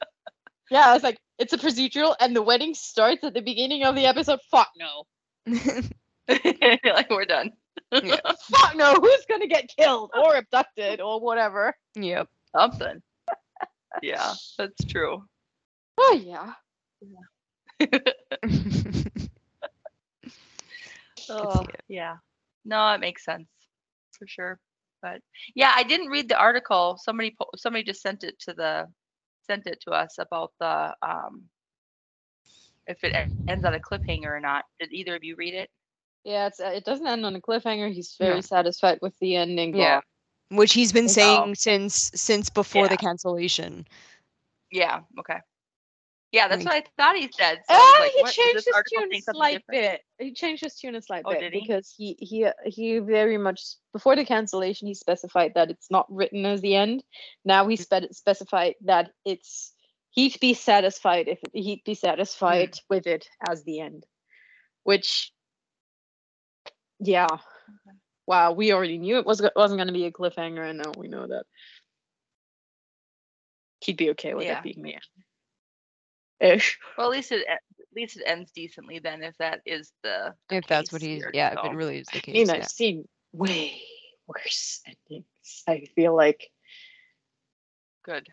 yeah, 0.70 0.94
it's 0.94 1.04
like 1.04 1.18
it's 1.38 1.52
a 1.52 1.58
procedural 1.58 2.14
and 2.20 2.34
the 2.34 2.42
wedding 2.42 2.74
starts 2.74 3.24
at 3.24 3.34
the 3.34 3.42
beginning 3.42 3.84
of 3.84 3.94
the 3.94 4.06
episode. 4.06 4.40
Fuck 4.50 4.70
no. 4.78 5.04
like 5.48 7.10
we're 7.10 7.24
done. 7.24 7.50
Fuck 7.92 8.76
no. 8.76 8.94
Who's 8.94 9.26
gonna 9.28 9.48
get 9.48 9.70
killed 9.76 10.10
or 10.14 10.36
abducted 10.36 11.00
or 11.00 11.20
whatever? 11.20 11.74
yep. 11.94 12.28
Something. 12.54 13.02
yeah, 14.02 14.32
that's 14.58 14.84
true. 14.84 15.24
Oh 15.98 16.20
yeah. 16.22 16.52
Oh, 21.30 21.64
yeah. 21.88 22.16
No, 22.64 22.92
it 22.92 23.00
makes 23.00 23.24
sense 23.24 23.48
for 24.18 24.26
sure. 24.26 24.58
But 25.02 25.20
yeah, 25.54 25.72
I 25.74 25.82
didn't 25.82 26.08
read 26.08 26.28
the 26.28 26.38
article. 26.38 26.98
Somebody 27.02 27.34
po- 27.38 27.50
somebody 27.56 27.84
just 27.84 28.02
sent 28.02 28.22
it 28.22 28.38
to 28.40 28.52
the 28.52 28.86
sent 29.46 29.66
it 29.66 29.80
to 29.82 29.92
us 29.92 30.16
about 30.18 30.52
the 30.60 30.94
um 31.02 31.44
if 32.86 33.02
it 33.04 33.14
ends 33.48 33.64
on 33.64 33.74
a 33.74 33.78
cliffhanger 33.78 34.26
or 34.26 34.40
not. 34.40 34.64
Did 34.78 34.92
either 34.92 35.14
of 35.16 35.24
you 35.24 35.36
read 35.36 35.54
it? 35.54 35.70
Yeah, 36.24 36.48
it's 36.48 36.60
uh, 36.60 36.72
it 36.74 36.84
doesn't 36.84 37.06
end 37.06 37.24
on 37.24 37.34
a 37.34 37.40
cliffhanger. 37.40 37.90
He's 37.92 38.14
very 38.18 38.36
No. 38.36 38.40
satisfied 38.42 38.98
with 39.00 39.18
the 39.20 39.36
ending. 39.36 39.74
Yeah. 39.74 40.00
Which 40.50 40.74
he's 40.74 40.92
been 40.92 41.04
Oh. 41.04 41.08
saying 41.08 41.54
since 41.54 42.10
since 42.14 42.50
before 42.50 42.88
the 42.88 42.96
cancellation. 42.98 43.86
Yeah. 44.70 45.00
Okay. 45.18 45.38
Yeah, 46.32 46.46
that's 46.46 46.64
what 46.64 46.74
I 46.74 46.84
thought 46.96 47.16
he 47.16 47.28
said. 47.32 47.56
So 47.68 47.74
Ah, 47.74 47.96
like, 47.98 48.12
he 48.12 48.22
changed 48.42 48.64
his 48.66 48.82
tune 48.88 49.12
a 49.12 49.20
slight 49.20 49.64
different? 49.68 50.00
bit. 50.18 50.26
He 50.26 50.32
changed 50.32 50.62
his 50.62 50.76
tune 50.76 50.94
a 50.94 51.02
slight 51.02 51.22
Oh, 51.24 51.32
bit 51.32 51.52
he? 51.52 51.60
because 51.60 51.92
he 51.96 52.16
he 52.20 52.46
he 52.64 52.98
very 53.00 53.36
much 53.36 53.60
before 53.92 54.14
the 54.14 54.24
cancellation 54.24 54.86
he 54.86 54.94
specified 54.94 55.54
that 55.54 55.70
it's 55.70 55.90
not 55.90 56.06
written 56.08 56.46
as 56.46 56.60
the 56.60 56.76
end. 56.76 57.02
Now 57.44 57.66
he 57.66 57.74
spe- 57.74 58.12
specified 58.12 58.76
that 58.84 59.10
it's 59.24 59.72
he'd 60.10 60.38
be 60.38 60.54
satisfied 60.54 61.26
if 61.26 61.40
he'd 61.52 61.82
be 61.84 61.94
satisfied 61.94 62.76
with 62.88 63.08
it 63.08 63.26
as 63.48 63.64
the 63.64 63.80
end, 63.80 64.06
which 64.84 65.32
yeah. 67.00 67.26
Wow, 68.26 68.52
we 68.52 68.72
already 68.72 68.98
knew 68.98 69.18
it 69.18 69.26
was 69.26 69.42
wasn't 69.56 69.78
going 69.78 69.88
to 69.88 69.92
be 69.92 70.04
a 70.06 70.12
cliffhanger, 70.12 70.68
and 70.68 70.78
now 70.78 70.92
we 70.96 71.08
know 71.08 71.26
that 71.26 71.44
he'd 73.80 73.96
be 73.96 74.10
okay 74.10 74.34
with 74.34 74.44
Yeah. 74.44 74.58
it 74.58 74.62
being 74.62 74.82
the 74.82 74.94
end. 74.94 75.02
Ish. 76.40 76.78
Well, 76.96 77.08
at 77.08 77.10
least 77.12 77.32
it 77.32 77.46
at 77.46 77.60
least 77.94 78.16
it 78.16 78.22
ends 78.26 78.50
decently 78.52 78.98
then, 78.98 79.22
if 79.22 79.36
that 79.38 79.60
is 79.66 79.92
the. 80.02 80.34
the 80.48 80.56
If 80.56 80.66
that's 80.66 80.92
what 80.92 81.02
case 81.02 81.08
he's 81.08 81.22
here, 81.22 81.30
yeah, 81.34 81.58
if 81.58 81.72
it 81.72 81.76
really 81.76 81.98
is 81.98 82.06
the 82.06 82.18
I 82.18 82.20
case. 82.20 82.34
mean, 82.34 82.46
yeah. 82.46 82.52
I've 82.54 82.68
seen 82.68 83.08
way 83.32 83.80
worse 84.26 84.80
endings. 84.86 85.24
I 85.66 85.84
feel 85.94 86.16
like, 86.16 86.50
Good. 88.04 88.26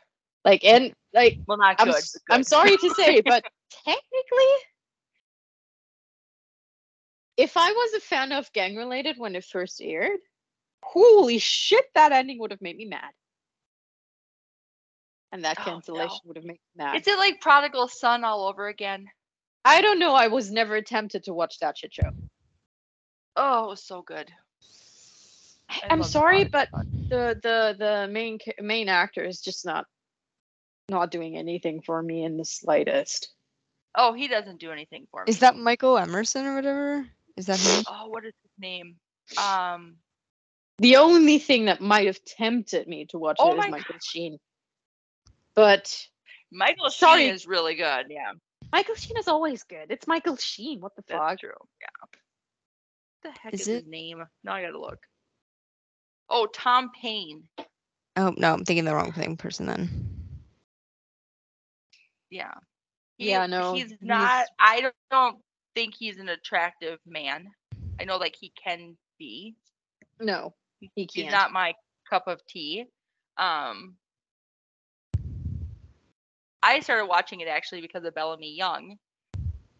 like, 0.45 0.64
and 0.64 0.93
like, 1.14 1.39
Well, 1.47 1.58
not 1.58 1.76
I'm, 1.80 1.88
good. 1.88 2.03
I'm 2.30 2.43
sorry 2.43 2.78
to 2.78 2.89
say, 2.95 3.22
but 3.22 3.43
technically, 3.86 4.55
if 7.36 7.58
I 7.58 7.72
was 7.72 7.93
a 7.95 7.99
fan 7.99 8.32
of 8.32 8.51
Gang 8.53 8.76
Related 8.76 9.18
when 9.18 9.36
it 9.36 9.43
first 9.43 9.82
aired, 9.82 10.20
holy 10.84 11.39
shit, 11.39 11.86
that 11.95 12.12
ending 12.12 12.39
would 12.39 12.51
have 12.51 12.62
made 12.62 12.78
me 12.78 12.86
mad. 12.86 13.12
And 15.32 15.43
that 15.43 15.57
Oh, 15.59 15.63
no. 15.65 15.71
cancellation 15.71 16.19
would 16.25 16.38
have 16.38 16.45
made 16.45 16.53
me 16.53 16.59
mad. 16.75 16.95
Is 16.95 17.07
it 17.07 17.17
like 17.17 17.41
Prodigal 17.41 17.88
Son 17.88 18.23
all 18.23 18.47
over 18.47 18.67
again? 18.67 19.07
I 19.65 19.82
don't 19.82 19.99
know. 19.99 20.13
I 20.13 20.28
was 20.28 20.51
never 20.51 20.82
tempted 20.82 21.25
to 21.25 21.34
watch 21.34 21.59
that 21.59 21.78
shit 21.78 21.93
show. 21.93 22.09
Oh, 23.36 23.75
so 23.75 24.01
good. 24.01 24.32
I 25.69 25.82
I'm 25.89 26.03
sorry, 26.03 26.45
Prodigal 26.45 26.59
but 26.69 26.69
Son. 26.71 26.91
the 27.09 27.39
the 27.43 27.75
the 27.78 28.07
main 28.11 28.39
main 28.59 28.89
actor 28.89 29.23
is 29.23 29.41
just 29.41 29.65
not 29.65 29.86
not 30.89 31.11
doing 31.11 31.38
anything 31.38 31.82
for 31.82 32.01
me 32.01 32.23
in 32.23 32.38
the 32.38 32.45
slightest. 32.45 33.34
Oh, 33.95 34.13
he 34.13 34.28
doesn't 34.28 34.59
do 34.59 34.71
anything 34.71 35.07
for 35.11 35.23
me. 35.25 35.32
Is 35.32 35.39
that 35.39 35.57
Michael 35.57 35.97
Emerson 35.97 36.45
or 36.45 36.55
whatever? 36.55 37.05
Is 37.36 37.47
that 37.47 37.59
him? 37.59 37.84
Oh, 37.89 38.07
what 38.07 38.25
is 38.25 38.34
his 38.43 38.51
name? 38.57 38.95
Um. 39.38 39.97
The 40.80 40.97
only 40.97 41.39
thing 41.39 41.65
that 41.65 41.82
might 41.82 42.05
have 42.05 42.23
tempted 42.23 42.88
me 42.88 43.05
to 43.07 43.17
watch 43.17 43.38
Oh 43.39 43.49
it 43.49 43.53
is 43.53 43.57
my 43.57 43.69
Michael 43.69 43.95
Sheen. 43.99 44.38
But 45.58 46.08
Michael 46.51 46.91
Sorry. 46.91 47.24
Sheen 47.24 47.34
is 47.34 47.47
really 47.47 47.74
good. 47.74 48.05
Yeah, 48.10 48.32
Michael 48.72 48.93
Sheen 48.93 49.18
is 49.18 49.28
always 49.28 49.64
good. 49.64 49.88
It's 49.89 50.05
Michael 50.08 50.38
Sheen. 50.38 50.80
What 50.82 50.95
the 50.95 51.03
that's 51.08 51.20
fuck? 51.20 51.39
true. 51.39 51.49
Yeah. 51.82 51.88
What 51.99 52.10
the 53.24 53.39
heck 53.39 53.53
Is 53.55 53.62
is, 53.62 53.68
it- 53.68 53.74
his 53.84 53.88
name? 53.88 54.24
Now 54.43 54.53
I 54.53 54.62
gotta 54.62 54.80
look. 54.80 54.99
Oh, 56.30 56.45
Tom 56.53 56.91
Payne. 57.01 57.43
Oh 58.18 58.34
no, 58.38 58.53
I'm 58.53 58.66
thinking 58.66 58.86
the 58.86 58.93
wrong 58.93 59.12
thing 59.12 59.36
person 59.36 59.66
then. 59.66 59.89
Yeah. 62.30 62.53
Yeah, 63.18 63.47
no, 63.47 63.74
He's 63.74 63.88
he's- 63.88 63.97
not. 64.01 64.45
I 64.60 64.82
don't, 64.82 64.93
don't 65.10 65.38
think 65.74 65.95
he's 65.97 66.18
an 66.20 66.30
attractive 66.30 66.99
man. 67.08 67.47
I 67.99 68.03
know, 68.03 68.18
like 68.18 68.36
he 68.39 68.51
can 68.64 68.95
be. 69.18 69.55
No, 70.20 70.53
he 70.80 70.91
He's 70.93 71.08
can't. 71.08 71.26
He's 71.26 71.32
not 71.32 71.51
my 71.51 71.74
cup 72.08 72.28
of 72.28 72.45
tea. 72.45 72.86
Um, 73.38 73.95
I 76.64 76.80
started 76.82 77.05
watching 77.05 77.39
it 77.41 77.47
actually 77.47 77.82
because 77.82 78.03
of 78.03 78.14
Bellamy 78.16 78.55
Young, 78.55 78.97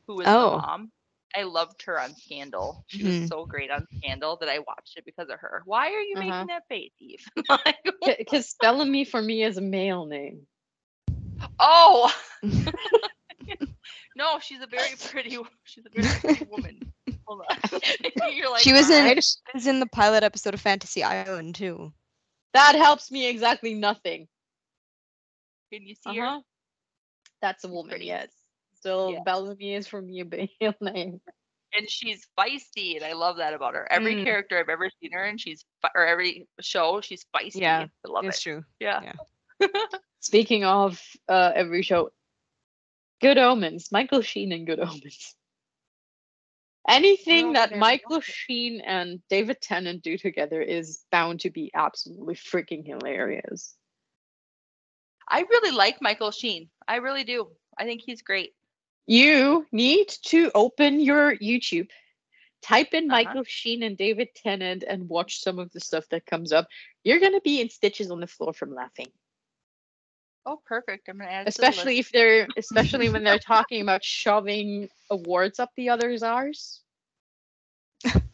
who 0.08 0.16
was 0.16 0.28
Oh. 0.28 0.52
the 0.52 0.58
mom. 0.62 0.92
I 1.36 1.44
loved 1.44 1.82
her 1.84 2.00
on 2.00 2.16
Scandal. 2.16 2.84
She 2.88 3.04
Mhm. 3.04 3.22
was 3.22 3.28
so 3.30 3.46
great 3.46 3.70
on 3.70 3.86
Scandal 3.98 4.38
that 4.38 4.50
I 4.50 4.60
watched 4.60 4.98
it 4.98 5.06
because 5.06 5.30
of 5.30 5.40
her. 5.40 5.62
Why 5.66 5.88
are 5.92 6.02
you 6.02 6.16
Uh-huh. 6.18 6.26
making 6.32 6.48
that 6.48 6.68
face, 6.68 6.94
Eve? 7.00 7.26
Like, 7.50 8.18
Because 8.20 8.56
Bellamy 8.62 9.04
for 9.06 9.22
me 9.22 9.44
is 9.44 9.58
a 9.58 9.62
male 9.62 10.06
name. 10.06 10.48
oh, 11.60 12.12
no, 14.16 14.40
she's 14.40 14.62
a 14.62 14.68
very 14.68 14.96
pretty. 15.10 15.38
She's 15.66 15.86
a 15.86 15.90
very 15.90 16.08
pretty 16.22 16.46
woman. 16.50 16.80
Hold 17.26 17.42
on. 17.50 17.82
You're 18.34 18.50
like, 18.50 18.62
she 18.62 18.72
was 18.74 18.90
in 18.90 19.00
"Alright." 19.02 19.24
she 19.24 19.38
was 19.54 19.68
in 19.68 19.80
the 19.80 19.86
pilot 19.88 20.24
episode 20.24 20.54
of 20.54 20.62
Fantasy 20.62 21.04
Island 21.04 21.56
too. 21.56 21.94
That 22.54 22.76
helps 22.76 23.12
me 23.12 23.28
exactly 23.28 23.74
nothing. 23.74 24.28
Can 25.72 25.84
you 25.86 25.96
see 25.96 26.16
her? 26.16 26.40
That's 27.42 27.64
a 27.64 27.68
woman, 27.68 28.02
yes. 28.02 28.30
Still, 28.76 29.12
Yeah. 29.14 29.24
Bellamy 29.24 29.74
is 29.76 29.88
for 29.88 30.02
me 30.02 30.22
a 30.22 30.26
male 30.26 30.76
name. 30.82 31.22
and 31.78 31.90
she's 31.90 32.26
feisty, 32.38 32.96
and 32.96 33.04
I 33.06 33.14
love 33.14 33.38
that 33.38 33.54
about 33.54 33.74
her. 33.76 33.86
Every 33.92 34.16
Mm. 34.16 34.24
character 34.24 34.58
I've 34.58 34.70
ever 34.70 34.90
seen 35.02 35.12
her 35.12 35.26
in, 35.26 35.38
she's 35.38 35.66
or 35.96 36.06
every 36.06 36.48
show, 36.62 37.02
she's 37.02 37.26
feisty. 37.36 37.62
Yeah, 37.62 37.88
I 38.06 38.10
love 38.10 38.26
It's 38.26 38.38
it. 38.40 38.42
true. 38.42 38.66
Yeah. 38.80 39.14
yeah. 39.60 39.68
Speaking 40.22 40.64
of 40.64 41.02
uh, 41.28 41.52
every 41.54 41.82
show, 41.84 42.12
Good 43.22 43.38
Omens, 43.38 43.92
Michael 43.92 44.22
Sheen 44.22 44.52
and 44.52 44.66
Good 44.66 44.80
Omens. 44.80 45.36
Anything 46.88 47.54
that 47.54 47.70
care. 47.70 47.78
Michael 47.80 48.22
Sheen 48.22 48.80
and 48.82 49.22
David 49.30 49.60
Tennant 49.62 50.02
do 50.04 50.18
together 50.18 50.62
is 50.62 51.04
bound 51.12 51.42
to 51.42 51.50
be 51.50 51.70
absolutely 51.74 52.36
freaking 52.36 52.86
hilarious. 52.86 53.76
I 55.30 55.42
really 55.42 55.72
like 55.72 56.02
Michael 56.02 56.32
Sheen. 56.32 56.70
I 56.88 56.98
really 56.98 57.24
do. 57.24 57.50
I 57.78 57.84
think 57.86 58.02
he's 58.02 58.22
great. 58.22 58.54
You 59.08 59.66
need 59.72 60.08
to 60.26 60.52
open 60.54 61.00
your 61.00 61.36
YouTube, 61.38 61.90
type 62.62 62.94
in 62.94 63.10
Uh-huh. 63.12 63.16
Michael 63.24 63.44
Sheen 63.44 63.84
and 63.84 63.98
David 63.98 64.30
Tennant, 64.36 64.84
and 64.88 65.10
watch 65.10 65.40
some 65.42 65.60
of 65.60 65.72
the 65.72 65.80
stuff 65.80 66.08
that 66.10 66.26
comes 66.26 66.52
up. 66.52 66.68
You're 67.04 67.20
gonna 67.20 67.42
be 67.42 67.62
in 67.62 67.70
stitches 67.70 68.12
on 68.12 68.20
the 68.22 68.28
floor 68.28 68.54
from 68.54 68.74
laughing. 68.74 69.12
Oh, 70.46 70.62
perfect. 70.66 71.08
I'm 71.10 71.18
gonna 71.18 71.30
add. 71.30 71.48
it 71.48 71.56
to 71.56 71.64
the 71.64 71.68
especially 71.68 72.00
if 72.00 72.12
they're 72.12 72.48
especially 72.58 73.10
when 73.10 73.24
they're 73.24 73.40
talking 73.40 73.82
about 73.82 74.04
shoving 74.04 74.90
awards 75.10 75.60
up 75.60 75.72
the 75.76 75.90
other's 75.90 76.24
arse 76.24 76.82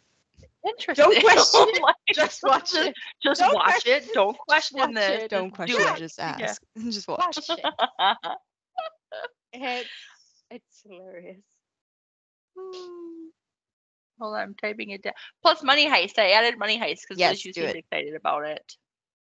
interesting. 0.65 1.05
question 1.21 1.65
it, 1.69 1.81
Like, 1.81 1.95
just 2.13 2.41
watch 2.43 2.73
it. 2.75 2.95
Just 3.21 3.39
Don't 3.41 3.53
watch 3.53 3.65
question 3.83 3.93
it. 3.93 4.13
Don't 4.13 4.37
question 4.37 4.79
watch 4.79 4.93
this. 4.93 5.23
it. 5.23 5.29
Don't 5.29 5.51
question, 5.51 5.77
do 5.77 5.87
it. 5.87 5.97
just 5.97 6.17
Yeah. 6.17 6.37
ask. 6.41 6.61
Just 6.77 7.07
watch. 7.07 7.19
Watch 7.37 7.49
it. 7.49 7.59
it. 9.53 9.85
It's, 9.89 9.89
it's 10.49 10.83
hilarious. 10.87 11.43
Hold 14.19 14.35
on, 14.35 14.39
I'm 14.41 14.55
typing 14.55 14.91
it 14.91 15.01
down. 15.03 15.13
Plus 15.41 15.63
Money 15.63 15.87
Heist. 15.87 16.17
I 16.19 16.31
added 16.31 16.57
Money 16.59 16.79
Heist 16.79 17.01
because 17.01 17.17
Yes, 17.19 17.43
you 17.45 17.51
do 17.53 17.61
seemed 17.61 17.75
it. 17.75 17.85
excited 17.91 18.15
about 18.15 18.45
it. 18.45 18.75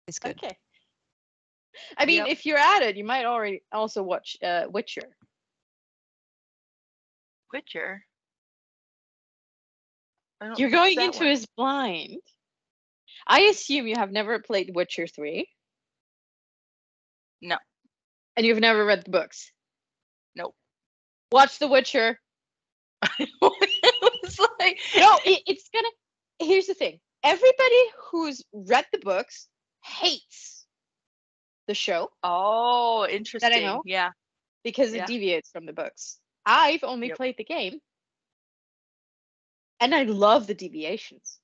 It's 0.09 0.19
good. 0.19 0.37
Okay. 0.43 0.57
I 1.99 2.07
mean, 2.07 2.19
Yep. 2.19 2.29
if 2.29 2.47
you're 2.47 2.57
at 2.59 2.83
it, 2.83 2.97
you 2.97 3.05
might 3.05 3.27
already 3.27 3.63
also 3.73 4.03
watch 4.03 4.37
uh, 4.43 4.65
Witcher. 4.71 5.17
Witcher. 7.53 8.05
You're 10.57 10.71
going 10.71 11.01
into 11.01 11.19
one. 11.21 11.27
his 11.29 11.47
blind. 11.57 12.21
I 13.27 13.41
assume 13.43 13.87
you 13.87 13.97
have 13.97 14.13
never 14.13 14.39
played 14.41 14.73
Witcher 14.75 15.07
3. 15.07 15.49
No. 17.43 17.57
And 18.37 18.45
you've 18.47 18.61
never 18.61 18.85
read 18.85 19.05
the 19.05 19.11
books. 19.11 19.51
Nope. 20.35 20.55
Watch 21.33 21.59
The 21.59 21.69
Witcher. 21.69 22.21
it 23.19 23.31
was 24.23 24.39
like 24.61 24.79
No, 24.97 25.19
it, 25.25 25.43
it's 25.47 25.69
gonna. 25.73 25.89
Here's 26.39 26.67
the 26.67 26.75
thing 26.75 26.99
everybody 27.23 27.83
who's 28.11 28.43
read 28.53 28.87
the 28.93 28.99
books 28.99 29.49
hates 29.85 30.67
the 31.69 31.75
show 31.75 32.11
Oh, 32.23 33.07
interesting. 33.09 33.51
That 33.51 33.57
I 33.57 33.61
know. 33.61 33.83
Yeah. 33.85 34.11
because 34.65 34.93
it 34.93 34.99
Yeah. 34.99 35.07
deviates 35.07 35.51
from 35.51 35.67
the 35.67 35.73
books. 35.73 36.19
I've 36.45 36.85
only 36.85 37.09
Yep. 37.09 37.17
played 37.17 37.35
the 37.39 37.45
game, 37.45 37.81
and 39.81 39.95
I 39.95 40.05
love 40.05 40.47
the 40.47 40.55
deviations 40.55 41.39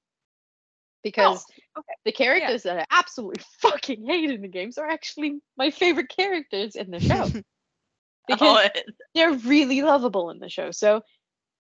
because 1.02 1.44
oh, 1.76 1.80
okay. 1.80 1.94
the 2.04 2.12
characters 2.12 2.62
that 2.62 2.78
I 2.78 2.86
absolutely 2.90 3.42
fucking 3.60 4.04
hate 4.06 4.30
in 4.30 4.42
the 4.42 4.48
games 4.48 4.78
are 4.78 4.88
actually 4.88 5.40
my 5.56 5.70
favorite 5.70 6.08
characters 6.08 6.76
in 6.76 6.90
the 6.90 7.00
show 7.00 7.26
because 8.28 8.40
Oh, 8.40 8.68
they're 9.14 9.32
really 9.32 9.82
lovable 9.82 10.30
in 10.30 10.38
the 10.38 10.48
show. 10.48 10.70
So 10.70 11.02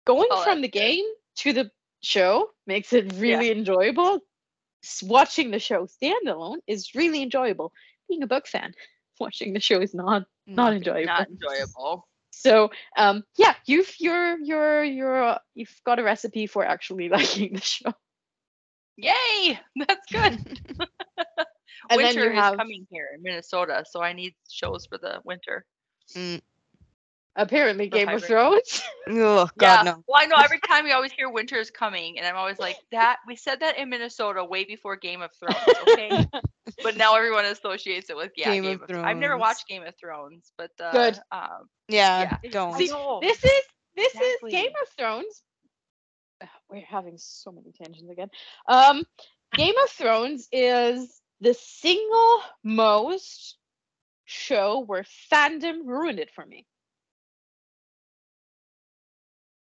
going 0.06 0.28
Oh, 0.32 0.44
from 0.44 0.62
the 0.62 0.68
game 0.68 1.06
to 1.38 1.54
the 1.54 1.72
show 2.02 2.50
makes 2.68 2.94
it 2.94 3.14
really 3.16 3.52
enjoyable. 3.52 4.20
Watching 5.04 5.52
the 5.52 5.60
show 5.60 5.86
standalone 5.86 6.58
is 6.68 6.96
really 6.96 7.22
enjoyable. 7.22 7.72
Being 8.10 8.24
a 8.24 8.28
book 8.28 8.48
fan, 8.48 8.74
watching 9.20 9.54
the 9.54 9.60
show 9.60 9.80
is 9.80 9.94
not 9.94 10.24
not 10.48 10.74
enjoyable. 10.74 11.06
not 11.06 11.30
enjoyable. 11.30 12.08
So 12.42 12.72
um 12.98 13.24
yeah, 13.38 13.54
you've 13.66 13.94
you're 14.00 14.38
you're 14.40 14.84
you're 14.84 15.38
you've 15.54 15.82
got 15.86 16.00
a 16.00 16.04
recipe 16.04 16.48
for 16.48 16.66
actually 16.66 17.10
liking 17.18 17.54
the 17.54 17.62
show. 17.62 17.94
Yay! 18.98 19.60
That's 19.88 20.12
good. 20.12 20.60
And 21.90 22.00
then 22.00 22.16
winter 22.16 22.26
you 22.26 22.40
have- 22.40 22.54
is 22.54 22.58
coming 22.58 22.88
here 22.92 23.08
in 23.16 23.24
Minnesota, 23.24 23.84
so 23.90 24.02
I 24.02 24.14
need 24.14 24.36
shows 24.50 24.86
for 24.86 25.00
the 25.00 25.20
winter. 25.26 25.66
Mm. 26.16 26.40
Apparently 27.36 27.86
The 27.86 27.98
Game 27.98 28.10
of. 28.10 28.24
Thrones. 28.24 28.82
Oh 29.14 29.50
God, 29.58 29.84
yeah. 29.84 29.92
no. 29.92 30.04
Well, 30.08 30.22
I 30.22 30.26
know 30.28 30.36
every 30.42 30.60
time 30.60 30.86
we 30.86 30.92
always 30.92 31.12
hear 31.12 31.30
winter 31.30 31.58
is 31.58 31.72
coming, 31.72 32.18
and 32.18 32.26
I'm 32.26 32.36
always 32.36 32.60
like, 32.60 32.78
that 32.92 33.18
we 33.28 33.36
said 33.36 33.60
that 33.62 33.78
in 33.78 33.90
Minnesota 33.90 34.46
way 34.46 34.64
before 34.64 34.96
Game 34.96 35.22
of 35.22 35.32
Thrones, 35.40 35.58
okay? 35.90 36.26
but 36.84 36.96
now 36.96 37.16
everyone 37.16 37.46
associates 37.46 38.10
it 38.10 38.16
with 38.16 38.32
yeah, 38.38 38.54
Game 38.54 38.64
Game, 38.64 38.82
of 38.84 38.90
of, 38.90 39.04
I've 39.04 39.18
never 39.18 39.38
watched 39.38 39.68
Game 39.68 39.84
of 39.84 39.96
Thrones, 40.00 40.52
but 40.58 40.70
uh, 40.80 40.92
Good. 40.92 41.20
Um, 41.32 41.68
Yeah, 41.90 42.38
yeah. 42.44 42.50
don't. 42.52 42.78
See, 42.78 42.88
this 43.22 43.44
is 43.44 43.62
this 43.96 44.14
Exactly. 44.14 44.50
is 44.50 44.54
Game 44.54 44.72
of 44.82 44.88
Thrones. 44.98 45.44
Ugh, 46.42 46.48
We're 46.70 46.86
having 46.86 47.18
so 47.18 47.52
many 47.52 47.72
tangents 47.72 48.10
again. 48.12 48.30
Um 48.68 49.04
Game 49.56 49.76
of 49.84 49.90
Thrones 49.90 50.48
is 50.52 51.22
the 51.42 51.54
single 51.56 52.42
most 52.64 53.58
show 54.26 54.80
where 54.80 55.06
fandom 55.32 55.86
ruined 55.86 56.20
it 56.20 56.30
for 56.34 56.46
me. 56.46 56.66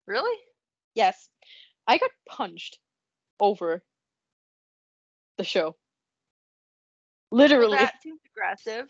Really? 0.07 0.37
Yes. 0.95 1.29
I 1.87 1.99
got 1.99 2.11
punched 2.29 2.79
over 3.41 3.83
the 5.39 5.45
show. 5.45 5.77
Well, 7.61 7.71
Literally. 7.71 7.77
that 7.77 8.03
seems 8.03 8.21
aggressive. 8.33 8.89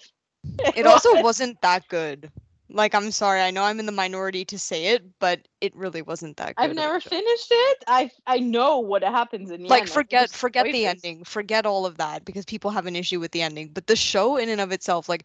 It 0.75 0.87
also 0.87 1.21
wasn't 1.23 1.61
that 1.63 1.89
good. 1.89 2.31
Like, 2.69 2.95
I'm 2.95 3.11
sorry, 3.11 3.41
I 3.41 3.51
know 3.51 3.63
I'm 3.63 3.79
in 3.81 3.87
the 3.87 3.93
minority 3.93 4.45
to 4.47 4.59
say 4.59 4.87
it, 4.87 5.05
but 5.21 5.47
it 5.61 5.75
really 5.77 6.03
wasn't 6.03 6.37
that 6.39 6.57
good. 6.57 6.71
I've 6.71 6.75
never 6.75 7.01
finished 7.01 7.49
it. 7.51 7.85
I 7.87 8.11
I 8.27 8.39
know 8.39 8.81
what 8.81 9.03
happens 9.03 9.51
in 9.51 9.63
the 9.63 9.69
like 9.69 9.83
end. 9.83 9.91
I 9.91 9.95
forget 9.95 10.31
just 10.31 10.37
forget 10.37 10.65
the 10.71 10.73
spoilers. 10.73 11.05
ending 11.05 11.25
forget 11.25 11.67
all 11.67 11.87
of 11.87 11.99
that 11.99 12.25
because 12.25 12.45
people 12.45 12.71
have 12.71 12.87
an 12.87 12.97
issue 12.97 13.21
with 13.21 13.33
the 13.33 13.43
ending 13.43 13.71
but 13.73 13.87
the 13.87 13.97
show 13.97 14.37
in 14.37 14.49
and 14.49 14.61
of 14.61 14.73
itself 14.73 15.09
like 15.09 15.25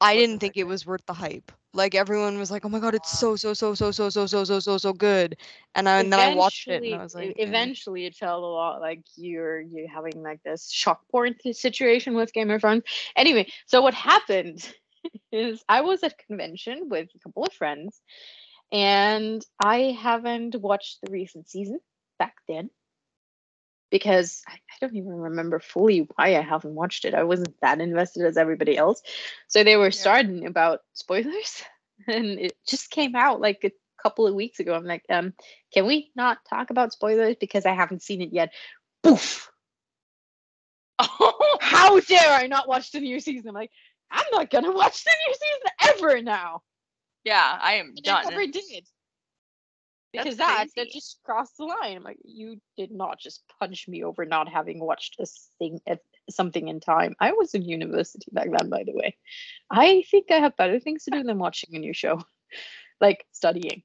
i 0.00 0.14
didn't 0.14 0.38
think 0.38 0.56
it 0.56 0.64
was 0.64 0.86
worth 0.86 1.04
the 1.06 1.12
hype 1.14 1.50
like 1.74 1.94
everyone 1.94 2.38
was 2.38 2.50
like 2.50 2.64
oh 2.64 2.68
my 2.68 2.78
god 2.78 2.94
it's 2.94 3.10
so 3.10 3.36
so 3.36 3.52
so 3.52 3.74
so 3.74 3.90
so 3.90 4.08
so 4.08 4.26
so 4.26 4.44
so 4.44 4.60
so 4.60 4.78
so 4.78 4.92
good. 4.92 5.36
And, 5.74 5.88
I, 5.88 6.00
and 6.00 6.12
then 6.12 6.20
i 6.20 6.34
watched 6.34 6.68
it 6.68 6.82
and 6.82 6.94
i 6.94 7.02
was 7.02 7.14
like 7.14 7.34
eventually 7.38 8.06
it 8.06 8.14
felt 8.14 8.42
a 8.42 8.46
lot 8.46 8.80
like 8.80 9.02
you're 9.16 9.60
you're 9.60 9.88
having 9.88 10.22
like 10.22 10.42
this 10.42 10.70
shock 10.70 11.00
porn 11.10 11.34
situation 11.52 12.14
with 12.14 12.32
game 12.32 12.50
of 12.50 12.60
thrones. 12.60 12.84
Anyway 13.16 13.50
so 13.66 13.82
what 13.82 13.94
happened 13.94 14.72
is 15.32 15.62
i 15.68 15.80
was 15.80 16.02
at 16.02 16.12
a 16.12 16.26
convention 16.26 16.88
with 16.88 17.08
a 17.14 17.18
couple 17.18 17.44
of 17.44 17.52
friends 17.52 18.00
and 18.72 19.44
i 19.62 19.96
haven't 20.00 20.54
watched 20.60 21.00
the 21.02 21.10
recent 21.10 21.48
season 21.48 21.78
back 22.18 22.34
then 22.48 22.70
because 23.94 24.42
I, 24.48 24.54
I 24.54 24.76
don't 24.80 24.96
even 24.96 25.12
remember 25.12 25.60
fully 25.60 26.08
why 26.16 26.36
i 26.36 26.42
haven't 26.42 26.74
watched 26.74 27.04
it 27.04 27.14
i 27.14 27.22
wasn't 27.22 27.54
that 27.62 27.80
invested 27.80 28.26
as 28.26 28.36
everybody 28.36 28.76
else 28.76 29.02
so 29.46 29.62
they 29.62 29.76
were 29.76 29.92
starting 29.92 30.46
about 30.46 30.80
spoilers 30.94 31.62
and 32.08 32.40
it 32.40 32.54
just 32.68 32.90
came 32.90 33.14
out 33.14 33.40
like 33.40 33.60
a 33.64 33.72
couple 34.02 34.26
of 34.26 34.34
weeks 34.34 34.60
ago 34.60 34.74
i'm 34.74 34.84
like 34.84 35.04
um 35.10 35.32
can 35.72 35.86
we 35.86 36.12
not 36.14 36.38
talk 36.48 36.70
about 36.70 36.92
spoilers 36.92 37.36
because 37.40 37.66
I 37.66 37.74
haven't 37.74 38.02
seen 38.02 38.22
it 38.22 38.32
yet? 38.32 38.52
Poof! 39.02 39.50
How 41.00 41.98
dare 42.00 42.30
I 42.30 42.46
not 42.46 42.68
watch 42.68 42.92
the 42.92 43.00
new 43.00 43.18
season? 43.18 43.48
I'm 43.48 43.54
like, 43.54 43.72
I'm 44.10 44.24
not 44.32 44.50
gonna 44.50 44.70
watch 44.70 45.02
the 45.04 45.10
new 45.26 45.34
season 45.34 46.06
ever 46.10 46.22
now. 46.22 46.62
yeah, 47.24 47.58
I 47.60 47.74
am 47.74 47.94
And 47.96 48.06
I 48.06 48.22
done. 48.22 48.30
never 48.30 48.46
did. 48.46 48.86
Because 50.22 50.36
that 50.36 50.68
that 50.76 50.90
just 50.90 51.18
crossed 51.24 51.56
the 51.56 51.64
line. 51.64 51.96
I'm 51.96 52.02
like, 52.04 52.18
you 52.24 52.60
did 52.76 52.90
not 52.92 53.18
just 53.18 53.42
punch 53.58 53.88
me 53.88 54.04
over 54.04 54.24
not 54.24 54.48
having 54.48 54.78
watched 54.78 55.16
a 55.18 55.26
thing 55.58 55.80
at 55.86 56.00
something 56.30 56.68
in 56.68 56.80
time. 56.80 57.16
I 57.20 57.32
was 57.32 57.54
in 57.54 57.62
university 57.62 58.30
back 58.32 58.48
then, 58.50 58.70
by 58.70 58.84
the 58.84 58.92
way. 58.94 59.16
I 59.70 60.04
think 60.10 60.30
I 60.30 60.38
have 60.38 60.56
better 60.56 60.78
things 60.78 61.04
to 61.04 61.10
do 61.10 61.22
than 61.22 61.38
watching 61.38 61.74
a 61.74 61.78
new 61.78 61.92
show, 61.92 62.22
like 63.00 63.26
studying. 63.32 63.82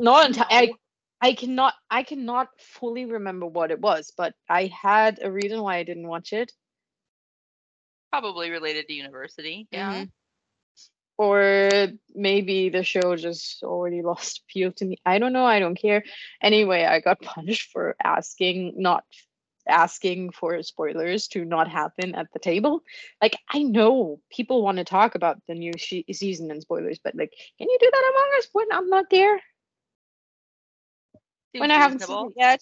Not 0.00 0.30
enti- 0.30 0.46
I. 0.50 0.72
I 1.18 1.32
cannot 1.32 1.72
I 1.90 2.02
cannot 2.02 2.48
fully 2.60 3.06
remember 3.06 3.46
what 3.46 3.70
it 3.70 3.80
was, 3.80 4.12
but 4.14 4.34
I 4.50 4.66
had 4.66 5.18
a 5.22 5.32
reason 5.32 5.62
why 5.62 5.76
I 5.76 5.82
didn't 5.82 6.06
watch 6.06 6.34
it. 6.34 6.52
Probably 8.12 8.50
related 8.50 8.86
to 8.88 8.92
university. 8.92 9.66
Yeah. 9.70 9.94
Mhm. 9.94 10.10
Or 11.18 11.88
maybe 12.14 12.68
the 12.68 12.82
show 12.82 13.16
just 13.16 13.62
already 13.62 14.02
lost 14.10 14.42
appeal 14.42 14.72
to 14.72 14.84
me. 14.84 14.98
I 15.04 15.18
don't 15.18 15.32
know, 15.32 15.44
I 15.46 15.58
don't 15.60 15.76
care. 15.76 16.04
Anyway, 16.42 16.84
I 16.84 17.00
got 17.00 17.20
punished 17.22 17.70
for 17.72 17.96
asking 18.02 18.74
not 18.76 19.04
asking 19.68 20.30
for 20.30 20.62
spoilers 20.62 21.26
to 21.28 21.44
not 21.44 21.68
happen 21.68 22.14
at 22.14 22.28
the 22.32 22.38
table. 22.38 22.82
Like 23.20 23.36
I 23.52 23.62
know 23.62 24.20
people 24.30 24.62
want 24.62 24.78
to 24.78 24.84
talk 24.84 25.14
about 25.14 25.38
the 25.48 25.54
new 25.54 25.72
she- 25.76 26.04
season 26.12 26.50
and 26.50 26.62
spoilers, 26.62 27.00
but 27.02 27.14
like 27.16 27.32
can 27.58 27.68
you 27.68 27.78
do 27.80 27.90
that 27.92 28.12
among 28.14 28.38
us 28.38 28.48
when 28.52 28.66
I'm 28.72 28.88
not 28.88 29.06
there? 29.10 29.40
when 31.56 31.70
I 31.70 31.76
haven't 31.78 31.98
reasonable. 32.00 32.24
seen 32.24 32.32
it 32.36 32.40
yet? 32.40 32.60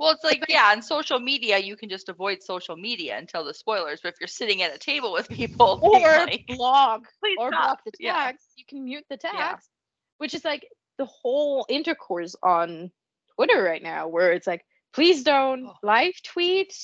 Well, 0.00 0.12
it's 0.12 0.24
like, 0.24 0.42
yeah, 0.48 0.72
on 0.74 0.80
social 0.80 1.20
media, 1.20 1.58
you 1.58 1.76
can 1.76 1.90
just 1.90 2.08
avoid 2.08 2.42
social 2.42 2.74
media 2.74 3.18
until 3.18 3.44
the 3.44 3.52
spoilers. 3.52 4.00
But 4.02 4.14
if 4.14 4.14
you're 4.18 4.28
sitting 4.28 4.62
at 4.62 4.74
a 4.74 4.78
table 4.78 5.12
with 5.12 5.28
people, 5.40 5.78
Or 5.82 6.00
like, 6.00 6.46
blog 6.48 7.04
or 7.38 7.50
stop. 7.50 7.50
block 7.50 7.84
the 7.84 7.92
Yeah. 8.00 8.32
You 8.56 8.64
can 8.66 8.84
mute 8.84 9.04
the 9.10 9.18
text, 9.18 9.36
Yeah. 9.36 9.56
which 10.16 10.32
is 10.32 10.42
like 10.42 10.66
the 10.96 11.04
whole 11.04 11.66
intercourse 11.68 12.34
on 12.42 12.90
Twitter 13.36 13.62
right 13.62 13.82
now, 13.82 14.08
where 14.08 14.32
it's 14.32 14.46
like, 14.46 14.64
please 14.94 15.22
don't 15.22 15.66
Oh. 15.66 15.74
live 15.82 16.14
tweet 16.22 16.74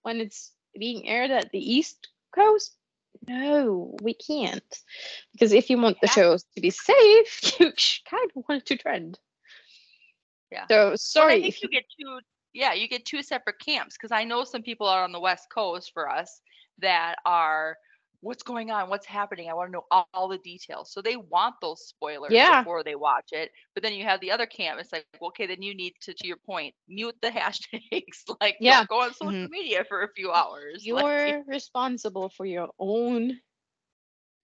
when 0.00 0.20
it's 0.22 0.52
being 0.78 1.06
aired 1.06 1.30
at 1.32 1.50
the 1.52 1.58
East 1.58 2.08
Coast. 2.34 2.78
No, 3.28 3.94
we 4.00 4.14
can't, 4.14 4.80
because 5.32 5.52
if 5.52 5.68
you 5.68 5.76
want 5.78 6.00
the 6.00 6.06
Yeah. 6.08 6.12
shows 6.14 6.44
to 6.54 6.62
be 6.62 6.70
safe, 6.70 7.42
you 7.60 7.72
kind 8.08 8.30
of 8.34 8.42
want 8.48 8.62
it 8.62 8.66
to 8.68 8.76
trend. 8.78 9.18
Yeah. 10.50 10.66
So 10.68 10.86
But 10.86 10.92
I 10.92 10.96
sorry 10.96 11.34
think 11.42 11.48
if 11.54 11.62
you 11.62 11.68
get 11.68 11.84
two. 12.00 12.20
Yeah, 12.54 12.74
you 12.74 12.88
get 12.88 13.06
two 13.06 13.22
separate 13.22 13.58
camps 13.60 13.96
because 13.96 14.12
I 14.12 14.24
know 14.24 14.44
some 14.44 14.62
people 14.62 14.86
are 14.88 15.04
on 15.04 15.12
the 15.12 15.20
West 15.20 15.48
Coast 15.54 15.92
for 15.94 16.10
us 16.10 16.40
that 16.78 17.16
are 17.26 17.76
what's 18.20 18.42
going 18.42 18.70
on, 18.70 18.88
what's 18.90 19.06
happening. 19.06 19.50
I 19.50 19.54
want 19.54 19.68
to 19.68 19.72
know 19.72 19.84
all, 19.90 20.08
all 20.14 20.28
the 20.28 20.38
details. 20.38 20.92
So 20.92 21.02
they 21.02 21.16
want 21.16 21.56
those 21.60 21.86
spoilers 21.86 22.42
Yeah. 22.42 22.46
before 22.46 22.84
they 22.84 22.94
watch 22.96 23.28
it. 23.32 23.50
But 23.74 23.82
then 23.82 23.94
you 23.94 24.04
have 24.04 24.20
the 24.20 24.32
other 24.32 24.46
camp. 24.46 24.80
It's 24.80 24.92
like, 24.92 25.06
well, 25.20 25.28
okay, 25.28 25.46
then 25.46 25.62
you 25.62 25.74
need 25.74 25.94
to, 26.02 26.14
to 26.14 26.26
your 26.28 26.38
point, 26.38 26.74
mute 26.88 27.16
the 27.22 27.30
hashtags. 27.30 28.24
like, 28.40 28.56
Yeah. 28.58 28.68
don't 28.68 28.88
go 28.88 29.02
on 29.02 29.12
social 29.14 29.36
Mhm. 29.36 29.50
media 29.50 29.84
for 29.84 30.02
a 30.02 30.08
few 30.14 30.32
hours. 30.32 30.88
You're 30.88 31.24
Like, 31.24 31.44
responsible 31.46 32.28
for 32.30 32.44
your 32.46 32.70
own 32.78 33.40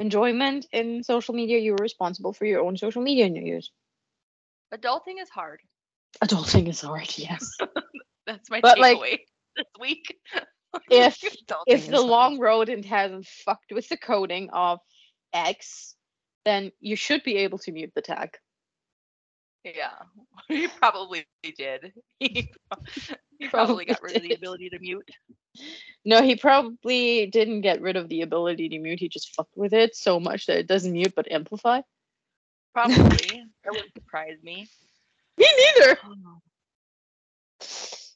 enjoyment 0.00 0.66
in 0.72 1.02
social 1.04 1.34
media. 1.34 1.58
You're 1.58 1.76
responsible 1.76 2.32
for 2.32 2.44
your 2.44 2.60
own 2.62 2.76
social 2.76 3.02
media 3.02 3.28
news. 3.28 3.70
adulting 4.72 5.20
is 5.22 5.30
hard. 5.30 5.62
Adulting 6.22 6.68
is 6.68 6.80
hard, 6.80 7.12
yes. 7.16 7.56
That's 8.26 8.50
my 8.50 8.60
But, 8.60 8.78
like, 8.78 8.98
this 9.56 9.66
week. 9.80 10.16
if 10.90 11.18
if 11.24 11.34
is 11.66 11.88
the 11.88 11.96
hard. 11.96 12.06
long 12.06 12.38
rodent 12.38 12.84
hasn't 12.84 13.26
fucked 13.26 13.72
with 13.72 13.88
the 13.88 13.96
coding 13.96 14.50
of 14.52 14.78
X, 15.32 15.96
then 16.44 16.70
you 16.80 16.96
should 16.96 17.22
be 17.24 17.38
able 17.38 17.58
to 17.58 17.72
mute 17.72 17.92
the 17.94 18.02
tag. 18.02 18.30
Yeah, 19.64 19.90
he 20.48 20.68
probably 20.68 21.26
did. 21.58 21.92
He, 22.18 22.50
he 23.38 23.48
probably 23.48 23.84
got 23.84 24.00
rid 24.02 24.16
of 24.16 24.22
the 24.22 24.32
ability 24.32 24.70
to 24.70 24.78
mute. 24.78 25.08
No, 26.04 26.22
he 26.22 26.36
probably 26.36 27.26
didn't 27.26 27.60
get 27.60 27.82
rid 27.82 27.96
of 27.96 28.08
the 28.08 28.22
ability 28.22 28.70
to 28.70 28.78
mute. 28.78 29.00
He 29.00 29.08
just 29.08 29.34
fucked 29.34 29.56
with 29.56 29.74
it 29.74 29.94
so 29.96 30.18
much 30.18 30.46
that 30.46 30.56
it 30.56 30.66
doesn't 30.66 30.92
mute 30.92 31.12
but 31.14 31.30
amplify. 31.30 31.82
Probably. 32.72 33.42
that 33.64 33.72
wouldn't 33.72 33.92
surprise 33.92 34.38
me. 34.42 34.68
Me 35.38 35.46
neither. 35.76 35.98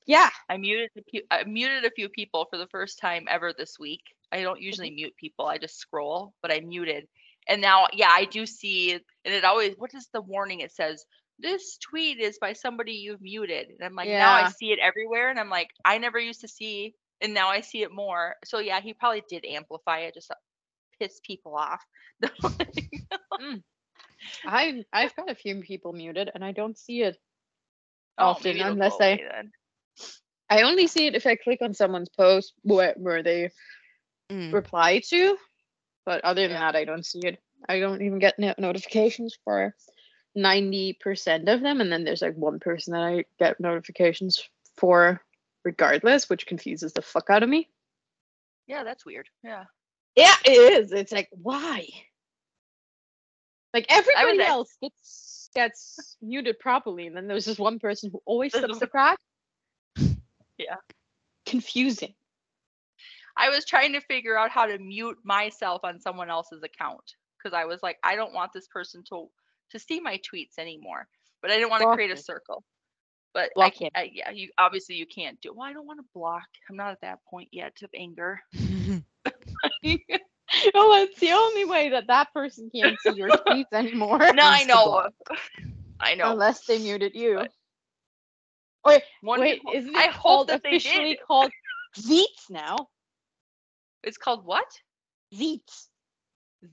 Yeah. 0.06 0.28
I 0.50 0.58
muted 0.58 0.90
a 0.98 1.02
few, 1.02 1.22
I 1.30 1.44
muted 1.44 1.86
a 1.86 1.90
few 1.90 2.10
people 2.10 2.46
for 2.50 2.58
the 2.58 2.66
first 2.66 2.98
time 2.98 3.24
ever 3.26 3.54
this 3.56 3.78
week. 3.78 4.02
I 4.30 4.42
don't 4.42 4.60
usually 4.60 4.88
mm-hmm. 4.88 4.96
mute 4.96 5.16
people. 5.16 5.46
I 5.46 5.56
just 5.56 5.78
scroll, 5.78 6.34
but 6.42 6.52
I 6.52 6.60
muted. 6.60 7.08
And 7.48 7.62
now, 7.62 7.86
yeah, 7.92 8.10
I 8.10 8.26
do 8.26 8.44
see, 8.44 8.92
and 8.92 9.02
it 9.24 9.44
always, 9.44 9.74
what 9.78 9.94
is 9.94 10.08
the 10.12 10.20
warning? 10.20 10.60
It 10.60 10.72
says, 10.72 11.04
this 11.38 11.78
tweet 11.78 12.20
is 12.20 12.38
by 12.38 12.52
somebody 12.52 12.92
you've 12.92 13.20
muted. 13.20 13.68
And 13.68 13.82
I'm 13.82 13.94
like, 13.94 14.08
now 14.08 14.32
I 14.32 14.50
see 14.50 14.72
it 14.72 14.78
everywhere. 14.78 15.30
And 15.30 15.38
I'm 15.38 15.50
like, 15.50 15.68
I 15.84 15.98
never 15.98 16.18
used 16.18 16.42
to 16.42 16.48
see, 16.48 16.94
and 17.20 17.34
now 17.34 17.48
I 17.48 17.60
see 17.60 17.82
it 17.82 17.92
more. 17.92 18.36
So 18.44 18.58
yeah, 18.58 18.80
he 18.80 18.94
probably 18.94 19.22
did 19.28 19.44
amplify 19.44 20.00
it 20.00 20.14
just 20.14 20.28
to 20.28 20.36
piss 21.00 21.20
people 21.24 21.56
off. 21.56 21.82
Mm. 23.34 23.64
I 24.44 24.84
I've 24.92 25.14
got 25.16 25.30
a 25.30 25.34
few 25.34 25.60
people 25.60 25.92
muted 25.92 26.30
and 26.34 26.44
I 26.44 26.52
don't 26.52 26.78
see 26.78 27.02
it 27.02 27.18
Oh, 28.18 28.26
often 28.26 28.60
unless 28.60 28.96
I. 29.00 29.20
I 30.50 30.62
only 30.62 30.86
see 30.86 31.06
it 31.06 31.14
if 31.14 31.26
I 31.26 31.36
click 31.36 31.60
on 31.62 31.74
someone's 31.74 32.10
post 32.10 32.52
where, 32.62 32.94
where 32.96 33.22
they 33.22 33.50
Mm. 34.30 34.52
reply 34.52 35.00
to. 35.10 35.36
But 36.06 36.24
other 36.24 36.42
than 36.42 36.52
Yeah. 36.52 36.72
that, 36.72 36.76
I 36.76 36.84
don't 36.84 37.04
see 37.04 37.20
it. 37.20 37.38
I 37.68 37.78
don't 37.80 38.02
even 38.02 38.18
get 38.18 38.38
no- 38.38 38.54
notifications 38.58 39.36
for 39.44 39.74
90% 40.36 41.48
of 41.48 41.60
them. 41.60 41.80
And 41.80 41.90
then 41.92 42.04
there's 42.04 42.22
like 42.22 42.34
one 42.34 42.58
person 42.60 42.92
that 42.92 43.02
I 43.02 43.24
get 43.38 43.60
notifications 43.60 44.48
for 44.76 45.22
regardless, 45.64 46.28
which 46.28 46.46
confuses 46.46 46.92
the 46.92 47.02
fuck 47.02 47.30
out 47.30 47.42
of 47.42 47.48
me. 47.48 47.68
Yeah, 48.66 48.84
that's 48.84 49.04
weird. 49.04 49.28
Yeah. 49.42 49.64
Yeah, 50.16 50.34
it 50.44 50.72
is. 50.80 50.92
It's 50.92 51.12
like, 51.12 51.28
why? 51.32 51.86
Like 53.74 53.86
everybody 53.88 54.40
else 54.40 54.76
gets 54.80 55.50
gets 55.54 56.16
muted 56.22 56.58
properly, 56.60 57.08
and 57.08 57.16
then 57.16 57.26
there's 57.26 57.44
this 57.44 57.58
one 57.58 57.80
person 57.80 58.10
who 58.12 58.22
always 58.24 58.52
slips 58.52 58.78
the 58.78 58.86
crack. 58.86 59.18
Yeah. 60.56 60.76
Confusing. 61.46 62.14
I 63.36 63.48
was 63.48 63.64
trying 63.64 63.94
to 63.94 64.00
figure 64.00 64.38
out 64.38 64.52
how 64.52 64.66
to 64.66 64.78
mute 64.78 65.18
myself 65.24 65.80
on 65.82 65.98
someone 65.98 66.30
else's 66.30 66.62
account 66.62 67.02
because 67.36 67.52
I 67.52 67.64
was 67.64 67.82
like, 67.82 67.98
I 68.04 68.14
don't 68.14 68.32
want 68.32 68.52
this 68.54 68.68
person 68.68 69.02
to 69.08 69.26
to 69.70 69.78
see 69.80 69.98
my 69.98 70.18
tweets 70.18 70.58
anymore. 70.58 71.08
But 71.42 71.50
I 71.50 71.56
didn't 71.56 71.70
want 71.70 71.82
to 71.82 71.92
create 71.92 72.12
a 72.12 72.16
circle. 72.16 72.62
But 73.32 73.50
I, 73.58 73.70
can't. 73.70 73.92
I, 73.96 74.10
yeah, 74.12 74.30
you 74.30 74.50
obviously 74.58 74.94
you 74.94 75.06
can't 75.06 75.40
do. 75.40 75.52
Well, 75.52 75.68
I 75.68 75.72
don't 75.72 75.88
want 75.88 75.98
to 75.98 76.06
block. 76.14 76.46
I'm 76.70 76.76
not 76.76 76.92
at 76.92 77.00
that 77.00 77.18
point 77.28 77.48
yet 77.50 77.76
of 77.82 77.90
anger. 77.96 78.40
Oh, 80.74 81.02
it's 81.02 81.18
the 81.20 81.32
only 81.32 81.64
way 81.64 81.90
that 81.90 82.06
that 82.08 82.32
person 82.32 82.70
can't 82.74 82.96
see 83.00 83.12
your 83.14 83.28
tweets 83.46 83.72
anymore. 83.72 84.18
no, 84.18 84.42
I 84.44 84.64
know. 84.64 85.08
I 86.00 86.14
know. 86.14 86.32
Unless 86.32 86.66
they 86.66 86.78
muted 86.78 87.14
you. 87.14 87.36
But- 87.36 87.52
Wait, 88.86 89.02
One 89.22 89.40
wait, 89.40 89.54
people- 89.60 89.72
isn't 89.74 89.94
it 89.94 89.96
I 89.96 90.12
called 90.12 90.48
that 90.48 90.60
officially 90.64 91.14
did. 91.14 91.22
called 91.26 91.50
Zeets 91.96 92.50
now? 92.50 92.76
It's 94.02 94.18
called 94.18 94.44
what? 94.44 94.66
Zeets. 95.34 95.86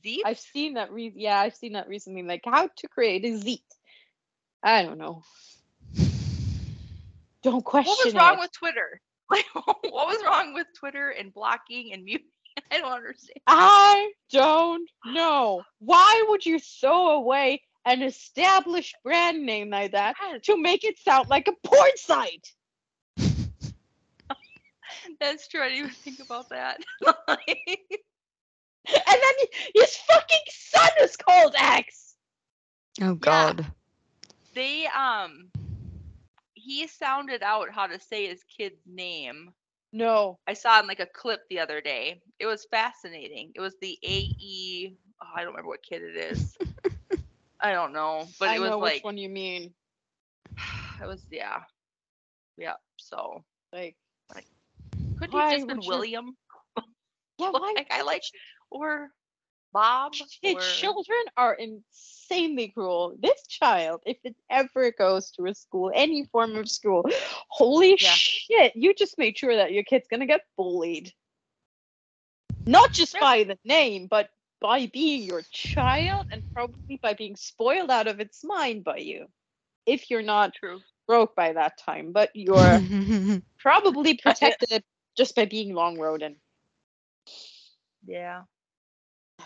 Z? 0.04 0.22
I've 0.26 0.39
seen 0.39 0.74
that. 0.74 0.92
Re- 0.92 1.14
yeah, 1.16 1.39
I've 1.39 1.56
seen 1.56 1.74
that 1.74 1.88
recently. 1.88 2.24
Like 2.24 2.42
how 2.46 2.68
to 2.68 2.88
create 2.89 3.24
a 3.24 3.30
Zeet. 3.38 3.62
I 4.62 4.84
don't 4.84 4.98
know. 4.98 5.24
Don't 7.44 7.64
question 7.66 7.92
What 7.92 8.06
was 8.06 8.14
wrong 8.14 8.36
it. 8.36 8.39
with 8.42 8.52
Twitter? 8.52 9.02
Like, 9.32 9.46
what 9.56 9.78
was 10.08 10.22
wrong 10.26 10.54
with 10.54 10.68
Twitter 10.78 11.10
and 11.12 11.34
blocking 11.34 11.94
and 11.94 12.04
muting? 12.04 12.28
I 12.72 12.80
don't 12.80 12.91
understand. 12.91 13.39
I 13.47 14.11
don't 14.32 14.89
know. 15.05 15.63
Why 15.80 16.26
would 16.30 16.45
you 16.45 16.59
throw 16.59 17.09
away 17.09 17.61
an 17.86 18.01
established 18.01 18.95
brand 19.03 19.45
name 19.45 19.69
like 19.69 19.91
that 19.91 20.15
to 20.43 20.57
make 20.57 20.84
it 20.84 20.97
sound 20.99 21.30
like 21.30 21.47
a 21.47 21.67
porn 21.67 21.91
site? 21.97 22.47
That's 25.19 25.47
true. 25.47 25.61
I 25.61 25.69
didn't 25.69 25.80
even 25.80 25.91
think 25.91 26.19
about 26.19 26.49
that. 26.49 26.80
And 28.88 29.22
then 29.22 29.47
his 29.76 29.95
fucking 29.95 30.45
son 30.49 30.89
is 31.01 31.15
called 31.15 31.53
X. 31.57 32.15
oh 33.01 33.13
God. 33.13 33.65
they 34.55 34.88
um 34.88 35.49
he 36.55 36.88
sounded 36.88 37.43
out 37.43 37.69
how 37.72 37.88
to 37.88 37.99
say 37.99 38.28
his 38.28 38.43
kid's 38.43 38.82
name. 38.88 39.53
No. 39.92 40.39
I 40.48 40.54
saw 40.54 40.80
in 40.80 40.88
like 40.88 41.00
a 41.00 41.06
clip 41.06 41.42
the 41.50 41.60
other 41.60 41.82
day. 41.82 42.22
It 42.39 42.46
was 42.46 42.66
fascinating. 42.72 43.52
It 43.56 43.62
was 43.62 43.76
the 43.82 43.98
AE. 44.04 44.96
Oh, 45.22 45.28
I 45.36 45.39
don't 45.42 45.50
remember 45.52 45.70
what 45.70 45.84
kid 45.84 46.02
it 46.02 46.16
is. 46.18 46.58
I 47.62 47.74
don't 47.74 47.94
know, 47.94 48.28
but 48.39 48.50
I 48.50 48.56
it 48.56 48.60
was 48.60 48.70
know 48.72 48.80
like 48.80 48.96
which 48.96 49.04
one 49.04 49.18
you 49.18 49.30
mean. 49.30 49.74
it 51.02 51.08
was 51.08 51.26
yeah, 51.30 51.60
yeah. 52.58 52.76
So 52.98 53.44
Like, 53.74 53.96
like 54.34 54.46
could 55.18 55.32
he 55.32 55.38
have 55.38 55.52
just 55.52 55.68
been 55.68 55.78
would 55.78 55.86
you- 55.86 55.89
William? 55.89 56.38
yeah, 57.38 57.50
why? 57.52 57.74
Like 57.76 57.88
I 57.92 58.02
like 58.02 58.24
or 58.70 59.10
Bob 59.72 60.13
His 60.41 60.55
or 60.55 60.61
children 60.61 61.19
are 61.38 61.53
insanely 61.53 62.69
cruel. 62.69 63.15
This 63.19 63.45
child, 63.47 64.01
if 64.05 64.17
it 64.24 64.36
ever 64.49 64.91
goes 64.91 65.32
to 65.32 65.45
a 65.45 65.53
school, 65.55 65.91
any 65.93 66.26
form 66.26 66.55
of 66.55 66.69
school, 66.69 67.05
holy 67.49 67.95
Yeah. 67.97 68.13
shit, 68.15 68.76
you 68.76 68.93
just 68.93 69.17
made 69.17 69.38
sure 69.38 69.55
that 69.55 69.72
your 69.72 69.84
kid's 69.84 70.07
gonna 70.07 70.26
get 70.28 70.41
bullied. 70.57 71.13
Not 72.65 72.93
just 72.93 73.13
Yeah. 73.15 73.19
by 73.19 73.43
the 73.43 73.57
name, 73.63 74.07
but 74.07 74.30
by 74.59 74.88
being 74.88 75.24
your 75.24 75.43
child 75.51 76.26
and 76.32 76.43
probably 76.53 76.97
by 77.01 77.13
being 77.13 77.36
spoiled 77.36 77.89
out 77.89 78.07
of 78.07 78.19
its 78.19 78.43
mind 78.43 78.84
by 78.84 78.97
you. 78.97 79.28
If 79.86 80.09
you're 80.09 80.22
not 80.22 80.53
true. 80.53 80.82
broke 81.07 81.36
by 81.36 81.53
that 81.53 81.78
time, 81.78 82.11
but 82.13 82.30
you're 82.36 82.86
probably 83.59 84.15
protected 84.24 84.84
just 85.17 85.36
by 85.36 85.45
being 85.45 85.74
long 85.74 85.99
rodent. 85.99 86.38
Yeah. 88.05 88.43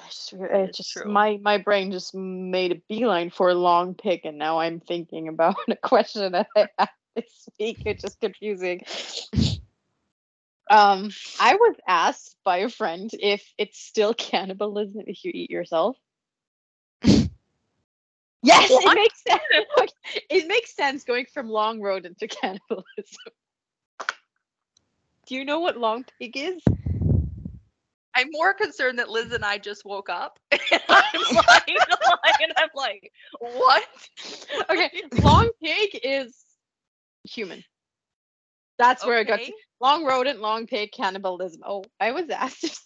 Just, 0.05 0.33
it 0.33 0.73
just 0.73 0.89
true. 0.91 1.05
my 1.05 1.37
my 1.41 1.57
brain 1.57 1.91
just 1.91 2.13
made 2.15 2.71
a 2.71 2.81
beeline 2.89 3.29
for 3.29 3.49
a 3.49 3.55
long 3.55 3.95
pick, 3.95 4.25
and 4.25 4.37
now 4.37 4.59
I'm 4.59 4.79
thinking 4.79 5.27
about 5.27 5.55
a 5.69 5.75
question 5.75 6.31
that 6.33 6.47
I 6.55 6.67
had 6.77 6.89
this 7.15 7.47
week. 7.59 7.81
It's 7.85 8.01
just 8.03 8.19
confusing. 8.19 8.81
Um, 10.69 11.09
I 11.39 11.55
was 11.55 11.75
asked 11.87 12.37
by 12.43 12.57
a 12.57 12.69
friend 12.69 13.09
if 13.13 13.53
it's 13.57 13.79
still 13.79 14.13
cannibalism 14.17 15.03
if 15.07 15.23
you 15.23 15.31
eat 15.33 15.49
yourself. 15.51 15.97
yes, 18.43 18.77
it 18.79 18.83
What? 18.83 18.93
makes 18.93 19.23
sense. 19.23 19.41
it 20.29 20.47
makes 20.47 20.75
sense 20.75 21.03
going 21.03 21.25
from 21.33 21.49
long 21.49 21.81
rodent 21.81 22.17
to 22.19 22.27
cannibalism. 22.27 22.85
Do 25.27 25.35
you 25.35 25.45
know 25.45 25.59
what 25.59 25.77
long 25.77 26.05
pig 26.19 26.37
is? 26.37 26.61
I'm 28.15 28.27
more 28.31 28.53
concerned 28.53 28.99
that 28.99 29.09
Liz 29.09 29.31
and 29.31 29.43
I 29.45 29.57
just 29.57 29.85
woke 29.85 30.09
up. 30.09 30.39
And 30.71 30.81
I'm 30.89 31.03
like, 31.47 31.67
and 32.41 32.53
I'm 32.57 32.69
like, 32.75 33.11
what? 33.39 33.87
okay, 34.69 34.91
long 35.11 35.51
pig 35.63 35.99
is 36.03 36.35
human. 37.23 37.63
That's 38.77 39.05
where 39.05 39.17
I 39.17 39.23
got 39.23 39.43
to, 39.43 39.51
Okay. 39.51 39.53
long 39.81 40.05
rodent, 40.05 40.41
long 40.41 40.67
pig, 40.67 40.91
cannibalism. 40.91 41.61
Oh, 41.65 41.83
I 41.99 42.11
was 42.11 42.29
asked 42.29 42.63
if 42.63 42.79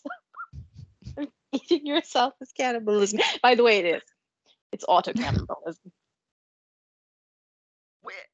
eating 1.51 1.85
yourself 1.85 2.33
is 2.41 2.51
cannibalism. 2.51 3.19
By 3.41 3.55
the 3.55 3.63
way, 3.63 3.79
it 3.79 3.85
is. 3.85 4.03
It's 4.71 4.85
auto 4.87 5.13
cannibalism. 5.13 5.91
Wh- 8.03 8.27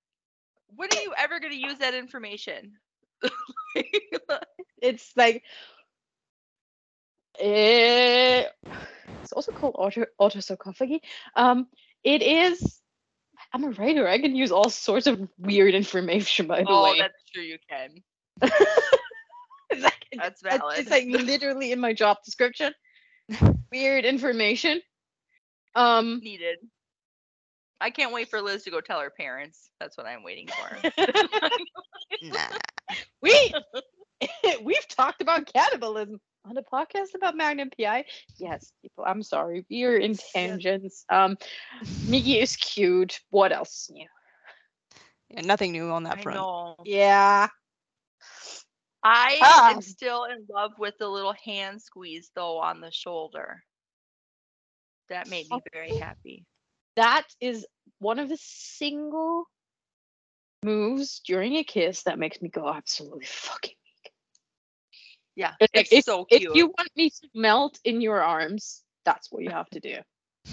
When 0.75 0.91
are 0.91 1.01
you 1.01 1.13
ever 1.17 1.39
going 1.39 1.53
to 1.53 1.59
use 1.59 1.79
that 1.79 1.93
information? 1.93 2.77
it's 4.81 5.11
like 5.15 5.43
Eh, 7.39 8.45
it's 9.23 9.31
also 9.33 9.51
called 9.51 9.75
auto 9.77 10.05
autosarcophagy. 10.19 10.99
Um, 11.35 11.67
it 12.03 12.21
is. 12.21 12.81
I'm 13.53 13.63
a 13.63 13.69
writer. 13.71 14.07
I 14.07 14.19
can 14.19 14.35
use 14.35 14.51
all 14.51 14.69
sorts 14.69 15.07
of 15.07 15.27
weird 15.37 15.73
information. 15.73 16.47
By 16.47 16.61
the 16.61 16.69
oh, 16.69 16.83
way, 16.83 16.99
that's 16.99 17.23
true. 17.33 17.43
You 17.43 17.57
can. 17.69 17.89
it's 18.41 19.83
like, 19.83 20.05
That's 20.15 20.41
it's- 20.43 20.57
valid. 20.59 20.79
It's 20.79 20.89
like 20.89 21.05
literally 21.07 21.71
in 21.71 21.79
my 21.79 21.93
job 21.93 22.17
description. 22.23 22.73
weird 23.71 24.05
information. 24.05 24.81
Um, 25.75 26.21
Needed. 26.23 26.57
I 27.81 27.89
can't 27.89 28.13
wait 28.13 28.29
for 28.29 28.41
Liz 28.41 28.63
to 28.63 28.71
go 28.71 28.79
tell 28.81 28.99
her 29.01 29.09
parents. 29.09 29.69
That's 29.79 29.97
what 29.97 30.07
I'm 30.07 30.23
waiting 30.23 30.47
for. 30.47 31.01
Nah. 32.21 32.37
we 33.21 33.53
we've 34.63 34.87
talked 34.87 35.21
about 35.21 35.51
cannibalism 35.51 36.19
on 36.47 36.57
a 36.57 36.63
podcast 36.63 37.15
about 37.15 37.35
Magnum 37.35 37.69
PI. 37.77 38.05
Yes, 38.37 38.71
people. 38.81 39.03
I'm 39.05 39.23
sorry. 39.23 39.65
We're 39.69 39.97
in 39.97 40.15
tangents. 40.33 41.05
Um, 41.09 41.37
Miggy 42.07 42.41
is 42.41 42.55
cute. 42.55 43.19
What 43.29 43.51
else 43.51 43.83
is 43.83 43.89
new? 43.91 44.07
Yeah, 45.29 45.41
nothing 45.41 45.71
new 45.71 45.89
on 45.89 46.03
that 46.03 46.19
I 46.19 46.21
front. 46.21 46.37
know. 46.37 46.75
Yeah. 46.85 47.47
I 49.03 49.37
Ah. 49.41 49.71
am 49.71 49.81
still 49.81 50.23
in 50.25 50.45
love 50.49 50.71
with 50.79 50.95
the 50.99 51.07
little 51.07 51.33
hand 51.43 51.81
squeeze 51.81 52.31
though 52.35 52.57
on 52.59 52.81
the 52.81 52.91
shoulder. 52.91 53.63
That 55.09 55.27
made 55.29 55.49
me 55.49 55.59
very 55.73 55.95
happy. 55.97 56.45
that 56.95 57.27
is 57.41 57.65
one 57.99 58.19
of 58.19 58.29
the 58.29 58.37
single 58.39 59.45
moves 60.63 61.19
during 61.19 61.55
a 61.57 61.63
kiss 61.63 62.03
that 62.03 62.17
makes 62.17 62.41
me 62.41 62.49
go 62.49 62.67
absolutely 62.69 63.25
fucking 63.25 63.75
weak. 63.83 63.84
Yeah, 65.35 65.53
It's 65.59 65.71
it's 65.73 65.91
if, 65.91 66.03
so 66.05 66.25
if 66.29 66.39
cute. 66.39 66.51
If 66.51 66.57
you 66.57 66.67
want 66.67 66.89
me 66.95 67.09
to 67.09 67.27
melt 67.33 67.79
in 67.83 68.01
your 68.01 68.21
arms, 68.21 68.83
that's 69.03 69.31
what 69.31 69.43
you 69.43 69.49
have 69.49 69.69
to 69.71 69.79
do. 69.79 69.97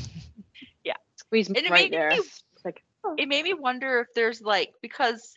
Yeah. 0.84 0.94
Squeeze 1.16 1.48
me 1.48 1.58
And 1.58 1.66
it 1.66 1.70
right 1.70 1.84
made 1.84 1.90
me 1.92 1.96
there. 1.96 2.10
It's 2.10 2.42
like, 2.64 2.82
oh. 3.04 3.14
it 3.16 3.28
made 3.28 3.44
me 3.44 3.54
wonder 3.54 4.00
if 4.00 4.08
there's 4.14 4.42
like 4.42 4.72
because 4.82 5.34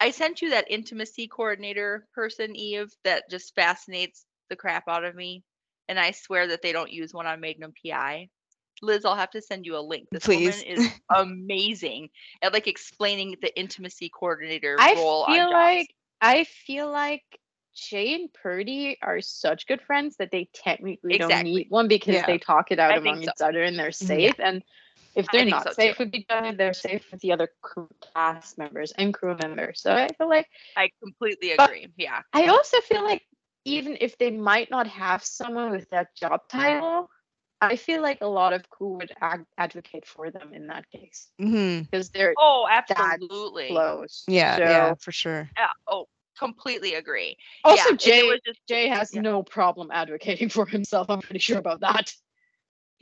I 0.00 0.10
sent 0.10 0.42
you 0.42 0.50
that 0.50 0.70
intimacy 0.70 1.28
coordinator 1.28 2.06
person, 2.14 2.56
Eve, 2.56 2.92
that 3.04 3.30
just 3.30 3.54
fascinates 3.54 4.24
the 4.48 4.56
crap 4.56 4.88
out 4.88 5.04
of 5.04 5.14
me. 5.14 5.44
And 5.88 5.98
I 5.98 6.10
swear 6.10 6.48
that 6.48 6.62
they 6.62 6.72
don't 6.72 6.90
use 6.90 7.12
one 7.12 7.26
on 7.26 7.40
Magnum 7.40 7.72
PI. 7.84 8.28
Liz, 8.82 9.04
I'll 9.04 9.14
have 9.14 9.30
to 9.32 9.42
send 9.42 9.66
you 9.66 9.76
a 9.76 9.80
link. 9.80 10.08
This 10.10 10.24
Please. 10.24 10.64
woman 10.64 10.78
is 10.78 10.88
amazing 11.14 12.08
at 12.42 12.52
like 12.52 12.66
explaining 12.66 13.36
the 13.42 13.56
intimacy 13.58 14.08
coordinator 14.08 14.76
I 14.78 14.94
role 14.94 15.24
I 15.28 15.34
feel 15.34 15.44
jobs. 15.44 15.52
like 15.52 15.94
I 16.22 16.44
feel 16.44 16.90
like 16.90 17.22
Jay 17.74 18.14
and 18.14 18.32
Perdy 18.32 18.98
are 19.02 19.20
such 19.20 19.66
good 19.66 19.80
friends 19.82 20.16
that 20.16 20.30
they 20.30 20.48
technically 20.52 21.18
don't 21.18 21.42
need 21.42 21.66
one 21.70 21.88
because 21.88 22.14
Yeah. 22.14 22.26
they 22.26 22.38
talk 22.38 22.70
it 22.70 22.78
out 22.78 22.92
I 22.92 22.96
among 22.96 23.22
so. 23.22 23.30
each 23.30 23.40
other 23.40 23.62
and 23.62 23.78
they're 23.78 23.90
Mhm. 23.90 23.92
safe. 24.06 24.40
And 24.40 24.62
if 25.14 25.26
they're 25.30 25.44
not 25.44 25.64
so, 25.68 25.72
safe 25.72 25.96
too. 25.96 26.04
with 26.04 26.14
each 26.14 26.26
other, 26.30 26.52
they're 26.52 26.72
safe 26.74 27.04
with 27.10 27.20
the 27.20 27.32
other 27.32 27.52
crew 27.62 27.88
cast 28.14 28.58
members 28.58 28.92
and 28.92 29.12
crew 29.14 29.36
members. 29.36 29.80
So 29.80 29.92
I 29.92 30.08
feel 30.08 30.28
like 30.28 30.48
I 30.76 30.90
completely 31.02 31.52
agree. 31.52 31.88
Yeah. 31.96 32.22
I 32.32 32.46
also 32.48 32.80
feel 32.80 33.02
like 33.04 33.22
even 33.64 33.98
if 34.00 34.16
they 34.18 34.30
might 34.30 34.70
not 34.70 34.86
have 34.88 35.24
someone 35.24 35.70
with 35.70 35.88
that 35.90 36.14
job 36.14 36.48
title, 36.48 37.10
I 37.60 37.76
feel 37.76 38.00
like 38.02 38.22
a 38.22 38.26
lot 38.26 38.52
of 38.54 38.68
crew 38.70 38.96
would 38.96 39.12
ag- 39.20 39.44
advocate 39.58 40.06
for 40.06 40.30
them 40.30 40.54
in 40.54 40.68
that 40.68 40.88
case 40.90 41.30
hmm 41.38 41.80
because 41.82 42.08
they're 42.10 42.34
Oh, 42.38 42.66
absolutely. 42.70 43.68
close. 43.68 44.24
Yeah, 44.26 44.56
So- 44.56 44.62
yeah, 44.62 44.94
for 44.94 45.12
sure. 45.12 45.50
Yeah. 45.56 45.68
Oh, 45.86 46.08
completely 46.40 46.94
agree. 46.94 47.36
Also, 47.62 47.90
yeah, 47.90 47.96
Jay 47.96 48.22
was 48.24 48.40
just 48.46 48.60
Jay 48.66 48.88
has 48.88 49.14
yeah. 49.14 49.20
no 49.20 49.42
problem 49.42 49.90
advocating 49.92 50.48
for 50.48 50.66
himself. 50.66 51.08
I'm 51.10 51.20
pretty 51.20 51.38
sure 51.38 51.58
about 51.58 51.80
that. 51.80 52.12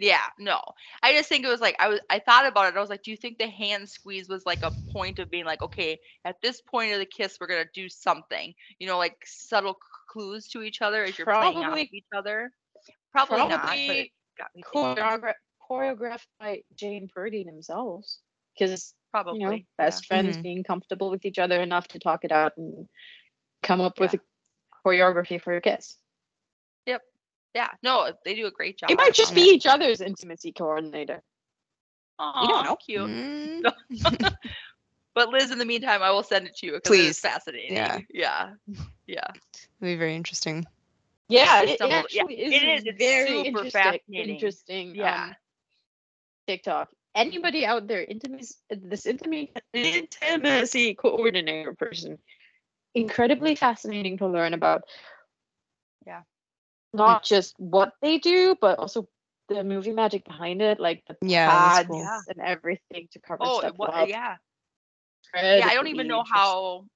Yeah, 0.00 0.26
no. 0.38 0.60
I 1.02 1.12
just 1.12 1.28
think 1.28 1.44
it 1.44 1.48
was 1.48 1.60
like 1.60 1.76
I 1.78 1.88
was 1.88 2.00
I 2.10 2.18
thought 2.18 2.46
about 2.46 2.68
it. 2.72 2.76
I 2.76 2.80
was 2.80 2.90
like, 2.90 3.02
do 3.02 3.10
you 3.10 3.16
think 3.16 3.38
the 3.38 3.48
hand 3.48 3.88
squeeze 3.88 4.28
was 4.28 4.44
like 4.46 4.62
a 4.62 4.72
point 4.92 5.18
of 5.18 5.30
being 5.30 5.44
like, 5.44 5.62
okay, 5.62 5.98
at 6.24 6.36
this 6.42 6.60
point 6.60 6.92
of 6.92 6.98
the 6.98 7.06
kiss, 7.06 7.38
we're 7.40 7.46
gonna 7.48 7.64
do 7.74 7.88
something, 7.88 8.52
you 8.78 8.86
know, 8.86 8.98
like 8.98 9.16
subtle 9.24 9.76
clues 10.08 10.46
to 10.48 10.62
each 10.62 10.82
other 10.82 11.04
as 11.04 11.16
you're 11.18 11.26
playing 11.26 11.56
off 11.58 11.64
Probably- 11.64 11.90
each 11.92 12.04
other. 12.16 12.52
Probably, 13.10 13.38
probably 13.38 13.54
it 13.54 14.12
got 14.38 14.50
me 14.54 14.62
thinking. 14.62 14.94
Choreogra- 14.94 15.32
choreographed 15.68 16.26
by 16.38 16.60
Jane 16.76 17.08
Perdy 17.12 17.42
themselves, 17.42 18.20
because 18.56 18.94
Probably. 19.10 19.40
you 19.40 19.46
know, 19.46 19.52
yeah. 19.52 19.62
best 19.78 20.06
friends 20.06 20.36
Mhm. 20.36 20.42
being 20.42 20.62
comfortable 20.62 21.10
with 21.10 21.24
each 21.24 21.38
other 21.38 21.60
enough 21.60 21.88
to 21.88 21.98
talk 21.98 22.24
it 22.24 22.30
out 22.30 22.52
and 22.56 22.88
come 23.62 23.80
up 23.80 23.98
with 24.00 24.14
a 24.14 24.20
choreography 24.84 25.40
for 25.40 25.52
your 25.52 25.60
kiss. 25.60 25.96
Yep. 26.86 27.02
Yeah. 27.54 27.68
No, 27.82 28.12
they 28.24 28.34
do 28.34 28.46
a 28.46 28.50
great 28.50 28.78
job. 28.78 28.90
It 28.90 28.96
might 28.96 29.14
just 29.14 29.34
be 29.34 29.42
it. 29.50 29.54
each 29.56 29.66
other's 29.66 30.00
intimacy 30.00 30.52
coordinator. 30.52 31.22
Aw, 32.18 32.46
don't 32.46 32.64
know. 32.64 32.76
Cute. 32.76 33.08
Mm, 33.10 34.34
But 35.14 35.30
Liz, 35.30 35.50
in 35.50 35.58
the 35.58 35.64
meantime, 35.64 36.00
I 36.00 36.10
will 36.12 36.22
send 36.22 36.46
it 36.46 36.56
to 36.58 36.66
you 36.66 36.72
because 36.72 36.88
Please. 36.88 37.10
it's 37.10 37.18
fascinating. 37.20 37.74
Yeah. 37.74 37.98
Yeah. 38.08 38.50
Yeah. 39.06 39.20
That'd 39.26 39.36
be 39.80 39.96
very 39.96 40.14
interesting. 40.14 40.64
Yeah, 41.28 41.62
it, 41.62 41.70
it 41.70 41.74
stumbled- 41.76 42.06
yeah, 42.10 42.22
is. 42.30 42.52
is, 42.52 42.84
it's 42.86 42.98
very 42.98 43.28
super 43.28 43.46
interesting. 43.48 43.70
fascinating. 43.72 44.34
Interesting. 44.36 44.94
Yeah. 44.94 45.24
Um, 45.24 45.34
TikTok. 46.46 46.88
Anybody 47.14 47.66
out 47.66 47.88
there, 47.88 48.04
intimacy, 48.04 48.54
this 48.70 49.06
intimacy, 49.06 49.50
intimacy 49.74 50.94
coordinator 50.94 51.74
person, 51.74 52.18
incredibly 52.94 53.54
fascinating 53.54 54.18
to 54.18 54.26
learn 54.26 54.54
about. 54.54 54.82
Yeah. 56.06 56.22
Not 56.92 57.24
just 57.24 57.54
what 57.58 57.92
they 58.00 58.18
do, 58.18 58.56
but 58.60 58.78
also 58.78 59.08
the 59.48 59.62
movie 59.64 59.92
magic 59.92 60.24
behind 60.24 60.60
it, 60.62 60.80
like 60.80 61.02
the 61.06 61.16
Yeah, 61.22 61.46
that's 61.46 61.74
pads 61.76 61.88
cool. 61.88 62.00
Yeah. 62.00 62.20
and 62.28 62.40
everything 62.40 63.08
to 63.12 63.18
cover 63.20 63.38
Oh, 63.42 63.58
stuff 63.60 63.72
it 63.72 63.78
wa- 63.78 63.86
up. 63.86 64.08
yeah. 64.08 64.36
Yeah, 65.34 65.66
I 65.66 65.74
don't 65.74 65.88
even 65.88 66.06
know 66.08 66.22
how. 66.22 66.86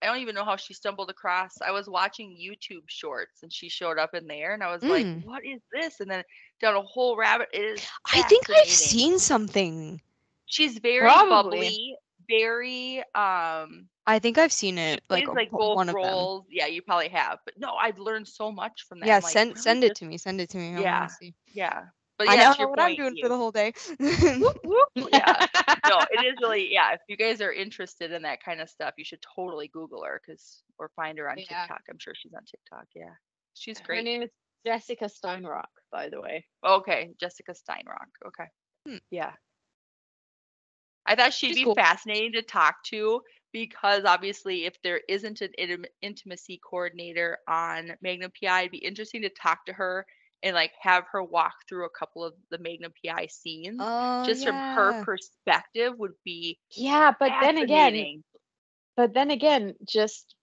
I 0.00 0.06
don't 0.06 0.18
even 0.18 0.34
know 0.34 0.44
how 0.44 0.56
she 0.56 0.74
stumbled 0.74 1.10
across. 1.10 1.60
I 1.64 1.70
was 1.70 1.88
watching 1.88 2.30
YouTube 2.36 2.82
shorts 2.88 3.42
and 3.44 3.52
she 3.52 3.68
showed 3.68 3.98
up 3.98 4.14
in 4.14 4.26
there, 4.26 4.52
and 4.54 4.62
I 4.62 4.72
was 4.72 4.82
like, 4.82 5.06
Mm. 5.06 5.24
"What 5.24 5.44
is 5.44 5.60
this?" 5.72 6.00
And 6.00 6.10
then 6.10 6.24
down 6.60 6.74
a 6.74 6.82
whole 6.82 7.16
rabbit. 7.16 7.50
It 7.52 7.60
is. 7.62 7.86
I 8.12 8.22
think 8.22 8.48
I've 8.50 8.66
seen 8.66 9.18
something. 9.18 10.00
She's 10.46 10.78
very 10.78 11.00
Probably. 11.06 11.58
bubbly, 11.58 11.96
very 12.40 12.98
um. 13.14 13.88
I 14.04 14.18
think 14.18 14.36
I've 14.36 14.52
seen 14.52 14.78
it 14.78 15.00
like, 15.08 15.28
like 15.28 15.48
a- 15.48 15.56
both 15.56 15.76
one 15.76 15.88
of 15.88 15.94
them. 15.94 16.02
roles. 16.02 16.46
Yeah, 16.50 16.66
you 16.66 16.82
probably 16.82 17.08
have. 17.10 17.38
But 17.44 17.54
no, 17.58 17.74
I've 17.74 17.98
learned 17.98 18.26
so 18.26 18.50
much 18.50 18.84
from 18.88 18.98
that. 19.00 19.06
Yeah, 19.06 19.20
like, 19.22 19.32
send 19.32 19.50
really 19.50 19.60
send 19.62 19.84
it 19.84 19.88
just- 19.90 19.98
to 20.00 20.04
me. 20.06 20.18
Send 20.18 20.40
it 20.40 20.48
to 20.50 20.58
me. 20.58 20.74
I 20.76 20.80
Yeah. 20.80 21.06
see. 21.06 21.34
Yeah, 21.46 21.84
but 22.18 22.28
I 22.28 22.34
yeah, 22.34 22.42
know 22.48 22.52
to 22.54 22.58
your 22.60 22.68
what 22.70 22.80
I'm 22.80 22.96
doing 22.96 23.16
you- 23.16 23.22
for 23.24 23.28
the 23.28 23.36
whole 23.36 23.52
day. 23.52 23.72
yeah. 24.00 25.46
no, 25.88 26.00
it 26.10 26.24
is 26.26 26.34
really 26.40 26.72
yeah. 26.72 26.92
If 26.94 27.00
you 27.08 27.16
guys 27.16 27.40
are 27.40 27.52
interested 27.52 28.12
in 28.12 28.22
that 28.22 28.42
kind 28.42 28.60
of 28.60 28.68
stuff, 28.68 28.94
you 28.98 29.04
should 29.04 29.20
totally 29.36 29.68
Google 29.68 30.02
her 30.04 30.20
because 30.24 30.62
or 30.78 30.90
find 30.96 31.18
her 31.18 31.30
on 31.30 31.38
Yeah. 31.38 31.44
TikTok. 31.44 31.82
I'm 31.88 31.98
sure 31.98 32.14
she's 32.16 32.34
on 32.34 32.44
TikTok. 32.44 32.86
Yeah, 32.94 33.14
she's 33.54 33.78
Her 33.78 33.84
great. 33.86 34.04
name 34.04 34.22
is 34.22 34.30
Jessica 34.66 35.04
Steinrock, 35.06 35.70
by 35.90 36.08
the 36.08 36.20
way. 36.20 36.44
Okay, 36.64 37.10
Jessica 37.20 37.52
Steinrock. 37.52 38.10
Okay. 38.26 38.46
Hmm. 38.88 38.96
Yeah. 39.10 39.32
I 41.06 41.14
thought 41.16 41.32
she'd 41.34 41.54
She's 41.54 41.56
be 41.56 41.64
cool. 41.64 41.74
fascinating 41.74 42.32
to 42.32 42.42
talk 42.42 42.82
to 42.84 43.22
because 43.52 44.04
obviously, 44.04 44.64
if 44.66 44.80
there 44.82 45.00
isn't 45.08 45.40
an 45.40 45.50
intim- 45.58 45.86
intimacy 46.00 46.60
coordinator 46.68 47.38
on 47.48 47.96
Magnum 48.00 48.32
PI, 48.40 48.60
it'd 48.60 48.72
be 48.72 48.78
interesting 48.78 49.22
to 49.22 49.28
talk 49.30 49.64
to 49.66 49.72
her 49.72 50.06
and 50.42 50.54
like 50.54 50.72
have 50.80 51.04
her 51.12 51.22
walk 51.22 51.54
through 51.68 51.86
a 51.86 51.90
couple 51.90 52.24
of 52.24 52.34
the 52.50 52.58
Magnum 52.58 52.92
PI 53.04 53.26
scenes. 53.26 53.80
oh, 53.80 54.24
Just 54.24 54.44
from 54.44 54.60
her 54.74 54.94
perspective, 55.02 55.98
would 55.98 56.14
be 56.24 56.58
Yeah, 56.76 57.12
but 57.18 57.32
then 57.40 57.58
again, 57.58 58.22
but 58.96 59.14
then 59.14 59.30
again, 59.30 59.74
just 59.86 60.34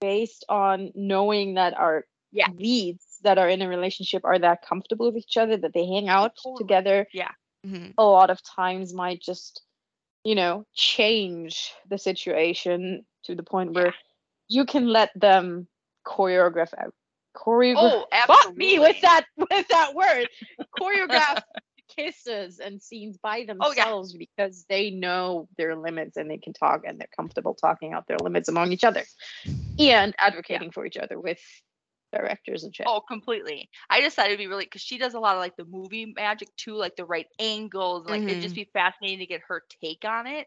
based 0.00 0.44
on 0.48 0.92
knowing 0.94 1.54
that 1.54 1.74
our 1.74 2.06
Yeah. 2.32 2.48
leads 2.48 3.18
that 3.22 3.38
are 3.38 3.48
in 3.48 3.62
a 3.62 3.68
relationship 3.68 4.24
are 4.24 4.38
that 4.38 4.62
comfortable 4.62 5.06
with 5.06 5.16
each 5.16 5.36
other 5.36 5.56
that 5.56 5.72
they 5.74 5.86
hang 5.86 6.08
out 6.08 6.32
Totally. 6.42 6.58
together 6.58 7.06
Mhm. 7.64 7.94
a 7.98 8.04
lot 8.04 8.30
of 8.30 8.40
times 8.42 8.92
might 8.94 9.20
just 9.20 9.62
you 10.24 10.34
know 10.34 10.64
change 10.74 11.72
the 11.88 11.98
situation 11.98 13.04
to 13.24 13.34
the 13.34 13.42
point 13.42 13.72
where 13.72 13.86
Yeah. 13.86 13.92
you 14.48 14.64
can 14.64 14.88
let 14.88 15.10
them 15.14 15.68
choreograph 16.06 16.74
out 16.78 16.94
choreograph 17.36 17.76
Oh, 17.78 18.06
fuck 18.26 18.56
me 18.56 18.78
with 18.78 19.00
that 19.02 19.24
with 19.36 19.68
that 19.68 19.94
word 19.94 20.28
choreograph 20.80 21.42
kisses 21.96 22.58
and 22.60 22.82
scenes 22.82 23.18
by 23.18 23.44
Oh, 23.60 23.72
yeah. 23.76 23.84
themselves 23.84 24.16
because 24.16 24.64
they 24.68 24.90
know 24.90 25.48
their 25.56 25.76
limits 25.76 26.16
and 26.16 26.30
they 26.30 26.38
can 26.38 26.52
talk 26.52 26.82
and 26.86 26.98
they're 26.98 27.08
comfortable 27.16 27.54
talking 27.54 27.92
out 27.92 28.06
their 28.08 28.18
limits 28.18 28.48
among 28.48 28.72
each 28.72 28.84
other 28.84 29.04
and 29.78 30.14
advocating 30.18 30.70
for 30.70 30.86
each 30.86 30.96
other 30.96 31.20
with 31.20 31.40
directors 32.14 32.64
and 32.64 32.74
shit. 32.74 32.86
Oh, 32.88 33.00
completely. 33.00 33.68
I 33.90 34.00
just 34.00 34.16
thought 34.16 34.26
it'd 34.26 34.38
be 34.38 34.46
really 34.46 34.64
because 34.64 34.82
she 34.82 34.98
does 34.98 35.14
a 35.14 35.20
lot 35.20 35.34
of 35.36 35.40
like 35.40 35.56
the 35.56 35.64
movie 35.64 36.12
magic 36.14 36.48
too, 36.56 36.74
like 36.76 36.96
the 36.96 37.04
right 37.04 37.26
angles. 37.38 38.06
and, 38.06 38.10
Like 38.24 38.30
it'd 38.30 38.42
just 38.42 38.54
be 38.54 38.68
fascinating 38.72 39.18
to 39.20 39.26
get 39.26 39.40
her 39.48 39.62
take 39.82 40.04
on 40.04 40.26
it. 40.26 40.46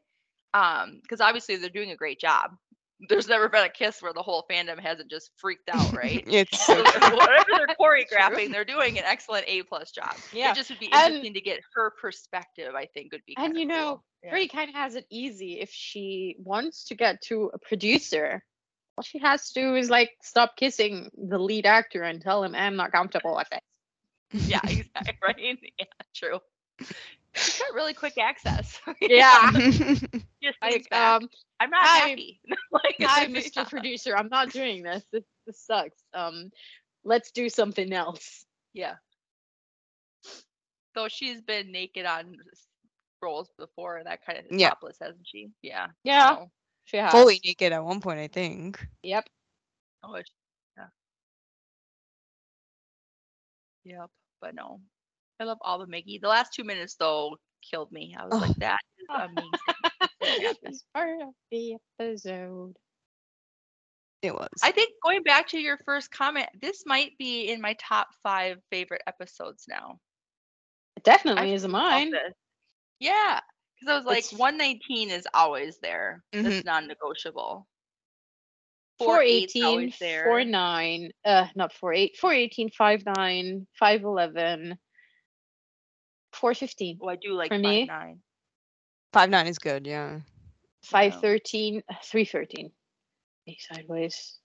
Um, 0.53 0.99
because 1.01 1.21
obviously 1.21 1.57
they're 1.57 1.69
doing 1.69 1.91
a 1.91 1.95
great 1.95 2.19
job. 2.19 2.51
there's 3.09 3.27
never 3.27 3.47
been 3.47 3.63
a 3.65 3.69
kiss 3.69 4.01
where 4.01 4.13
the 4.13 4.23
whole 4.23 4.43
fandom 4.49 4.79
hasn't 4.79 5.11
just 5.11 5.29
freaked 5.37 5.69
out, 5.71 5.93
right? 5.95 6.23
It's 6.27 6.65
So 6.65 6.75
whatever 6.81 7.45
they're 7.55 7.67
choreographing, 7.79 8.51
they're 8.51 8.65
doing 8.65 8.97
an 8.97 9.03
excellent 9.05 9.45
A 9.47 9.61
plus 9.63 9.91
job. 9.91 10.15
Yeah. 10.33 10.51
It 10.51 10.55
just 10.55 10.69
would 10.71 10.79
be 10.79 10.89
And- 10.91 11.07
interesting 11.15 11.33
to 11.35 11.41
get 11.41 11.59
her 11.75 11.91
perspective. 12.01 12.73
I 12.75 12.85
think 12.93 13.11
would 13.11 13.21
be. 13.27 13.35
And 13.37 13.55
you 13.57 13.65
know, 13.67 13.85
cool. 13.87 14.03
Yeah. 14.23 14.29
Brie 14.31 14.47
kind 14.47 14.69
of 14.69 14.75
has 14.75 14.95
it 14.95 15.05
easy 15.11 15.59
if 15.59 15.69
she 15.71 16.37
wants 16.39 16.85
to 16.85 16.95
get 16.95 17.21
to 17.23 17.51
a 17.53 17.59
producer. 17.59 18.43
All 18.97 19.03
she 19.03 19.19
has 19.19 19.49
to 19.51 19.61
do 19.61 19.75
is 19.75 19.89
like 19.89 20.11
stop 20.21 20.55
kissing 20.57 21.09
the 21.15 21.37
lead 21.37 21.65
actor 21.67 22.01
and 22.03 22.19
tell 22.21 22.43
him 22.43 22.55
I'm 22.55 22.75
not 22.75 22.91
comfortable 22.91 23.35
with 23.35 23.47
it. 23.51 23.61
yeah, 24.47 24.59
exactly. 24.63 25.17
Right? 25.23 25.35
Yeah, 25.79 25.85
true. 26.15 26.39
She's 27.35 27.59
got 27.59 27.73
really 27.75 27.93
quick 27.93 28.17
access. 28.17 28.79
Yeah. 29.01 29.51
Just 29.51 30.57
Like, 30.61 30.71
leans 30.73 30.87
um, 30.91 31.29
I'm 31.59 31.69
not 31.69 31.83
hi- 31.83 32.09
happy. 32.09 32.41
like, 32.71 32.95
hi, 32.99 33.23
yeah. 33.23 33.27
Mr. 33.27 33.69
Producer, 33.69 34.15
I'm 34.17 34.29
not 34.29 34.51
doing 34.51 34.81
this. 34.83 35.03
This 35.11 35.23
this 35.45 35.59
sucks. 35.59 36.01
Um, 36.13 36.49
let's 37.03 37.31
do 37.31 37.49
something 37.49 37.93
else. 37.93 38.45
Yeah. 38.73 38.95
Though 40.95 41.07
she's 41.07 41.41
been 41.41 41.71
naked 41.71 42.05
on 42.05 42.37
s- 42.51 42.67
roles 43.21 43.49
before 43.57 43.97
and 43.97 44.07
that 44.07 44.25
kind 44.25 44.39
of 44.39 44.45
Yeah. 44.49 44.69
topless, 44.69 44.97
hasn't 44.99 45.27
she? 45.27 45.49
Yeah. 45.61 45.87
Yeah, 46.03 46.35
so- 46.35 46.51
she 46.87 46.97
has. 46.97 47.11
fully 47.11 47.39
naked 47.45 47.73
at 47.73 47.83
one 47.83 47.99
point, 48.01 48.19
I 48.19 48.27
think. 48.27 48.85
Yep. 49.03 49.27
Oh, 50.03 50.15
yeah. 50.77 50.85
Yep. 53.85 54.09
But 54.41 54.55
no, 54.55 54.79
I 55.39 55.43
love 55.43 55.57
all 55.61 55.79
the 55.79 55.85
Miggy. 55.85 56.19
The 56.21 56.27
last 56.27 56.53
two 56.53 56.63
minutes 56.63 56.95
though 56.99 57.37
killed 57.69 57.91
me. 57.91 58.15
I 58.17 58.25
was 58.25 58.33
Oh. 58.33 58.37
like, 58.37 58.55
that 58.57 58.79
is 58.99 59.05
amazing. 59.09 60.57
It's 60.63 60.83
part 60.93 61.21
of 61.21 61.29
the 61.51 61.75
episode. 61.99 62.75
It 64.21 64.33
was. 64.33 64.47
I 64.63 64.71
think 64.71 64.91
going 65.03 65.23
back 65.23 65.47
to 65.49 65.59
your 65.59 65.77
first 65.85 66.09
comment, 66.11 66.47
this 66.61 66.83
might 66.85 67.17
be 67.19 67.49
in 67.51 67.61
my 67.61 67.75
top 67.79 68.07
five 68.23 68.57
favorite 68.71 69.01
episodes 69.07 69.65
now. 69.69 69.99
It 70.95 71.03
definitely 71.03 71.51
I 71.51 71.53
is 71.53 71.61
felt 71.63 71.71
mine. 71.73 72.13
Yeah, 72.99 73.39
because 73.79 73.91
I 73.91 73.97
was 73.97 74.05
like, 74.05 74.17
It's- 74.19 74.33
119 74.33 75.09
is 75.09 75.27
always 75.33 75.77
there. 75.79 76.23
Mhm. 76.33 76.43
That's 76.43 76.65
non-negotiable. 76.65 77.67
418, 78.99 79.47
418 79.49 79.91
's 79.91 80.01
always 80.01 80.23
49, 80.23 81.11
uh, 81.23 81.47
not 81.55 81.71
48, 81.73 82.17
418, 82.17 82.69
59, 82.71 83.67
511, 83.73 84.79
415, 86.31 86.97
Oh, 87.01 87.07
I 87.07 87.15
do 87.15 87.33
like 87.33 87.49
For 87.49 87.55
five 87.55 87.61
me, 87.61 87.85
nine. 87.85 88.23
Five 89.13 89.29
nine 89.29 89.47
is 89.47 89.59
good, 89.59 89.85
yeah. 89.87 90.21
513, 90.83 91.83
313. 92.03 92.71
Hey, 93.45 93.57
Sideways. 93.59 94.39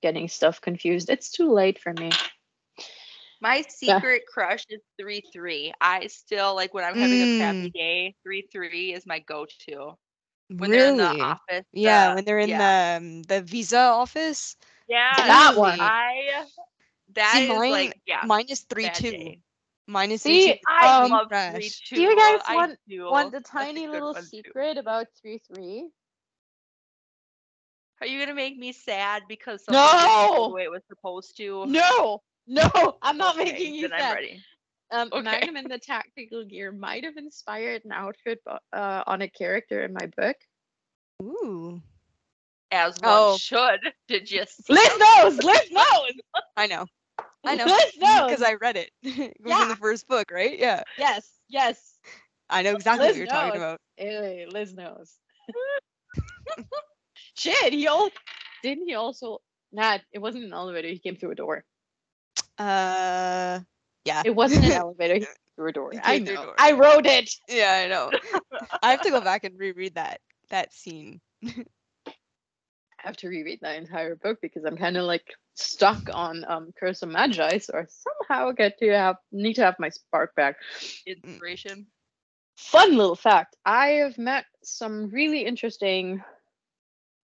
Getting 0.00 0.28
stuff 0.28 0.60
confused. 0.60 1.10
It's 1.10 1.30
too 1.30 1.52
late 1.52 1.78
for 1.80 1.92
me. 1.92 2.10
My 3.40 3.56
Yeah. 3.80 4.00
secret 4.00 4.22
crush 4.32 4.64
is 4.68 4.80
three 4.98 5.22
three. 5.32 5.72
I 5.80 6.06
still 6.08 6.54
like 6.54 6.74
when 6.74 6.84
I'm 6.84 6.96
having 6.96 7.22
a 7.22 7.38
crappy 7.38 7.70
Mm. 7.70 7.72
day. 7.72 8.14
Three 8.24 8.42
three 8.52 8.92
is 8.92 9.06
my 9.06 9.20
go-to. 9.20 9.96
When 10.48 10.70
they're 10.70 10.88
in 10.88 10.96
really? 10.96 11.18
the 11.18 11.22
office. 11.22 11.66
yeah, 11.72 12.08
the- 12.10 12.14
when 12.16 12.24
they're 12.24 12.38
in 12.38 12.48
yeah. 12.50 12.98
the 12.98 13.06
um, 13.06 13.22
the 13.22 13.42
visa 13.42 13.78
office. 13.78 14.56
yeah 14.88 15.12
That 15.16 15.56
one. 15.56 15.78
I 15.80 16.46
that 17.14 17.32
See, 17.34 17.44
is 17.44 17.48
mine- 17.58 17.70
like 17.70 18.00
yeah. 18.06 18.22
Mine 18.24 18.46
is 18.48 18.60
three 18.62 18.88
two. 18.90 19.10
day. 19.12 19.40
Mine 19.86 20.10
is 20.12 20.22
See, 20.22 20.46
three 20.46 20.54
two. 20.54 20.60
I 20.68 21.04
Um, 21.04 21.10
love 21.10 21.28
Fresh. 21.28 21.80
three 21.88 21.96
Do 21.96 22.02
you 22.02 22.16
guys 22.16 22.40
want- 22.48 22.78
Want 22.88 23.30
the 23.32 23.38
a 23.38 23.40
tiny 23.40 23.86
little 23.88 24.12
one, 24.12 24.22
too. 24.22 24.28
secret 24.28 24.76
about 24.78 25.06
3 25.20 25.38
3? 25.38 25.90
Are 28.00 28.06
you 28.06 28.18
gonna 28.20 28.34
make 28.34 28.56
me 28.56 28.72
sad 28.72 29.22
because 29.28 29.64
something 29.64 29.80
No! 29.80 30.44
the 30.48 30.54
way 30.54 30.64
it 30.64 30.70
was 30.70 30.82
supposed 30.86 31.36
to? 31.38 31.66
No, 31.66 32.22
no, 32.48 32.96
I'm 33.02 33.16
not 33.18 33.36
Okay, 33.38 33.52
making 33.52 33.74
you 33.74 33.82
then 33.82 33.92
I'm 33.92 34.00
sad. 34.00 34.14
ready. 34.14 34.42
Um, 34.90 35.08
Okay. 35.12 35.22
Magnum 35.22 35.56
in 35.58 35.68
the 35.68 35.78
tactical 35.78 36.44
gear 36.44 36.72
might 36.72 37.04
have 37.04 37.16
inspired 37.16 37.84
an 37.84 37.92
outfit 37.92 38.40
uh, 38.72 39.02
on 39.06 39.22
a 39.22 39.28
character 39.28 39.84
in 39.84 39.92
my 39.92 40.06
book. 40.16 40.36
Ooh, 41.22 41.80
As 42.70 42.98
one 43.00 43.04
Oh. 43.04 43.36
should. 43.36 43.80
Did 44.08 44.30
you 44.30 44.44
see? 44.46 44.72
Liz 44.72 44.98
knows. 44.98 45.36
Liz 45.44 45.70
knows. 45.70 46.12
I 46.56 46.66
know. 46.66 46.86
I 47.44 47.54
know. 47.56 47.66
Liz 47.66 47.96
knows. 47.98 48.30
Because 48.30 48.42
I 48.42 48.54
read 48.54 48.76
it. 48.76 48.90
it 49.02 49.36
was 49.42 49.60
in 49.60 49.68
the 49.68 49.76
first 49.76 50.08
book, 50.08 50.30
right? 50.30 50.58
Yeah. 50.58 50.82
Yes, 50.96 51.30
yes. 51.48 51.94
I 52.50 52.62
know 52.62 52.72
exactly 52.72 53.06
Liz 53.06 53.14
what 53.14 53.18
you're 53.18 53.26
talking 53.26 53.56
about. 53.56 53.78
Hey, 53.96 54.46
Liz 54.50 54.74
knows. 54.74 55.18
Shit, 57.34 57.72
he 57.72 57.86
all 57.86 58.10
didn't 58.62 58.88
he 58.88 58.94
also? 58.94 59.40
Nah, 59.72 59.98
it 60.12 60.18
wasn't 60.18 60.44
an 60.44 60.52
elevator. 60.52 60.88
He 60.88 60.98
came 60.98 61.16
through 61.16 61.32
a 61.32 61.34
door. 61.36 61.64
Uh, 62.58 63.60
yeah. 64.04 64.22
It 64.24 64.34
wasn't 64.34 64.64
an 64.64 64.72
elevator. 64.82 65.14
He 65.14 65.26
through 65.58 65.68
a 65.68 65.72
door. 65.72 65.90
He 65.92 65.98
I 65.98 66.18
came 66.18 66.24
through 66.24 66.34
a 66.34 66.36
know. 66.36 66.44
door. 66.44 66.54
I 66.58 66.72
wrote 66.72 67.06
it. 67.06 67.30
Yeah, 67.48 67.82
I 67.84 67.88
know. 67.88 68.10
I 68.82 68.90
have 68.92 69.02
to 69.02 69.10
go 69.10 69.20
back 69.20 69.44
and 69.44 69.58
reread 69.58 69.94
that 69.96 70.20
that 70.50 70.72
scene. 70.72 71.20
I 71.46 73.06
have 73.06 73.16
to 73.18 73.28
reread 73.28 73.60
that 73.62 73.76
entire 73.76 74.16
book 74.16 74.38
because 74.40 74.64
I'm 74.64 74.76
kind 74.76 74.96
of 74.96 75.04
like 75.04 75.24
stuck 75.54 76.08
on 76.12 76.44
um 76.48 76.72
Curse 76.78 77.02
of 77.02 77.10
Magi, 77.10 77.58
so 77.58 77.74
I 77.76 77.86
somehow 77.88 78.52
get 78.52 78.78
to 78.78 78.88
have 78.90 79.16
need 79.32 79.54
to 79.54 79.64
have 79.64 79.76
my 79.78 79.88
spark 79.88 80.34
back. 80.34 80.56
Inspiration. 81.06 81.86
Fun 82.56 82.96
little 82.96 83.16
fact: 83.16 83.56
I 83.64 83.88
have 84.02 84.18
met 84.18 84.46
some 84.64 85.10
really 85.10 85.44
interesting 85.44 86.22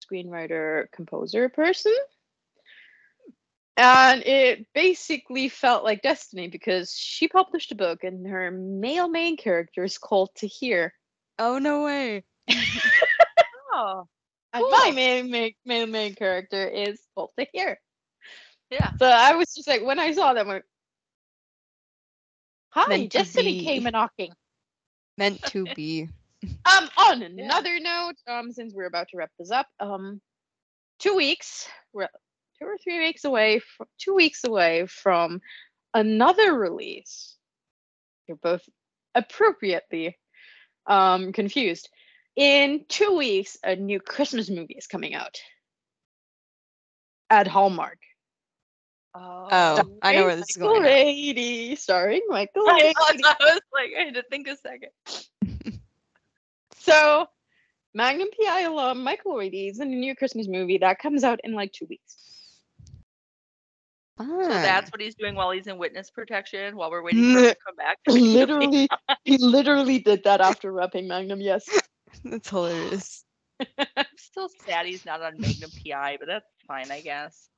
screenwriter, 0.05 0.91
composer 0.93 1.49
person, 1.49 1.95
and 3.77 4.23
it 4.23 4.67
basically 4.75 5.49
felt 5.49 5.85
like 5.85 6.03
destiny 6.03 6.49
because 6.49 6.93
she 6.93 7.29
published 7.29 7.73
a 7.73 7.77
book 7.77 8.05
and 8.05 8.27
her 8.27 8.51
male 8.51 9.09
main 9.09 9.37
character 9.37 9.85
is 9.85 9.99
called 9.99 10.31
Tahir. 10.35 10.95
Oh 11.39 11.59
no 11.59 11.85
way. 11.85 12.25
Oh. 13.77 14.07
And 14.53 14.65
my 14.71 14.93
main, 14.95 15.31
main 15.33 15.53
main 15.65 15.91
main 15.91 16.15
character 16.15 16.65
is 16.69 17.01
called 17.15 17.31
Tahir. 17.37 17.81
Yeah. 18.71 18.93
So 18.99 19.07
I 19.07 19.35
was 19.35 19.53
just 19.53 19.67
like, 19.67 19.83
when 19.85 19.99
I 19.99 20.13
saw 20.13 20.33
them, 20.33 20.49
I 20.49 20.53
went, 20.53 20.65
"Hi, 22.71 22.87
Meant 22.89 23.11
Destiny 23.13 23.65
came 23.65 23.87
a 23.87 23.91
knocking." 23.91 24.33
Meant 25.19 25.43
to 25.47 25.65
be. 25.75 26.09
Um, 26.65 26.89
on 26.97 27.23
another 27.23 27.81
note, 27.81 28.15
um, 28.29 28.53
since 28.53 28.75
we're 28.75 28.87
about 28.87 29.09
to 29.09 29.17
wrap 29.17 29.31
this 29.39 29.51
up, 29.51 29.67
um, 29.81 30.21
two 31.01 31.17
weeks, 31.17 31.69
we're 31.93 32.09
two 32.59 32.67
or 32.67 32.79
three 32.79 32.99
weeks 33.01 33.25
away, 33.25 33.61
from, 33.61 33.87
two 33.99 34.15
weeks 34.15 34.45
away 34.45 34.87
from 34.87 35.41
another 35.93 36.55
release. 36.55 37.37
You're 38.27 38.37
both 38.37 38.63
appropriately 39.15 40.19
um 40.87 41.33
confused. 41.33 41.89
In 42.37 42.85
two 42.89 43.17
weeks, 43.17 43.57
a 43.63 43.77
new 43.77 44.01
Christmas 44.01 44.51
movie 44.51 44.75
is 44.75 44.87
coming 44.87 45.15
out 45.15 45.39
at 47.31 47.47
Hallmark. 47.47 47.99
Oh. 49.15 49.49
Oh, 49.51 49.83
I 50.03 50.15
know 50.15 50.25
where 50.25 50.37
this 50.37 50.51
is 50.51 50.59
Michael 50.59 50.75
going. 50.75 50.83
now. 50.83 50.89
Rady, 50.89 51.77
starring 51.77 52.23
Michael 52.29 52.69
I, 52.69 52.73
Rady. 52.73 52.95
I 52.97 53.37
was 53.41 53.61
like, 53.73 53.91
I 53.97 54.05
had 54.05 54.15
to 54.15 54.25
think 54.29 54.49
a 54.49 54.57
second. 54.57 54.91
So, 56.85 57.27
Magnum 57.95 58.29
PI 58.39 58.63
alum 58.63 59.03
Michael 59.03 59.37
Rady 59.37 59.69
is 59.69 59.81
in 59.81 59.91
a 59.91 59.97
new 59.97 60.15
Christmas 60.15 60.49
movie 60.49 60.79
that 60.79 60.99
comes 60.99 61.25
out 61.25 61.41
in 61.45 61.53
like 61.53 61.73
two 61.73 61.87
weeks. 61.89 62.34
So 64.17 64.25
Fun. 64.25 64.49
that's 64.49 64.93
what 64.93 65.01
he's 65.01 65.17
doing 65.17 65.35
while 65.35 65.51
he's 65.51 65.67
in 65.67 65.77
witness 65.77 66.09
protection, 66.11 66.77
while 66.77 66.91
we're 66.91 67.03
waiting 67.03 67.35
for 67.35 67.41
him 67.41 67.45
to 67.47 67.57
come 67.67 67.77
back. 67.77 67.99
literally, 68.07 68.89
he 69.25 69.39
literally 69.39 69.99
did 69.99 70.23
that 70.25 70.41
after 70.41 70.73
repping 70.73 71.09
Magnum. 71.09 71.41
Yes. 71.41 71.69
That's 72.25 72.49
hilarious. 72.49 73.25
I'm 73.97 74.07
still 74.17 74.49
sad 74.65 74.87
he's 74.87 75.05
not 75.05 75.21
on 75.21 75.35
Magnum 75.39 75.71
PI, 75.85 76.17
but 76.19 76.27
that's 76.27 76.47
fine, 76.67 76.91
I 76.91 77.01
guess. 77.01 77.49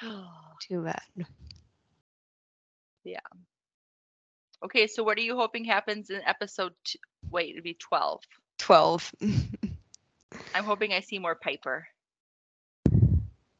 Too 0.68 0.82
bad. 0.82 1.02
Yeah. 3.04 3.18
Okay, 4.64 4.86
so 4.86 5.02
what 5.02 5.16
are 5.16 5.22
you 5.22 5.36
hoping 5.36 5.64
happens 5.64 6.10
in 6.10 6.20
episode? 6.26 6.72
Two? 6.84 6.98
Wait, 7.30 7.50
it'd 7.50 7.64
be 7.64 7.74
twelve. 7.74 8.22
Twelve. 8.58 9.10
I'm 10.54 10.64
hoping 10.64 10.92
I 10.92 11.00
see 11.00 11.18
more 11.18 11.34
Piper. 11.34 11.86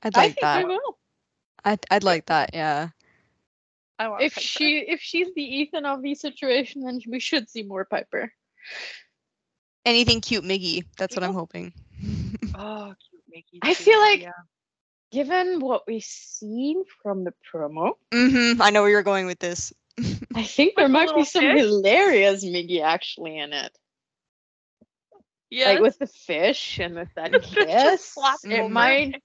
I'd 0.02 0.16
I 0.16 0.20
like 0.20 0.34
think 0.34 0.44
I 0.44 0.60
that. 0.62 0.68
will. 0.68 0.98
I'd 1.64 1.86
I'd 1.90 2.04
like 2.04 2.26
that. 2.26 2.50
Yeah. 2.54 2.88
I 3.98 4.08
want 4.08 4.22
If 4.22 4.34
Piper. 4.34 4.40
she 4.42 4.78
if 4.78 5.00
she's 5.00 5.28
the 5.34 5.42
Ethan 5.42 5.84
of 5.84 6.02
the 6.02 6.14
situation, 6.14 6.82
then 6.82 7.00
we 7.06 7.20
should 7.20 7.50
see 7.50 7.62
more 7.62 7.84
Piper. 7.84 8.32
Anything 9.84 10.20
cute, 10.20 10.44
Miggy. 10.44 10.84
That's 10.98 11.14
what 11.16 11.24
I'm 11.24 11.34
hoping. 11.34 11.72
Oh, 12.62 12.92
cute 13.10 13.22
Miggy. 13.44 13.58
I 13.62 13.72
too, 13.74 13.84
feel 13.84 14.00
like- 14.00 14.20
yeah. 14.22 14.32
Given 15.12 15.58
what 15.60 15.86
we've 15.88 16.04
seen 16.04 16.84
from 17.02 17.24
the 17.24 17.32
promo, 17.52 17.92
hmm 18.12 18.60
I 18.62 18.70
know 18.70 18.82
where 18.82 18.90
you're 18.90 19.02
going 19.02 19.26
with 19.26 19.38
this. 19.40 19.72
I 20.36 20.44
think 20.44 20.74
there 20.76 20.84
With 20.84 20.92
the 20.92 20.92
might 20.92 21.14
be 21.16 21.24
some 21.24 21.42
fish? 21.42 21.58
hilarious 21.58 22.44
Miggy 22.44 22.80
actually 22.82 23.36
in 23.38 23.52
it. 23.52 23.76
Yeah. 25.50 25.70
like 25.70 25.80
with 25.80 25.98
the 25.98 26.06
fish 26.06 26.78
and 26.78 26.94
with 26.94 27.08
that 27.16 27.32
Just 27.42 27.52
kiss. 27.54 28.04
slap 28.04 28.38
it 28.44 28.60
over. 28.60 28.68
might, 28.68 29.20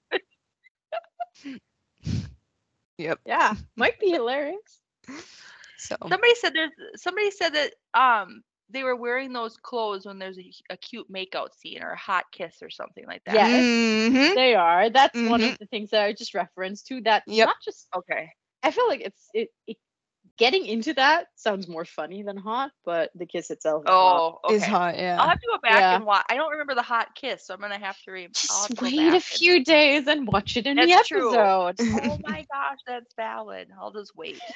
Yep. 2.98 3.20
yeah, 3.26 3.54
might 3.76 3.98
be 4.00 4.10
hilarious. 4.10 4.80
So 5.76 5.96
Somebody 6.08 6.34
said 6.36 6.54
there's 6.54 6.70
somebody 6.96 7.30
said 7.30 7.50
that 7.54 7.74
um 7.94 8.42
they 8.70 8.82
were 8.82 8.96
wearing 8.96 9.32
those 9.32 9.56
clothes 9.56 10.06
when 10.06 10.18
there's 10.18 10.38
a, 10.38 10.50
a 10.70 10.76
cute 10.76 11.06
makeout 11.12 11.54
scene 11.54 11.82
or 11.82 11.92
a 11.92 11.98
hot 11.98 12.24
kiss 12.32 12.62
or 12.62 12.70
something 12.70 13.04
like 13.06 13.22
that. 13.26 13.34
Yeah. 13.34 13.62
Mhm. 13.62 14.34
They 14.34 14.54
are. 14.54 14.90
That's 14.90 15.22
one 15.22 15.42
Mhm. 15.42 15.52
of 15.52 15.58
the 15.58 15.66
things 15.66 15.90
that 15.90 16.02
I 16.04 16.12
just 16.12 16.34
referenced 16.34 16.86
to. 16.88 17.00
That 17.02 17.24
Yep. 17.26 17.46
not 17.46 17.56
just. 17.64 17.88
Okay. 17.96 18.30
I 18.62 18.70
feel 18.70 18.88
like 18.88 19.00
it's 19.02 19.28
it, 19.34 19.50
it. 19.66 19.76
Getting 20.38 20.66
into 20.66 20.92
that 20.94 21.28
sounds 21.36 21.66
more 21.66 21.86
funny 21.86 22.22
than 22.22 22.36
hot, 22.36 22.70
but 22.84 23.10
the 23.14 23.24
kiss 23.24 23.50
itself. 23.50 23.84
Is 23.84 23.88
hot. 23.88 24.16
Oh, 24.16 24.40
okay. 24.44 24.54
is 24.56 24.64
hot, 24.64 24.94
I'll 24.98 25.28
have 25.30 25.40
to 25.40 25.46
go 25.50 25.58
back 25.62 25.72
Yeah. 25.80 25.96
and 25.96 26.04
watch. 26.04 26.26
I 26.28 26.34
don't 26.36 26.50
remember 26.50 26.74
the 26.74 26.82
hot 26.82 27.14
kiss, 27.14 27.46
so 27.46 27.54
I'm 27.54 27.60
gonna 27.60 27.78
have 27.78 27.96
to 28.02 28.10
re. 28.12 28.28
Just 28.34 28.76
to 28.76 28.84
wait 28.84 28.98
a 28.98 29.14
and- 29.14 29.22
few 29.22 29.64
days 29.64 30.06
and 30.06 30.26
watch 30.28 30.58
it 30.58 30.66
in 30.66 30.76
the 30.76 30.84
That's 30.86 31.08
true. 31.08 31.34
episode. 31.34 31.76
Oh 32.10 32.18
my 32.22 32.44
gosh, 32.52 32.78
that's 32.86 33.14
valid. 33.16 33.68
I'll 33.80 33.92
just 33.92 34.14
wait. 34.14 34.38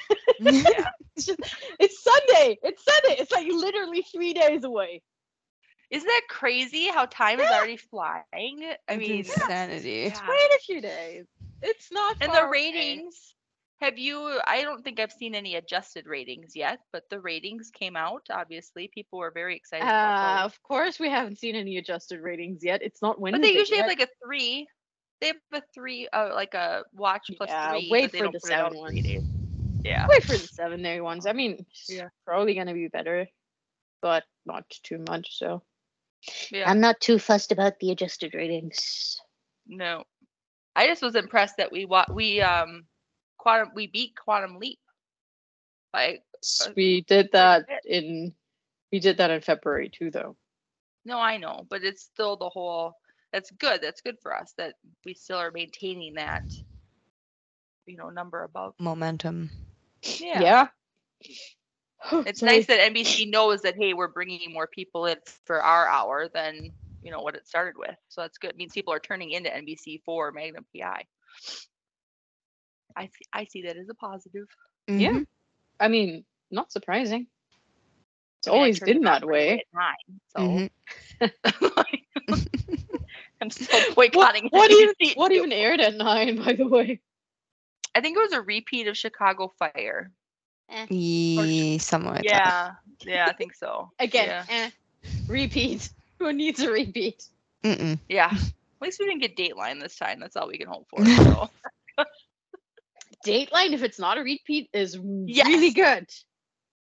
It's, 1.17 1.25
just, 1.25 1.39
it's 1.79 2.01
Sunday. 2.03 2.57
It's 2.63 2.83
Sunday. 2.85 3.15
It's 3.21 3.31
like 3.31 3.47
literally 3.51 4.01
three 4.03 4.33
days 4.33 4.63
away. 4.63 5.01
Isn't 5.89 6.07
that 6.07 6.21
crazy 6.29 6.87
how 6.87 7.05
time 7.05 7.39
is 7.41 7.49
already 7.51 7.75
flying? 7.77 8.23
I 8.33 8.75
It's 8.87 8.97
mean, 8.97 9.11
insanity. 9.17 10.03
yeah. 10.13 10.19
Wait 10.27 10.51
a 10.55 10.59
few 10.65 10.81
days. 10.81 11.25
It's 11.61 11.91
not. 11.91 12.15
and 12.21 12.31
the 12.31 12.43
away. 12.45 13.03
Have 13.81 13.97
you? 13.97 14.39
I 14.45 14.61
don't 14.61 14.83
think 14.83 14.99
I've 14.99 15.11
seen 15.11 15.33
any 15.33 15.55
adjusted 15.55 16.05
ratings 16.05 16.55
yet, 16.55 16.79
but 16.93 17.03
the 17.09 17.19
ratings 17.19 17.71
came 17.71 17.95
out. 17.95 18.21
Obviously, 18.29 18.91
people 18.93 19.17
were 19.19 19.31
very 19.31 19.55
excited. 19.55 19.87
Uh, 19.87 20.43
of 20.45 20.61
course, 20.61 20.99
we 20.99 21.09
haven't 21.09 21.39
seen 21.39 21.55
any 21.55 21.77
adjusted 21.77 22.21
ratings 22.21 22.63
yet. 22.63 22.81
It's 22.83 23.01
not 23.01 23.19
Wednesday. 23.19 23.39
But 23.41 23.47
they 23.47 23.53
usually 23.53 23.77
have 23.79 23.87
like 23.87 24.01
a 24.01 24.07
three. 24.23 24.67
They 25.19 25.27
have 25.27 25.35
a 25.53 25.61
three, 25.73 26.07
uh, 26.13 26.29
like 26.33 26.53
a 26.53 26.83
watch 26.93 27.31
plus 27.37 27.49
Yeah, 27.49 27.71
three. 27.71 27.89
wait 27.91 28.11
for 28.11 28.27
the 28.27 28.39
put 28.39 28.51
it 28.51 28.53
out 28.53 28.73
seven 28.73 28.97
in. 28.97 29.25
Yeah. 29.83 30.05
wait 30.09 30.23
for 30.23 30.37
the 30.37 30.47
seven 30.47 30.83
day 30.83 31.01
ones. 31.01 31.25
I 31.25 31.33
mean, 31.33 31.65
Yeah. 31.89 32.09
probably 32.25 32.53
gonna 32.53 32.73
be 32.73 32.87
better, 32.87 33.27
but 34.01 34.23
not 34.45 34.69
too 34.83 34.99
much. 35.07 35.37
So 35.37 35.63
Yeah. 36.51 36.69
I'm 36.69 36.79
not 36.79 36.99
too 37.01 37.17
fussed 37.17 37.51
about 37.51 37.79
the 37.79 37.91
adjusted 37.91 38.35
ratings. 38.35 39.19
No, 39.65 40.03
I 40.75 40.85
just 40.87 41.01
was 41.01 41.15
impressed 41.15 41.57
that 41.57 41.71
we 41.71 41.85
wa- 41.85 42.05
we 42.11 42.41
um 42.41 42.87
quantum 43.41 43.71
we 43.75 43.87
beat 43.87 44.15
Quantum 44.15 44.57
Leap. 44.59 44.79
Like 45.93 46.23
Uh, 46.61 46.71
We 46.75 47.01
did 47.01 47.29
that 47.33 47.65
in 47.85 48.33
we 48.91 48.99
did 48.99 49.17
that 49.17 49.31
in 49.31 49.41
February 49.41 49.89
too, 49.89 50.11
though. 50.11 50.35
no, 51.05 51.17
I 51.19 51.37
know, 51.37 51.65
but 51.69 51.83
it's 51.83 52.03
still 52.03 52.35
the 52.37 52.49
whole. 52.49 52.93
That's 53.33 53.51
good. 53.51 53.81
That's 53.81 54.01
good 54.01 54.19
for 54.21 54.35
us 54.35 54.53
that 54.57 54.75
we 55.05 55.13
still 55.13 55.37
are 55.37 55.51
maintaining 55.51 56.15
that. 56.15 56.43
You 57.85 57.97
know, 57.97 58.09
number 58.09 58.43
above. 58.43 58.75
Momentum. 58.79 59.49
Yeah. 60.19 60.41
Yeah. 60.41 60.67
It's 62.25 62.39
Sorry. 62.39 62.51
nice 62.57 62.65
that 62.67 62.79
NBC 62.93 63.29
knows 63.29 63.61
that 63.61 63.75
hey, 63.75 63.93
we're 63.93 64.07
bringing 64.07 64.51
more 64.53 64.67
people 64.67 65.05
in 65.05 65.17
for 65.45 65.61
our 65.61 65.87
hour 65.87 66.27
than 66.33 66.71
you 67.03 67.11
know 67.11 67.21
what 67.21 67.35
it 67.35 67.47
started 67.47 67.75
with. 67.77 67.95
So 68.09 68.21
that's 68.21 68.37
good. 68.39 68.51
It 68.51 68.57
means 68.57 68.73
people 68.73 68.93
are 68.93 68.99
turning 68.99 69.31
into 69.31 69.49
NBC 69.49 70.01
for 70.03 70.31
Magnum 70.31 70.65
PI. 70.75 71.05
I 72.95 73.05
see, 73.07 73.25
I 73.33 73.45
see 73.45 73.61
that 73.63 73.77
as 73.77 73.89
a 73.89 73.95
positive. 73.95 74.47
Yeah. 74.87 75.11
Mhm. 75.11 75.25
I 75.79 75.87
mean, 75.87 76.25
not 76.51 76.71
surprising. 76.71 77.27
It's 78.39 78.47
I 78.47 78.51
mean, 78.51 78.57
always 78.57 78.79
been 78.79 79.01
that 79.01 79.25
way. 79.25 79.65
nine, 79.73 80.19
so 80.29 80.39
Mhm. 80.39 80.69
I'm 83.41 83.49
still 83.49 83.81
boycotting. 83.95 84.47
What 84.51 84.71
even 84.75 84.93
NBC. 84.99 85.13
what 85.15 85.31
even 85.31 85.51
aired 85.51 85.81
at 85.81 85.95
nine, 85.95 86.37
by 86.37 86.53
the 86.53 86.67
way? 86.67 87.01
I 87.95 88.01
think 88.01 88.17
it 88.17 88.21
was 88.21 88.33
a 88.33 88.41
repeat 88.41 88.87
of 88.87 88.97
Chicago 88.97 89.51
Fire. 89.59 90.11
Ye- 90.89 91.77
something 91.79 92.11
like 92.11 92.23
that. 92.25 92.25
yeah, 92.25 92.71
yeah, 93.05 93.27
I 93.27 93.33
think 93.33 93.55
so. 93.55 93.91
Again, 93.99 94.27
Yeah. 94.27 94.45
eh. 94.47 94.69
Repeat. 95.27 95.89
Who 96.19 96.31
needs 96.33 96.59
a 96.61 96.71
repeat? 96.71 97.23
Mm-mm. 97.63 97.99
Yeah. 98.07 98.29
At 98.31 98.81
least 98.81 98.99
we 98.99 99.05
didn't 99.07 99.21
get 99.21 99.37
Dateline 99.37 99.81
this 99.81 99.97
time. 99.97 100.19
That's 100.19 100.35
all 100.35 100.47
we 100.47 100.57
can 100.57 100.67
hope 100.67 100.87
for. 100.89 101.05
So. 101.05 101.49
Dateline, 103.25 103.73
if 103.73 103.83
it's 103.83 103.99
not 103.99 104.17
a 104.17 104.21
repeat, 104.21 104.69
is 104.73 104.97
really 104.97 105.71
good. 105.71 106.09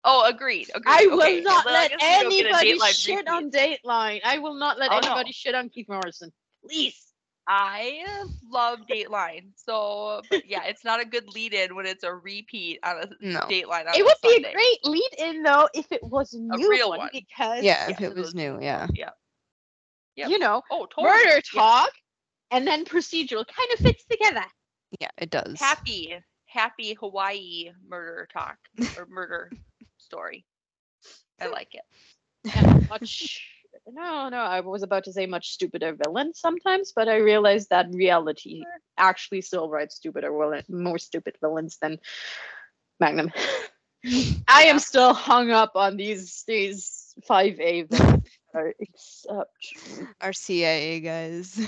Oh, 0.05 0.25
agreed. 0.27 0.69
Agreed. 0.73 0.83
I 0.87 1.05
will 1.07 1.21
okay, 1.21 1.41
not 1.41 1.65
well, 1.65 1.73
let 1.73 1.91
guess 1.91 1.99
we 2.25 2.41
don't 2.43 2.51
get 2.51 2.53
a 2.53 2.57
anybody 2.69 2.79
shit 2.93 3.15
repeat. 3.17 3.29
on 3.29 3.51
Dateline. 3.51 4.21
I 4.23 4.37
will 4.39 4.53
not 4.55 4.79
let 4.79 4.91
Oh, 4.91 4.99
no. 4.99 5.07
anybody 5.07 5.31
shit 5.33 5.53
on 5.55 5.69
Keith 5.69 5.87
Morrison. 5.89 6.31
Please. 6.65 6.95
I 7.51 8.03
love 8.49 8.79
Dateline. 8.89 9.49
So, 9.55 10.21
but 10.29 10.43
yeah, 10.47 10.63
it's 10.65 10.85
not 10.85 11.01
a 11.01 11.05
good 11.05 11.27
lead-in 11.33 11.75
when 11.75 11.85
it's 11.87 12.03
a 12.03 12.13
repeat 12.13 12.79
on 12.83 12.97
a 13.01 13.07
No. 13.21 13.39
Dateline. 13.41 13.87
On 13.87 13.93
It 13.97 14.05
would 14.05 14.13
be 14.21 14.33
Sunday. 14.33 14.49
a 14.49 14.53
great 14.53 14.85
lead 14.85 15.09
in 15.17 15.43
though 15.43 15.67
if 15.73 15.91
it 15.91 16.03
was 16.03 16.33
a 16.33 16.39
new 16.39 16.69
real 16.69 16.89
one, 16.89 16.99
one. 16.99 17.09
because 17.11 17.63
Yeah, 17.63 17.89
if 17.89 17.99
Yeah, 17.99 18.07
it 18.09 18.15
was 18.15 18.33
new, 18.35 18.59
yeah. 18.61 18.87
Yeah. 18.93 19.09
Yep. 20.15 20.29
you 20.29 20.39
know 20.39 20.61
Oh, 20.71 20.85
totally. 20.85 21.07
murder 21.09 21.41
Yeah. 21.53 21.59
talk 21.61 21.91
and 22.51 22.67
then 22.67 22.85
procedural 22.85 23.45
kind 23.47 23.69
of 23.73 23.79
fits 23.79 24.05
together. 24.05 24.45
Yeah, 24.99 25.09
it 25.17 25.29
does. 25.29 25.59
Happy, 25.59 26.15
happy 26.50 26.93
Hawaii 26.93 27.72
murder 27.88 28.28
talk 28.32 28.58
or 28.97 29.06
murder 29.08 29.52
story. 29.97 30.45
I 31.41 31.47
like 31.52 31.76
it. 31.76 31.84
And 32.56 32.89
much 32.89 33.41
no, 33.91 34.30
no, 34.30 34.38
I 34.38 34.60
was 34.62 34.84
about 34.84 35.06
to 35.06 35.14
say 35.14 35.26
much 35.26 35.50
stupider 35.52 35.95
villains 35.95 36.39
sometimes, 36.39 36.93
but 36.95 37.08
I 37.08 37.18
realized 37.18 37.70
that 37.70 37.88
reality 37.93 38.64
actually 38.97 39.41
still 39.41 39.70
writes 39.70 39.95
stupider 39.95 40.32
villain, 40.32 40.64
more 40.70 41.00
stupid 41.00 41.36
villains 41.41 41.78
than 41.82 42.00
Magnum. 43.00 43.32
I 44.47 44.64
am 44.64 44.80
still 44.80 45.14
hung 45.14 45.52
up 45.52 45.72
on 45.76 45.97
these 45.97 46.43
these 46.47 47.14
five 47.26 47.60
A 47.60 47.86
exceptional. 48.80 50.08
Our 50.22 50.34
CIA 50.34 51.00
guys. 51.00 51.60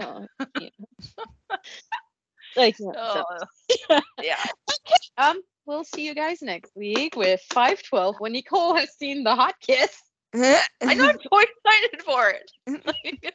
Oh, 0.00 0.26
yeah. 0.60 0.68
like 2.56 2.76
yeah, 2.78 2.92
so- 2.92 3.24
Oh, 3.90 4.00
yeah. 4.22 4.36
um, 5.18 5.40
we'll 5.66 5.84
see 5.84 6.06
you 6.06 6.14
guys 6.14 6.42
next 6.42 6.72
week 6.76 7.16
with 7.16 7.40
five 7.52 7.82
twelve 7.82 8.16
when 8.18 8.32
Nicole 8.32 8.74
has 8.74 8.96
seen 8.96 9.22
the 9.24 9.34
hot 9.34 9.54
kiss. 9.60 9.94
I 10.34 10.94
know 10.94 11.08
I'm 11.08 11.18
so 11.20 11.40
excited 11.40 12.02
for 12.04 12.30
it. 12.30 13.34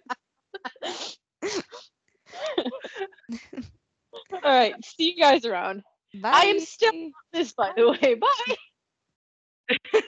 All 4.33 4.39
right, 4.43 4.73
see 4.83 5.13
you 5.15 5.21
guys 5.21 5.45
around. 5.45 5.83
Bye. 6.21 6.31
I 6.33 6.45
am 6.45 6.59
still- 6.59 6.91
Bye. 6.91 7.09
This, 7.33 7.53
by 7.53 7.71
the 7.75 7.91
way, 7.91 8.15
bye. 8.15 8.55